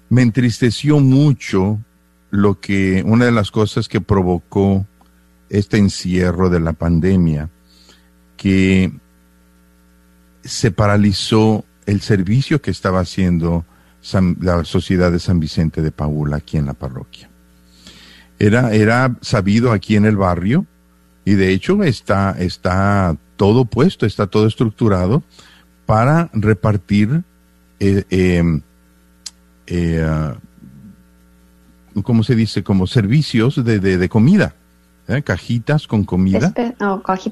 me 0.09 0.23
entristeció 0.23 1.01
mucho, 1.01 1.79
lo 2.31 2.61
que, 2.61 3.03
una 3.05 3.27
de 3.27 3.33
las 3.33 3.51
cosas 3.51 3.89
que 3.89 4.01
provocó 4.01 4.87
este 5.51 5.77
encierro 5.77 6.49
de 6.49 6.61
la 6.61 6.73
pandemia, 6.73 7.51
que 8.37 8.93
se 10.43 10.71
paralizó 10.71 11.65
el 11.87 12.01
servicio 12.01 12.63
que 12.63 12.71
estaba 12.71 13.01
haciendo 13.01 13.67
la 14.41 14.65
Sociedad 14.65 15.13
de 15.13 15.19
San 15.19 15.41
Vicente 15.41 15.83
de 15.83 15.93
Paula 15.93 16.37
aquí 16.37 16.57
en 16.57 16.67
la 16.67 16.75
parroquia. 16.75 17.29
Era, 18.39 18.73
era 18.73 19.15
sabido 19.21 19.73
aquí 19.73 19.97
en 19.97 20.07
el 20.07 20.17
barrio 20.17 20.65
y 21.27 21.35
de 21.35 21.53
hecho 21.53 21.83
está, 21.85 22.35
está 22.39 23.17
todo 23.41 23.65
puesto, 23.65 24.05
está 24.05 24.27
todo 24.27 24.47
estructurado 24.47 25.23
para 25.87 26.29
repartir, 26.35 27.23
eh, 27.79 28.05
em, 28.11 28.61
eh, 29.67 30.05
ah, 30.07 30.37
¿cómo 32.03 32.23
se 32.23 32.35
dice? 32.35 32.63
Como 32.63 32.87
servicios 32.87 33.65
de, 33.65 33.81
de, 33.81 34.09
comida. 34.11 34.55
¿eh? 35.09 35.23
Cajitas 35.23 35.87
con 35.87 36.05
comida. 36.05 36.53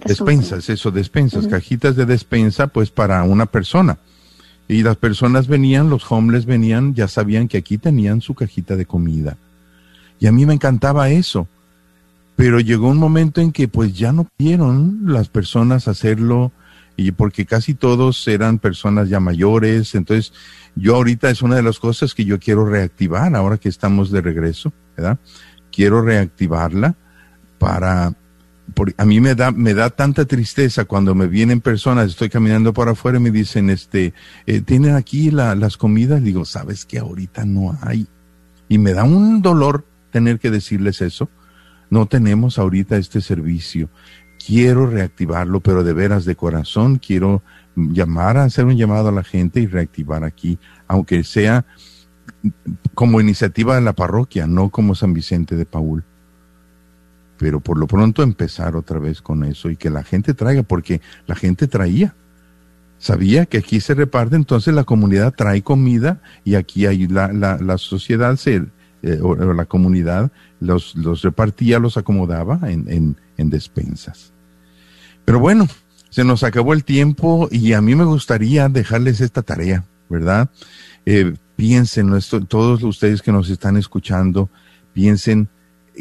despensas, 0.06 0.70
eso, 0.70 0.90
despensas. 0.90 1.46
Cajitas 1.46 1.94
de 1.94 2.06
despensa, 2.06 2.68
pues 2.68 2.90
para 2.90 3.22
una 3.24 3.44
persona. 3.44 3.98
Y 4.66 4.82
las 4.82 4.96
personas 4.96 5.46
venían, 5.46 5.90
los 5.90 6.11
homeless 6.11 6.46
venían, 6.46 6.94
ya 6.94 7.06
sabían 7.06 7.48
que 7.48 7.59
aquí 7.59 7.76
tenían 7.76 8.22
su 8.22 8.32
cajita 8.32 8.76
de 8.76 8.86
comida. 8.86 9.36
Y 10.18 10.26
a 10.26 10.32
mí 10.32 10.46
me 10.46 10.54
encantaba 10.54 11.11
eso 11.11 11.48
pero 12.39 12.61
llegó 12.61 12.89
un 12.89 12.99
momento 12.99 13.41
en 13.41 13.51
que 13.51 13.66
pues 13.66 13.99
ya 13.99 14.12
no 14.12 14.22
pudieron 14.22 15.01
las 15.07 15.28
personas 15.28 15.89
hacerlo 15.89 16.53
y 16.97 17.11
porque 17.11 17.47
casi 17.47 17.74
todos 17.74 18.28
eran 18.28 18.61
personas 18.61 19.09
ya 19.09 19.18
mayores, 19.18 19.97
entonces 19.97 20.32
yo 20.76 20.95
ahorita 20.95 21.30
es 21.30 21.43
una 21.43 21.57
de 21.57 21.64
las 21.64 21.80
cosas 21.80 22.14
que 22.14 22.24
yo 22.24 22.39
quiero 22.39 22.64
reactivar 22.64 23.34
ahora 23.34 23.59
que 23.59 23.68
estamos 23.68 24.12
de 24.12 24.20
regreso, 24.20 24.72
¿verdad? 24.97 25.18
Quiero 25.72 26.01
reactivarla 26.01 26.95
para 27.59 28.14
a 28.97 29.05
mí 29.05 29.20
me 29.20 29.34
da 29.34 29.51
me 29.51 29.74
da 29.74 29.91
tanta 29.91 30.24
tristeza 30.24 30.84
cuando 30.84 31.16
me 31.16 31.26
vienen 31.26 31.61
personas, 31.61 32.07
estoy 32.07 32.28
caminando 32.28 32.72
por 32.72 32.89
afuera 32.89 33.18
y 33.18 33.20
me 33.20 33.32
dicen, 33.32 33.68
este, 33.68 34.14
eh, 34.47 34.61
tienen 34.61 34.95
aquí 34.95 35.32
las 35.32 35.76
comidas, 35.76 36.22
digo, 36.22 36.45
sabes 36.45 36.86
que 36.86 37.01
ahorita 37.01 37.45
no 37.45 37.76
hay 37.82 38.07
y 38.68 38.78
me 38.78 38.93
da 38.93 39.03
un 39.03 39.43
dolor 39.43 39.84
tener 40.12 40.39
que 40.39 40.53
decirles 40.53 41.01
eso, 41.03 41.28
no 41.91 42.07
tenemos 42.07 42.59
ahorita 42.59 42.97
este 42.97 43.20
servicio. 43.20 43.89
Quiero 44.45 44.86
reactivarlo, 44.86 45.61
pero 45.61 45.82
de 45.82 45.93
veras 45.93 46.24
de 46.24 46.36
corazón 46.36 46.97
quiero 46.97 47.43
llamar 47.76 48.36
a 48.36 48.45
hacer 48.45 48.64
un 48.64 48.76
llamado 48.76 49.09
a 49.09 49.12
la 49.12 49.24
gente 49.24 49.61
y 49.61 49.66
reactivar 49.66 50.24
aquí, 50.24 50.59
aunque 50.86 51.24
sea 51.24 51.64
como 52.95 53.20
iniciativa 53.20 53.74
de 53.74 53.80
la 53.80 53.93
parroquia, 53.93 54.47
no 54.47 54.70
como 54.70 54.95
San 54.95 55.12
Vicente 55.12 55.57
de 55.57 55.64
Paul. 55.64 56.05
Pero 57.39 57.61
por 57.61 57.78
lo 57.78 57.86
pronto 57.86 58.22
empezar 58.22 58.76
otra 58.76 58.99
vez 58.99 59.22
con 59.22 59.45
eso 59.45 59.70
y 59.70 59.76
que 59.76 59.91
la 59.91 60.03
gente 60.03 60.34
traiga, 60.34 60.62
porque 60.62 61.01
la 61.26 61.34
gente 61.34 61.68
traía. 61.68 62.14
Sabía 62.99 63.47
que 63.47 63.59
aquí 63.59 63.80
se 63.80 63.95
reparte, 63.95 64.34
entonces 64.34 64.74
la 64.74 64.82
comunidad 64.82 65.32
trae 65.36 65.62
comida 65.62 66.20
y 66.43 66.57
aquí 66.57 66.86
hay 66.86 67.07
la, 67.07 67.32
la, 67.32 67.59
la 67.59 67.78
sociedad 67.78 68.34
se, 68.34 68.66
eh, 69.03 69.20
o, 69.22 69.34
la 69.34 69.64
comunidad 69.66 70.32
los, 70.61 70.96
los 70.96 71.22
repartía, 71.22 71.78
los 71.78 71.96
acomodaba 71.96 72.61
en, 72.64 73.16
en, 73.36 73.51
despensas. 73.51 74.32
Pero 75.24 75.38
bueno, 75.38 75.68
se 76.11 76.24
nos 76.24 76.42
acabó 76.42 76.72
el 76.72 76.84
tiempo 76.84 77.49
y 77.51 77.74
a 77.74 77.80
mí 77.80 77.94
me 77.94 78.05
gustaría 78.05 78.68
dejarles 78.68 79.20
esta 79.20 79.42
tarea, 79.42 79.84
¿verdad? 80.09 80.51
Eh, 81.07 81.34
piensen, 81.55 82.11
todos 82.49 82.82
ustedes 82.82 83.22
que 83.22 83.32
nos 83.32 83.51
están 83.51 83.76
escuchando, 83.76 84.51
piensen 84.92 85.49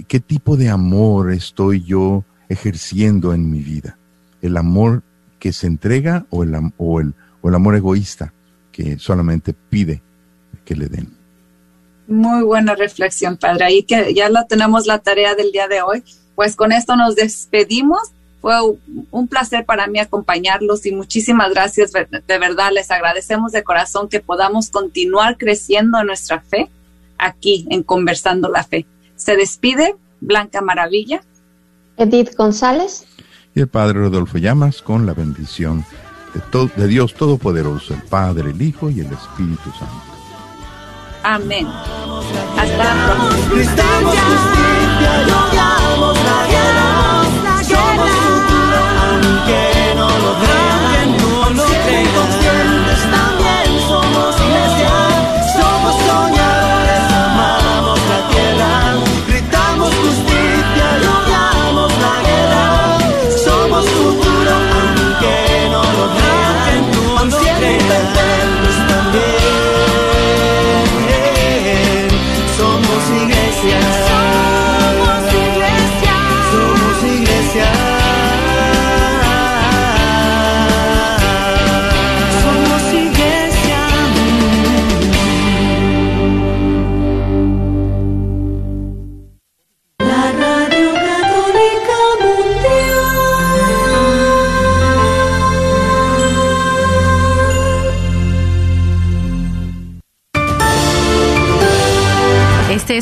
qué 0.08 0.20
tipo 0.20 0.58
de 0.58 0.70
amor 0.70 1.32
estoy 1.32 1.84
yo 1.84 2.24
ejerciendo 2.50 3.34
en 3.34 3.52
mi 3.52 3.62
vida. 3.62 3.98
El 4.41 4.58
amor 4.58 5.04
que 5.39 5.54
se 5.54 5.68
entrega 5.68 6.26
o 6.30 6.43
el, 6.43 6.56
o 6.78 7.00
el, 7.00 7.14
o 7.41 7.50
el 7.50 7.56
amor 7.56 7.76
egoísta. 7.76 8.34
que 8.72 9.00
solamente 9.00 9.54
pide 9.54 10.04
que 10.64 10.76
le 10.76 10.88
den. 10.88 11.16
Muy 12.08 12.43
buena 12.43 12.74
reflexión, 12.76 13.38
Padre. 13.38 13.66
Ahí 13.66 13.84
que 13.84 14.14
ya 14.14 14.30
la 14.30 14.45
tenemos 14.47 14.88
la 14.88 14.99
tarea 14.99 15.36
del 15.36 15.51
día 15.51 15.68
de 15.68 15.82
hoy. 15.82 16.03
Pues 16.36 16.55
con 16.55 16.72
esto 16.72 16.95
nos 16.95 17.16
despedimos. 17.16 17.99
Fue 18.41 18.55
un 19.12 19.28
placer 19.28 19.66
para 19.66 19.88
mí 19.88 19.99
acompañarlos 19.99 20.86
y 20.86 20.93
muchísimas 20.93 21.51
gracias. 21.51 21.91
De 21.91 22.38
verdad, 22.38 22.72
les 22.72 22.91
agradecemos 22.91 23.51
de 23.51 23.64
corazón 23.64 24.08
que 24.08 24.22
podamos 24.22 24.70
continuar 24.70 25.38
creciendo 25.38 25.99
en 25.99 26.08
nuestra 26.08 26.39
fe 26.39 26.70
aquí 27.18 27.68
en 27.70 27.84
Conversando 27.84 28.47
la 28.49 28.64
Fe. 28.64 28.86
Se 29.16 29.36
despide 29.36 29.95
Blanca 30.22 30.62
Maravilla. 30.62 31.22
Edith 31.97 32.36
González. 32.36 33.05
Y 33.55 33.62
el 33.62 33.68
Padre 33.68 33.99
Rodolfo 33.99 34.38
Llamas 34.38 34.82
con 34.82 35.05
la 35.05 35.14
bendición 35.14 35.84
de, 36.34 36.70
de 36.76 36.88
Dios 36.88 37.16
Todopoderoso, 37.16 37.95
el 37.95 38.03
Padre, 38.03 38.51
el 38.51 38.62
Hijo 38.62 38.89
y 38.91 38.99
el 38.99 39.12
Espíritu 39.12 39.72
Santo. 39.72 40.16
Amén. 41.30 41.67
Hasta 42.57 42.84
la 42.84 42.93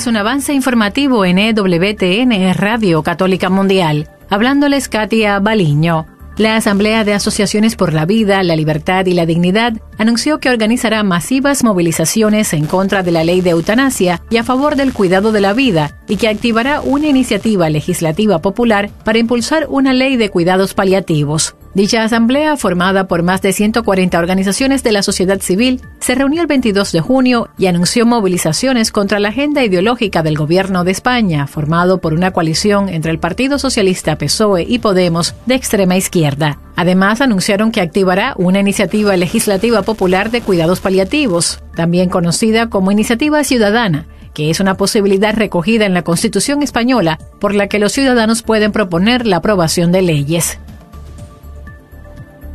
un 0.07 0.17
avance 0.17 0.53
informativo 0.53 1.25
en 1.25 1.37
EWTN 1.37 2.53
Radio 2.53 3.01
Católica 3.01 3.49
Mundial. 3.49 4.09
Hablándoles 4.29 4.87
Katia 4.89 5.39
Baliño. 5.39 6.05
La 6.37 6.57
Asamblea 6.57 7.03
de 7.03 7.13
Asociaciones 7.13 7.75
por 7.75 7.93
la 7.93 8.05
Vida, 8.05 8.43
la 8.43 8.55
Libertad 8.55 9.05
y 9.05 9.13
la 9.13 9.25
Dignidad 9.25 9.73
anunció 9.97 10.39
que 10.39 10.49
organizará 10.49 11.01
masivas 11.03 11.63
movilizaciones 11.63 12.53
en 12.53 12.65
contra 12.65 13.03
de 13.03 13.11
la 13.11 13.23
ley 13.23 13.41
de 13.41 13.51
eutanasia 13.51 14.21
y 14.29 14.37
a 14.37 14.43
favor 14.43 14.75
del 14.75 14.91
cuidado 14.91 15.31
de 15.31 15.41
la 15.41 15.53
vida 15.53 15.97
y 16.09 16.17
que 16.17 16.27
activará 16.27 16.81
una 16.81 17.07
iniciativa 17.07 17.69
legislativa 17.69 18.41
popular 18.41 18.89
para 19.05 19.19
impulsar 19.19 19.67
una 19.69 19.93
ley 19.93 20.17
de 20.17 20.29
cuidados 20.29 20.73
paliativos. 20.73 21.55
Dicha 21.75 22.05
asamblea, 22.05 22.55
formada 22.55 23.05
por 23.05 23.21
más 23.21 23.41
de 23.41 23.51
140 23.51 24.17
organizaciones 24.17 24.81
de 24.81 24.93
la 24.93 25.03
sociedad 25.03 25.41
civil, 25.41 25.81
se 25.99 26.15
reunió 26.15 26.41
el 26.41 26.47
22 26.47 26.93
de 26.93 27.01
junio 27.01 27.49
y 27.57 27.65
anunció 27.65 28.05
movilizaciones 28.05 28.93
contra 28.93 29.19
la 29.19 29.27
agenda 29.27 29.61
ideológica 29.61 30.23
del 30.23 30.37
gobierno 30.37 30.85
de 30.85 30.91
España, 30.91 31.47
formado 31.47 31.97
por 31.97 32.13
una 32.13 32.31
coalición 32.31 32.87
entre 32.87 33.11
el 33.11 33.19
Partido 33.19 33.59
Socialista 33.59 34.17
PSOE 34.17 34.63
y 34.63 34.79
Podemos 34.79 35.35
de 35.47 35.55
extrema 35.55 35.97
izquierda. 35.97 36.59
Además, 36.77 37.19
anunciaron 37.19 37.73
que 37.73 37.81
activará 37.81 38.35
una 38.37 38.61
iniciativa 38.61 39.17
legislativa 39.17 39.81
popular 39.81 40.31
de 40.31 40.39
cuidados 40.39 40.79
paliativos, 40.79 41.59
también 41.75 42.07
conocida 42.07 42.69
como 42.69 42.93
Iniciativa 42.93 43.43
Ciudadana, 43.43 44.07
que 44.33 44.49
es 44.49 44.61
una 44.61 44.77
posibilidad 44.77 45.35
recogida 45.35 45.85
en 45.85 45.93
la 45.93 46.03
Constitución 46.03 46.63
española 46.63 47.19
por 47.41 47.53
la 47.53 47.67
que 47.67 47.79
los 47.79 47.91
ciudadanos 47.91 48.43
pueden 48.43 48.71
proponer 48.71 49.27
la 49.27 49.37
aprobación 49.37 49.91
de 49.91 50.03
leyes. 50.03 50.57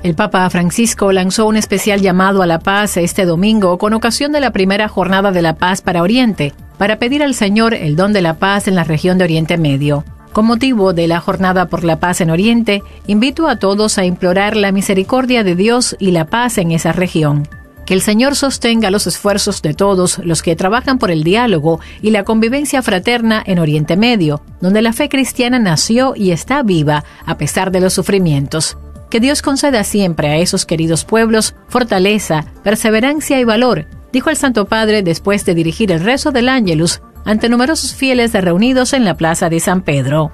El 0.02 0.14
Papa 0.14 0.48
Francisco 0.48 1.12
lanzó 1.12 1.46
un 1.46 1.56
especial 1.56 2.00
llamado 2.00 2.40
a 2.40 2.46
la 2.46 2.58
paz 2.58 2.96
este 2.96 3.26
domingo 3.26 3.76
con 3.76 3.92
ocasión 3.92 4.32
de 4.32 4.40
la 4.40 4.50
primera 4.50 4.88
jornada 4.88 5.30
de 5.30 5.42
la 5.42 5.56
paz 5.56 5.82
para 5.82 6.02
Oriente, 6.02 6.54
para 6.78 6.98
pedir 6.98 7.22
al 7.22 7.34
Señor 7.34 7.74
el 7.74 7.96
don 7.96 8.14
de 8.14 8.22
la 8.22 8.38
paz 8.38 8.66
en 8.66 8.76
la 8.76 8.84
región 8.84 9.18
de 9.18 9.24
Oriente 9.24 9.58
Medio. 9.58 10.04
Con 10.32 10.46
motivo 10.46 10.94
de 10.94 11.06
la 11.06 11.20
Jornada 11.20 11.66
por 11.66 11.84
la 11.84 11.98
Paz 11.98 12.20
en 12.20 12.30
Oriente, 12.30 12.82
invito 13.08 13.48
a 13.48 13.56
todos 13.56 13.98
a 13.98 14.04
implorar 14.04 14.56
la 14.56 14.70
misericordia 14.72 15.42
de 15.42 15.56
Dios 15.56 15.96
y 15.98 16.12
la 16.12 16.24
paz 16.24 16.56
en 16.56 16.70
esa 16.70 16.92
región. 16.92 17.48
Que 17.84 17.94
el 17.94 18.00
Señor 18.00 18.36
sostenga 18.36 18.92
los 18.92 19.08
esfuerzos 19.08 19.60
de 19.60 19.74
todos 19.74 20.18
los 20.18 20.42
que 20.42 20.54
trabajan 20.54 20.98
por 20.98 21.10
el 21.10 21.24
diálogo 21.24 21.80
y 22.00 22.10
la 22.10 22.22
convivencia 22.22 22.80
fraterna 22.80 23.42
en 23.44 23.58
Oriente 23.58 23.96
Medio, 23.96 24.40
donde 24.60 24.80
la 24.80 24.92
fe 24.92 25.08
cristiana 25.08 25.58
nació 25.58 26.14
y 26.16 26.30
está 26.30 26.62
viva 26.62 27.04
a 27.26 27.36
pesar 27.36 27.72
de 27.72 27.80
los 27.80 27.92
sufrimientos. 27.92 28.78
Que 29.10 29.20
Dios 29.20 29.42
conceda 29.42 29.82
siempre 29.82 30.28
a 30.28 30.36
esos 30.36 30.64
queridos 30.64 31.04
pueblos 31.04 31.56
fortaleza, 31.68 32.44
perseverancia 32.62 33.40
y 33.40 33.44
valor, 33.44 33.86
dijo 34.12 34.30
el 34.30 34.36
Santo 34.36 34.66
Padre 34.66 35.02
después 35.02 35.44
de 35.44 35.54
dirigir 35.54 35.90
el 35.90 36.04
rezo 36.04 36.30
del 36.30 36.48
Ángelus 36.48 37.02
ante 37.24 37.48
numerosos 37.48 37.92
fieles 37.94 38.32
reunidos 38.32 38.92
en 38.92 39.04
la 39.04 39.16
Plaza 39.16 39.48
de 39.48 39.58
San 39.58 39.82
Pedro. 39.82 40.30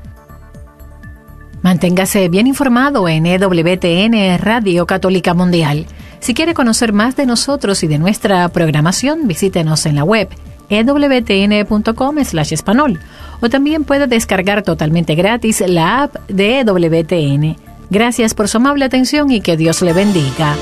Manténgase 1.62 2.28
bien 2.28 2.46
informado 2.46 3.08
en 3.08 3.24
EWTN 3.26 4.38
Radio 4.38 4.86
Católica 4.86 5.32
Mundial. 5.34 5.86
Si 6.20 6.34
quiere 6.34 6.54
conocer 6.54 6.92
más 6.92 7.16
de 7.16 7.26
nosotros 7.26 7.82
y 7.82 7.86
de 7.86 7.98
nuestra 7.98 8.46
programación, 8.50 9.26
visítenos 9.26 9.86
en 9.86 9.96
la 9.96 10.04
web 10.04 10.28
ewtn.com/español 10.68 13.00
o 13.40 13.48
también 13.48 13.84
puede 13.84 14.06
descargar 14.06 14.62
totalmente 14.62 15.14
gratis 15.14 15.64
la 15.66 16.02
app 16.02 16.16
de 16.28 16.60
EWTN. 16.60 17.56
Gracias 17.90 18.34
por 18.34 18.48
su 18.48 18.56
amable 18.56 18.84
atención 18.84 19.30
y 19.30 19.40
que 19.40 19.56
Dios 19.56 19.82
le 19.82 19.92
bendiga. 19.92 20.56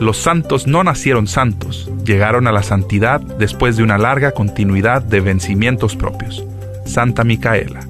Los 0.00 0.18
santos 0.18 0.66
no 0.66 0.84
nacieron 0.84 1.26
santos, 1.26 1.90
llegaron 2.04 2.46
a 2.46 2.52
la 2.52 2.62
santidad 2.62 3.20
después 3.20 3.76
de 3.76 3.82
una 3.82 3.98
larga 3.98 4.30
continuidad 4.30 5.02
de 5.02 5.20
vencimientos 5.20 5.96
propios. 5.96 6.44
Santa 6.86 7.24
Micaela. 7.24 7.86